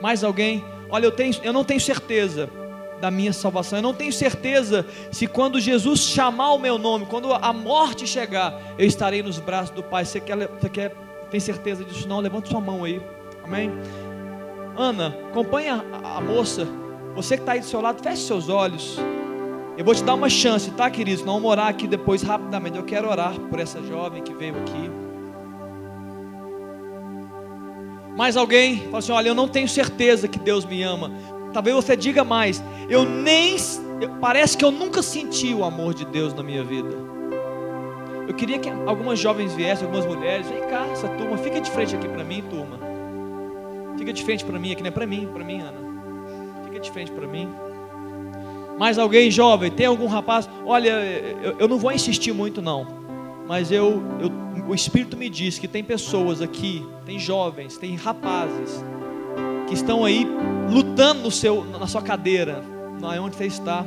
Mais 0.00 0.24
alguém? 0.24 0.64
Olha, 0.88 1.06
eu, 1.06 1.12
tenho, 1.12 1.34
eu 1.42 1.52
não 1.52 1.64
tenho 1.64 1.80
certeza 1.80 2.48
da 3.00 3.10
minha 3.10 3.32
salvação. 3.32 3.78
Eu 3.78 3.82
não 3.82 3.94
tenho 3.94 4.12
certeza 4.12 4.86
se 5.10 5.26
quando 5.26 5.60
Jesus 5.60 6.00
chamar 6.00 6.52
o 6.52 6.58
meu 6.58 6.78
nome, 6.78 7.06
quando 7.06 7.32
a 7.32 7.52
morte 7.52 8.06
chegar, 8.06 8.58
eu 8.78 8.86
estarei 8.86 9.22
nos 9.22 9.38
braços 9.38 9.70
do 9.70 9.82
Pai. 9.82 10.04
Você 10.04 10.20
quer, 10.20 10.48
você 10.48 10.68
quer 10.68 10.94
tem 11.30 11.40
certeza 11.40 11.84
disso? 11.84 12.08
Não? 12.08 12.20
Levante 12.20 12.48
sua 12.48 12.60
mão 12.60 12.84
aí. 12.84 13.02
Amém? 13.44 13.70
Ana, 14.76 15.16
acompanha 15.30 15.84
a, 16.02 16.18
a 16.18 16.20
moça. 16.20 16.66
Você 17.14 17.36
que 17.36 17.42
está 17.42 17.52
aí 17.52 17.60
do 17.60 17.66
seu 17.66 17.80
lado, 17.80 18.02
feche 18.02 18.22
seus 18.22 18.48
olhos. 18.48 18.98
Eu 19.76 19.84
vou 19.84 19.94
te 19.94 20.02
dar 20.02 20.14
uma 20.14 20.30
chance, 20.30 20.70
tá, 20.70 20.90
queridos? 20.90 21.22
Não 21.22 21.34
vamos 21.34 21.50
orar 21.50 21.68
aqui 21.68 21.86
depois 21.86 22.22
rapidamente. 22.22 22.78
Eu 22.78 22.84
quero 22.84 23.10
orar 23.10 23.38
por 23.38 23.60
essa 23.60 23.82
jovem 23.82 24.22
que 24.22 24.32
veio 24.32 24.56
aqui. 24.56 24.90
Mais 28.16 28.38
alguém 28.38 28.78
fala 28.84 28.98
assim: 28.98 29.12
Olha, 29.12 29.28
eu 29.28 29.34
não 29.34 29.46
tenho 29.46 29.68
certeza 29.68 30.26
que 30.26 30.38
Deus 30.38 30.64
me 30.64 30.82
ama. 30.82 31.12
Talvez 31.52 31.76
você 31.76 31.94
diga 31.94 32.24
mais: 32.24 32.62
Eu 32.88 33.04
nem. 33.04 33.56
Parece 34.18 34.56
que 34.56 34.64
eu 34.64 34.70
nunca 34.70 35.02
senti 35.02 35.52
o 35.52 35.62
amor 35.62 35.92
de 35.92 36.06
Deus 36.06 36.32
na 36.32 36.42
minha 36.42 36.64
vida. 36.64 36.96
Eu 38.26 38.34
queria 38.34 38.58
que 38.58 38.70
algumas 38.86 39.18
jovens 39.18 39.52
viessem, 39.52 39.86
algumas 39.86 40.06
mulheres. 40.06 40.48
Vem 40.48 40.60
cá, 40.68 40.86
essa 40.90 41.08
turma, 41.08 41.36
fica 41.36 41.60
de 41.60 41.70
frente 41.70 41.94
aqui 41.94 42.08
para 42.08 42.24
mim, 42.24 42.42
turma. 42.48 42.78
Fica 43.98 44.12
de 44.12 44.24
frente 44.24 44.42
para 44.42 44.58
mim 44.58 44.72
aqui, 44.72 44.82
não 44.82 44.88
é 44.88 44.90
para 44.90 45.06
mim, 45.06 45.28
para 45.32 45.44
mim, 45.44 45.60
Ana. 45.60 46.64
Fica 46.64 46.80
de 46.80 46.90
frente 46.90 47.12
para 47.12 47.26
mim. 47.26 47.48
Mais 48.78 48.98
alguém 48.98 49.30
jovem? 49.30 49.70
Tem 49.70 49.86
algum 49.86 50.06
rapaz? 50.06 50.48
Olha, 50.64 50.90
eu, 51.42 51.56
eu 51.60 51.68
não 51.68 51.78
vou 51.78 51.92
insistir 51.92 52.32
muito, 52.32 52.60
não. 52.60 52.86
Mas 53.46 53.70
eu, 53.70 54.02
eu 54.20 54.30
o 54.66 54.74
Espírito 54.74 55.16
me 55.16 55.28
diz 55.30 55.58
que 55.58 55.68
tem 55.68 55.84
pessoas 55.84 56.42
aqui, 56.42 56.84
tem 57.04 57.18
jovens, 57.18 57.76
tem 57.76 57.94
rapazes, 57.94 58.84
que 59.68 59.74
estão 59.74 60.04
aí 60.04 60.26
lutando 60.70 61.22
no 61.22 61.30
seu, 61.30 61.64
na 61.64 61.86
sua 61.86 62.02
cadeira, 62.02 62.62
onde 63.20 63.36
você 63.36 63.46
está. 63.46 63.84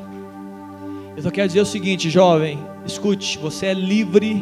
Eu 1.15 1.23
só 1.23 1.31
quero 1.31 1.47
dizer 1.47 1.61
o 1.61 1.65
seguinte, 1.65 2.09
jovem, 2.09 2.57
escute, 2.85 3.37
você 3.37 3.67
é 3.67 3.73
livre 3.73 4.41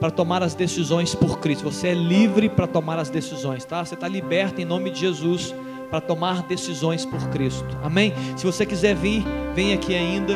para 0.00 0.10
tomar 0.10 0.42
as 0.42 0.54
decisões 0.54 1.14
por 1.14 1.38
Cristo. 1.38 1.64
Você 1.64 1.88
é 1.88 1.94
livre 1.94 2.48
para 2.48 2.66
tomar 2.66 2.98
as 2.98 3.10
decisões, 3.10 3.64
tá? 3.64 3.84
Você 3.84 3.94
está 3.94 4.08
liberto 4.08 4.60
em 4.60 4.64
nome 4.64 4.90
de 4.90 5.00
Jesus 5.00 5.54
para 5.90 6.00
tomar 6.00 6.42
decisões 6.42 7.04
por 7.04 7.28
Cristo. 7.28 7.66
Amém? 7.82 8.12
Se 8.36 8.44
você 8.44 8.64
quiser 8.66 8.94
vir, 8.94 9.24
vem 9.54 9.72
aqui 9.72 9.94
ainda. 9.94 10.34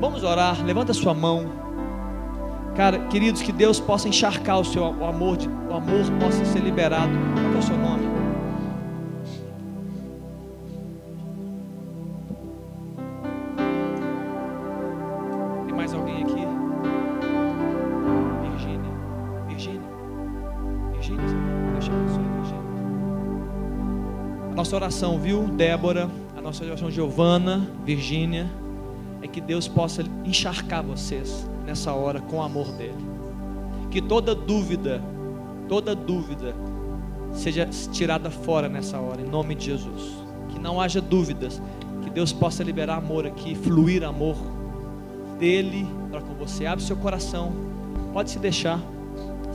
Vamos 0.00 0.22
orar. 0.22 0.64
Levanta 0.64 0.92
sua 0.92 1.14
mão. 1.14 1.50
Cara, 2.74 2.98
queridos, 3.06 3.42
que 3.42 3.52
Deus 3.52 3.80
possa 3.80 4.08
encharcar 4.08 4.60
o 4.60 4.64
seu 4.64 4.84
o 4.84 5.04
amor, 5.04 5.36
de, 5.36 5.48
o 5.48 5.74
amor 5.74 6.04
possa 6.20 6.44
ser 6.44 6.60
liberado. 6.60 7.10
Qual 7.34 7.54
é 7.54 7.58
o 7.58 7.62
seu 7.62 7.76
nome? 7.76 8.17
Oração, 24.88 25.18
viu, 25.18 25.42
Débora? 25.48 26.08
A 26.34 26.40
nossa 26.40 26.64
oração, 26.64 26.90
Giovana, 26.90 27.70
Virgínia, 27.84 28.50
é 29.20 29.28
que 29.28 29.38
Deus 29.38 29.68
possa 29.68 30.02
encharcar 30.24 30.82
vocês 30.82 31.46
nessa 31.66 31.92
hora 31.92 32.22
com 32.22 32.36
o 32.36 32.42
amor 32.42 32.72
dele. 32.72 32.96
Que 33.90 34.00
toda 34.00 34.34
dúvida, 34.34 35.02
toda 35.68 35.94
dúvida 35.94 36.54
seja 37.34 37.66
tirada 37.92 38.30
fora 38.30 38.66
nessa 38.66 38.98
hora, 38.98 39.20
em 39.20 39.28
nome 39.28 39.54
de 39.54 39.66
Jesus. 39.66 40.24
Que 40.48 40.58
não 40.58 40.80
haja 40.80 41.02
dúvidas, 41.02 41.60
que 42.02 42.08
Deus 42.08 42.32
possa 42.32 42.64
liberar 42.64 42.96
amor 42.96 43.26
aqui, 43.26 43.54
fluir 43.54 44.02
amor 44.02 44.36
dele 45.38 45.86
para 46.10 46.22
com 46.22 46.32
você. 46.32 46.64
Abre 46.64 46.82
seu 46.82 46.96
coração, 46.96 47.52
pode 48.14 48.30
se 48.30 48.38
deixar. 48.38 48.80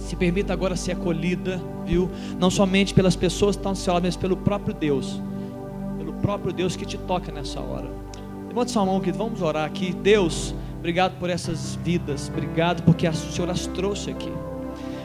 Se 0.04 0.16
permita 0.16 0.54
agora 0.54 0.76
ser 0.76 0.92
acolhida, 0.92 1.62
viu? 1.86 2.10
Não 2.40 2.52
somente 2.52 2.94
pelas 2.94 3.16
pessoas 3.16 3.56
que 3.56 3.60
estão 3.60 3.72
ao 3.72 3.76
seu 3.76 3.94
lado, 3.94 4.04
mas 4.04 4.16
pelo 4.16 4.38
próprio 4.38 4.74
Deus. 4.74 5.22
Pelo 5.98 6.14
próprio 6.14 6.54
Deus 6.54 6.76
que 6.76 6.86
te 6.86 6.98
toca 6.98 7.32
nessa 7.32 7.60
hora. 7.60 7.90
Levante 8.48 8.72
sua 8.72 8.86
mão, 8.86 9.00
que 9.00 9.12
vamos 9.12 9.42
orar 9.42 9.66
aqui. 9.66 9.94
Deus, 9.94 10.54
obrigado 10.78 11.18
por 11.18 11.30
essas 11.30 11.76
vidas. 11.84 12.30
Obrigado 12.30 12.84
porque 12.84 13.08
o 13.08 13.14
Senhor 13.14 13.50
as 13.50 13.66
trouxe 13.68 14.12
aqui. 14.12 14.32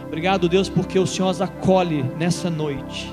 Obrigado, 0.07 0.49
Deus, 0.49 0.68
porque 0.68 0.99
o 0.99 1.07
Senhor 1.07 1.28
as 1.28 1.40
acolhe 1.40 2.03
nessa 2.18 2.51
noite. 2.51 3.12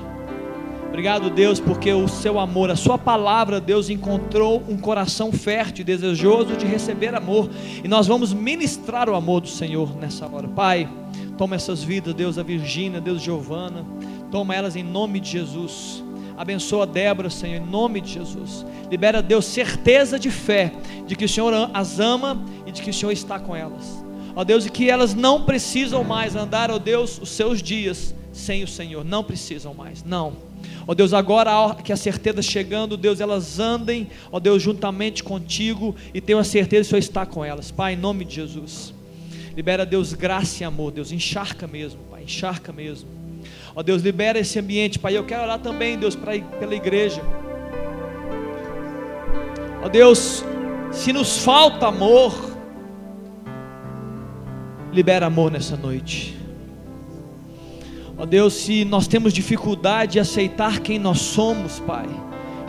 Obrigado, 0.88 1.28
Deus, 1.28 1.60
porque 1.60 1.92
o 1.92 2.08
seu 2.08 2.40
amor, 2.40 2.70
a 2.70 2.76
sua 2.76 2.96
palavra, 2.96 3.60
Deus, 3.60 3.90
encontrou 3.90 4.62
um 4.66 4.78
coração 4.78 5.30
fértil 5.30 5.84
desejoso 5.84 6.56
de 6.56 6.64
receber 6.64 7.14
amor. 7.14 7.50
E 7.84 7.86
nós 7.86 8.06
vamos 8.06 8.32
ministrar 8.32 9.08
o 9.08 9.14
amor 9.14 9.42
do 9.42 9.48
Senhor 9.48 9.94
nessa 9.96 10.26
hora. 10.26 10.48
Pai, 10.48 10.88
toma 11.36 11.54
essas 11.56 11.82
vidas, 11.82 12.14
Deus, 12.14 12.38
a 12.38 12.42
Virgínia, 12.42 13.00
Deus, 13.00 13.22
Giovana. 13.22 13.84
Toma 14.30 14.54
elas 14.54 14.76
em 14.76 14.82
nome 14.82 15.20
de 15.20 15.30
Jesus. 15.30 16.02
Abençoa 16.36 16.82
a 16.82 16.86
Débora, 16.86 17.30
Senhor, 17.30 17.56
em 17.56 17.66
nome 17.66 18.00
de 18.00 18.12
Jesus. 18.14 18.64
Libera, 18.90 19.22
Deus, 19.22 19.44
certeza 19.46 20.18
de 20.18 20.30
fé 20.30 20.72
de 21.06 21.16
que 21.16 21.24
o 21.24 21.28
Senhor 21.28 21.70
as 21.72 21.98
ama 21.98 22.44
e 22.66 22.72
de 22.72 22.82
que 22.82 22.90
o 22.90 22.94
Senhor 22.94 23.12
está 23.12 23.38
com 23.38 23.56
elas. 23.56 24.04
Ó 24.34 24.44
Deus, 24.44 24.66
e 24.66 24.70
que 24.70 24.90
elas 24.90 25.14
não 25.14 25.44
precisam 25.44 26.04
mais 26.04 26.36
andar, 26.36 26.70
ó 26.70 26.78
Deus, 26.78 27.18
os 27.18 27.30
seus 27.30 27.62
dias 27.62 28.14
sem 28.32 28.62
o 28.62 28.68
Senhor. 28.68 29.02
Não 29.02 29.24
precisam 29.24 29.72
mais, 29.72 30.04
não. 30.04 30.34
Ó 30.86 30.94
Deus, 30.94 31.14
agora 31.14 31.74
que 31.82 31.92
a 31.92 31.96
certeza 31.96 32.42
chegando, 32.42 32.98
Deus, 32.98 33.18
elas 33.18 33.58
andem, 33.58 34.08
ó 34.30 34.38
Deus, 34.38 34.62
juntamente 34.62 35.24
contigo 35.24 35.96
e 36.12 36.20
tenham 36.20 36.38
a 36.38 36.44
certeza 36.44 36.82
que 36.82 36.86
o 36.86 36.90
Senhor 36.90 36.98
está 36.98 37.24
com 37.24 37.42
elas. 37.42 37.70
Pai, 37.70 37.94
em 37.94 37.96
nome 37.96 38.26
de 38.26 38.34
Jesus. 38.34 38.95
Libera, 39.56 39.86
Deus, 39.86 40.12
graça 40.12 40.62
e 40.62 40.66
amor, 40.66 40.92
Deus, 40.92 41.10
encharca 41.10 41.66
mesmo, 41.66 41.98
Pai, 42.10 42.24
encharca 42.24 42.74
mesmo. 42.74 43.08
Ó 43.74 43.82
Deus, 43.82 44.02
libera 44.02 44.38
esse 44.38 44.58
ambiente, 44.58 44.98
Pai. 44.98 45.16
Eu 45.16 45.24
quero 45.24 45.44
orar 45.44 45.58
também, 45.58 45.98
Deus, 45.98 46.14
pra, 46.14 46.38
pela 46.38 46.74
igreja. 46.74 47.22
Ó 49.82 49.88
Deus, 49.88 50.44
se 50.92 51.10
nos 51.10 51.38
falta 51.38 51.86
amor, 51.86 52.34
libera 54.92 55.24
amor 55.24 55.50
nessa 55.50 55.74
noite. 55.74 56.36
Ó 58.18 58.26
Deus, 58.26 58.52
se 58.52 58.84
nós 58.84 59.06
temos 59.06 59.32
dificuldade 59.32 60.12
de 60.12 60.20
aceitar 60.20 60.80
quem 60.80 60.98
nós 60.98 61.20
somos, 61.20 61.80
Pai, 61.80 62.08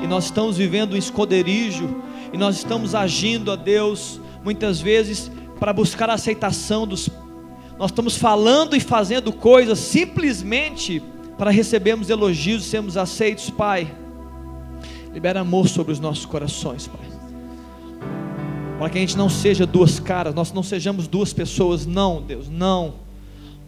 e 0.01 0.07
nós 0.07 0.25
estamos 0.25 0.57
vivendo 0.57 0.93
um 0.93 0.97
esconderijo, 0.97 2.01
e 2.31 2.37
nós 2.37 2.55
estamos 2.55 2.95
agindo, 2.95 3.51
ó 3.51 3.57
Deus, 3.57 4.21
muitas 4.41 4.79
vezes 4.79 5.29
para 5.59 5.73
buscar 5.73 6.09
a 6.09 6.13
aceitação 6.13 6.87
dos 6.87 7.09
nós 7.77 7.91
estamos 7.91 8.17
falando 8.17 8.75
e 8.75 8.79
fazendo 8.79 9.31
coisas 9.31 9.77
simplesmente 9.77 11.01
para 11.37 11.51
recebermos 11.51 12.09
elogios 12.09 12.65
e 12.65 12.69
sermos 12.69 12.97
aceitos, 12.97 13.51
Pai. 13.51 13.93
Libera 15.13 15.41
amor 15.41 15.67
sobre 15.67 15.93
os 15.93 15.99
nossos 15.99 16.25
corações, 16.25 16.87
Pai. 16.87 17.07
Para 18.79 18.89
que 18.89 18.97
a 18.97 19.01
gente 19.01 19.15
não 19.15 19.29
seja 19.29 19.65
duas 19.65 19.99
caras, 19.99 20.33
nós 20.33 20.51
não 20.51 20.63
sejamos 20.63 21.07
duas 21.07 21.33
pessoas, 21.33 21.85
não, 21.85 22.21
Deus, 22.21 22.49
não. 22.49 22.95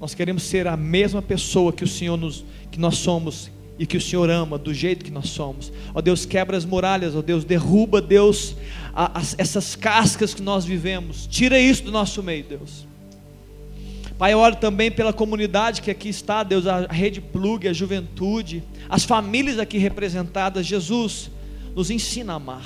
Nós 0.01 0.15
queremos 0.15 0.43
ser 0.43 0.67
a 0.67 0.75
mesma 0.75 1.21
pessoa 1.21 1.71
que 1.71 1.83
o 1.83 1.87
Senhor 1.87 2.17
nos, 2.17 2.43
que 2.71 2.79
nós 2.79 2.97
somos 2.97 3.51
e 3.79 3.85
que 3.85 3.95
o 3.95 4.01
Senhor 4.01 4.29
ama, 4.29 4.57
do 4.57 4.73
jeito 4.73 5.05
que 5.05 5.09
nós 5.09 5.29
somos. 5.29 5.71
Ó 5.95 6.01
Deus, 6.01 6.25
quebra 6.25 6.57
as 6.57 6.65
muralhas, 6.65 7.15
ó 7.15 7.21
Deus, 7.21 7.45
derruba, 7.45 8.01
Deus, 8.01 8.57
a, 8.93 9.17
a, 9.17 9.21
essas 9.37 9.73
cascas 9.73 10.33
que 10.33 10.41
nós 10.41 10.65
vivemos. 10.65 11.25
Tira 11.25 11.57
isso 11.57 11.83
do 11.83 11.91
nosso 11.91 12.21
meio, 12.21 12.43
Deus. 12.43 12.85
Pai, 14.17 14.33
eu 14.33 14.39
oro 14.39 14.57
também 14.57 14.91
pela 14.91 15.13
comunidade 15.13 15.81
que 15.81 15.89
aqui 15.89 16.09
está, 16.09 16.43
Deus, 16.43 16.67
a 16.67 16.87
Rede 16.87 17.21
Plug, 17.21 17.69
a 17.69 17.73
juventude, 17.73 18.61
as 18.89 19.05
famílias 19.05 19.57
aqui 19.57 19.77
representadas. 19.77 20.65
Jesus, 20.65 21.31
nos 21.73 21.89
ensina 21.89 22.33
a 22.33 22.35
amar. 22.35 22.65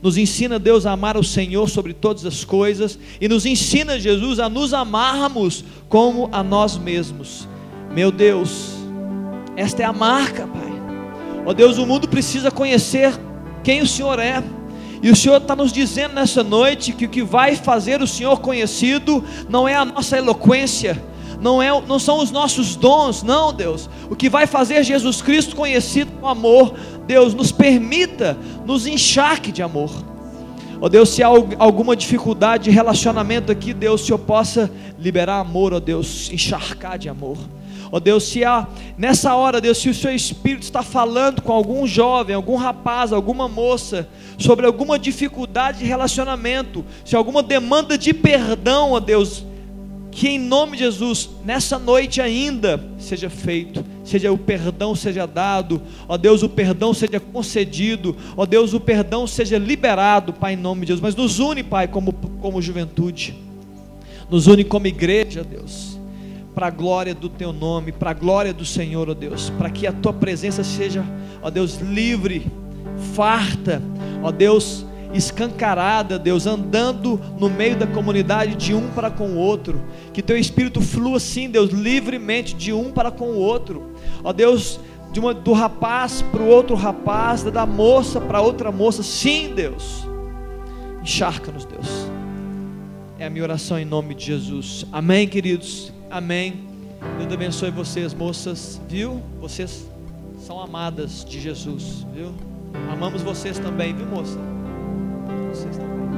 Nos 0.00 0.16
ensina, 0.16 0.60
Deus, 0.60 0.86
a 0.86 0.92
amar 0.92 1.16
o 1.16 1.24
Senhor 1.24 1.68
sobre 1.68 1.92
todas 1.92 2.24
as 2.24 2.44
coisas. 2.44 2.96
E 3.20 3.26
nos 3.26 3.44
ensina, 3.44 3.98
Jesus, 3.98 4.38
a 4.38 4.48
nos 4.48 4.72
amarmos 4.72 5.64
como 5.88 6.28
a 6.30 6.44
nós 6.44 6.78
mesmos. 6.78 7.48
Meu 7.92 8.12
Deus, 8.12 8.75
esta 9.56 9.82
é 9.82 9.86
a 9.86 9.92
marca, 9.92 10.46
Pai. 10.46 10.72
Ó 11.44 11.52
Deus, 11.52 11.78
o 11.78 11.86
mundo 11.86 12.08
precisa 12.08 12.50
conhecer 12.50 13.18
quem 13.62 13.80
o 13.80 13.86
Senhor 13.86 14.18
é. 14.18 14.42
E 15.02 15.10
o 15.10 15.16
Senhor 15.16 15.36
está 15.36 15.54
nos 15.54 15.72
dizendo 15.72 16.14
nessa 16.14 16.42
noite 16.42 16.92
que 16.92 17.04
o 17.04 17.08
que 17.08 17.22
vai 17.22 17.54
fazer 17.56 18.02
o 18.02 18.06
Senhor 18.06 18.40
conhecido 18.40 19.24
não 19.48 19.68
é 19.68 19.74
a 19.74 19.84
nossa 19.84 20.16
eloquência, 20.16 21.02
não, 21.40 21.62
é, 21.62 21.68
não 21.86 21.98
são 21.98 22.18
os 22.18 22.30
nossos 22.30 22.76
dons, 22.76 23.22
não, 23.22 23.52
Deus. 23.52 23.88
O 24.10 24.16
que 24.16 24.28
vai 24.28 24.46
fazer 24.46 24.82
Jesus 24.82 25.20
Cristo 25.20 25.54
conhecido 25.54 26.10
com 26.20 26.26
amor, 26.26 26.74
Deus, 27.06 27.34
nos 27.34 27.52
permita, 27.52 28.36
nos 28.64 28.86
encharque 28.86 29.52
de 29.52 29.62
amor. 29.62 29.90
Ó 30.80 30.86
oh 30.86 30.88
Deus, 30.88 31.10
se 31.10 31.22
há 31.22 31.28
alguma 31.58 31.96
dificuldade 31.96 32.64
de 32.64 32.70
relacionamento 32.70 33.50
aqui, 33.50 33.72
Deus, 33.72 34.02
o 34.02 34.06
Senhor 34.06 34.18
possa 34.18 34.70
liberar 34.98 35.40
amor, 35.40 35.72
ó 35.72 35.76
oh 35.76 35.80
Deus, 35.80 36.30
encharcar 36.30 36.98
de 36.98 37.08
amor. 37.08 37.38
Ó 37.90 38.00
Deus, 38.00 38.24
se 38.24 38.44
há 38.44 38.66
nessa 38.98 39.34
hora, 39.34 39.60
Deus, 39.60 39.78
se 39.78 39.88
o 39.88 39.94
seu 39.94 40.14
espírito 40.14 40.62
está 40.62 40.82
falando 40.82 41.42
com 41.42 41.52
algum 41.52 41.86
jovem, 41.86 42.34
algum 42.34 42.56
rapaz, 42.56 43.12
alguma 43.12 43.48
moça, 43.48 44.08
sobre 44.38 44.66
alguma 44.66 44.98
dificuldade 44.98 45.78
de 45.78 45.84
relacionamento, 45.84 46.84
se 47.04 47.16
alguma 47.16 47.42
demanda 47.42 47.96
de 47.96 48.12
perdão, 48.12 48.92
ó 48.92 49.00
Deus, 49.00 49.44
que 50.10 50.28
em 50.28 50.38
nome 50.38 50.78
de 50.78 50.84
Jesus, 50.84 51.28
nessa 51.44 51.78
noite 51.78 52.20
ainda, 52.20 52.82
seja 52.98 53.28
feito, 53.28 53.84
seja 54.02 54.32
o 54.32 54.38
perdão 54.38 54.94
seja 54.94 55.26
dado, 55.26 55.80
ó 56.08 56.16
Deus, 56.16 56.42
o 56.42 56.48
perdão 56.48 56.94
seja 56.94 57.20
concedido, 57.20 58.16
ó 58.36 58.46
Deus, 58.46 58.72
o 58.72 58.80
perdão 58.80 59.26
seja 59.26 59.58
liberado, 59.58 60.32
Pai, 60.32 60.54
em 60.54 60.56
nome 60.56 60.82
de 60.82 60.88
Jesus. 60.88 61.02
Mas 61.02 61.14
nos 61.14 61.38
une, 61.38 61.62
Pai, 61.62 61.86
como, 61.86 62.12
como 62.40 62.62
juventude, 62.62 63.36
nos 64.30 64.46
une 64.46 64.64
como 64.64 64.86
igreja, 64.86 65.44
Deus 65.44 65.95
para 66.56 66.68
a 66.68 66.70
glória 66.70 67.14
do 67.14 67.28
teu 67.28 67.52
nome, 67.52 67.92
para 67.92 68.12
a 68.12 68.14
glória 68.14 68.50
do 68.50 68.64
Senhor, 68.64 69.10
ó 69.10 69.12
Deus, 69.12 69.50
para 69.58 69.68
que 69.68 69.86
a 69.86 69.92
tua 69.92 70.14
presença 70.14 70.64
seja, 70.64 71.04
ó 71.42 71.50
Deus, 71.50 71.76
livre, 71.82 72.50
farta, 73.12 73.82
ó 74.22 74.32
Deus, 74.32 74.86
escancarada, 75.12 76.18
Deus, 76.18 76.46
andando 76.46 77.20
no 77.38 77.50
meio 77.50 77.76
da 77.76 77.86
comunidade 77.86 78.54
de 78.54 78.72
um 78.72 78.88
para 78.88 79.10
com 79.10 79.32
o 79.32 79.36
outro, 79.36 79.82
que 80.14 80.22
teu 80.22 80.38
espírito 80.38 80.80
flua 80.80 81.18
assim, 81.18 81.50
Deus, 81.50 81.68
livremente 81.72 82.54
de 82.54 82.72
um 82.72 82.90
para 82.90 83.10
com 83.10 83.32
o 83.32 83.38
outro, 83.38 83.92
ó 84.24 84.32
Deus, 84.32 84.80
de 85.12 85.20
uma, 85.20 85.34
do 85.34 85.52
rapaz 85.52 86.22
para 86.22 86.42
o 86.42 86.48
outro 86.48 86.74
rapaz, 86.74 87.42
da 87.42 87.66
moça 87.66 88.18
para 88.18 88.40
outra 88.40 88.72
moça, 88.72 89.02
sim, 89.02 89.52
Deus, 89.54 90.08
encharca-nos, 91.02 91.66
Deus, 91.66 92.08
é 93.18 93.26
a 93.26 93.30
minha 93.30 93.44
oração 93.44 93.78
em 93.78 93.84
nome 93.84 94.14
de 94.14 94.24
Jesus, 94.24 94.86
amém, 94.90 95.28
queridos. 95.28 95.94
Amém. 96.16 96.64
Deus 97.18 97.30
abençoe 97.30 97.70
vocês, 97.70 98.14
moças, 98.14 98.80
viu? 98.88 99.22
Vocês 99.38 99.86
são 100.38 100.58
amadas 100.58 101.22
de 101.22 101.38
Jesus, 101.38 102.06
viu? 102.14 102.32
Amamos 102.90 103.20
vocês 103.20 103.58
também, 103.58 103.94
viu, 103.94 104.06
moça? 104.06 104.38
Vocês 105.50 105.76
também. 105.76 106.08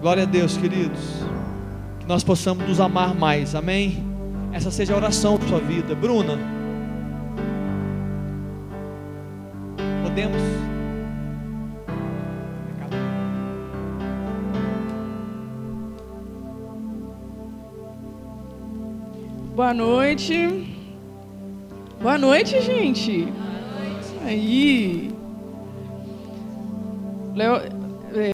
Glória 0.00 0.22
a 0.22 0.26
Deus, 0.26 0.56
queridos. 0.56 1.02
Que 2.00 2.06
nós 2.06 2.24
possamos 2.24 2.66
nos 2.66 2.80
amar 2.80 3.14
mais, 3.14 3.54
amém? 3.54 4.02
Essa 4.54 4.70
seja 4.70 4.94
a 4.94 4.96
oração 4.96 5.36
da 5.36 5.46
sua 5.46 5.60
vida. 5.60 5.94
Bruna, 5.94 6.38
podemos. 10.02 10.71
Boa 19.54 19.74
noite. 19.74 20.66
Boa 22.00 22.16
noite, 22.16 22.58
gente. 22.62 23.26
Boa 23.26 23.90
noite. 23.90 24.18
Aí. 24.24 25.10
Léo, 27.34 27.81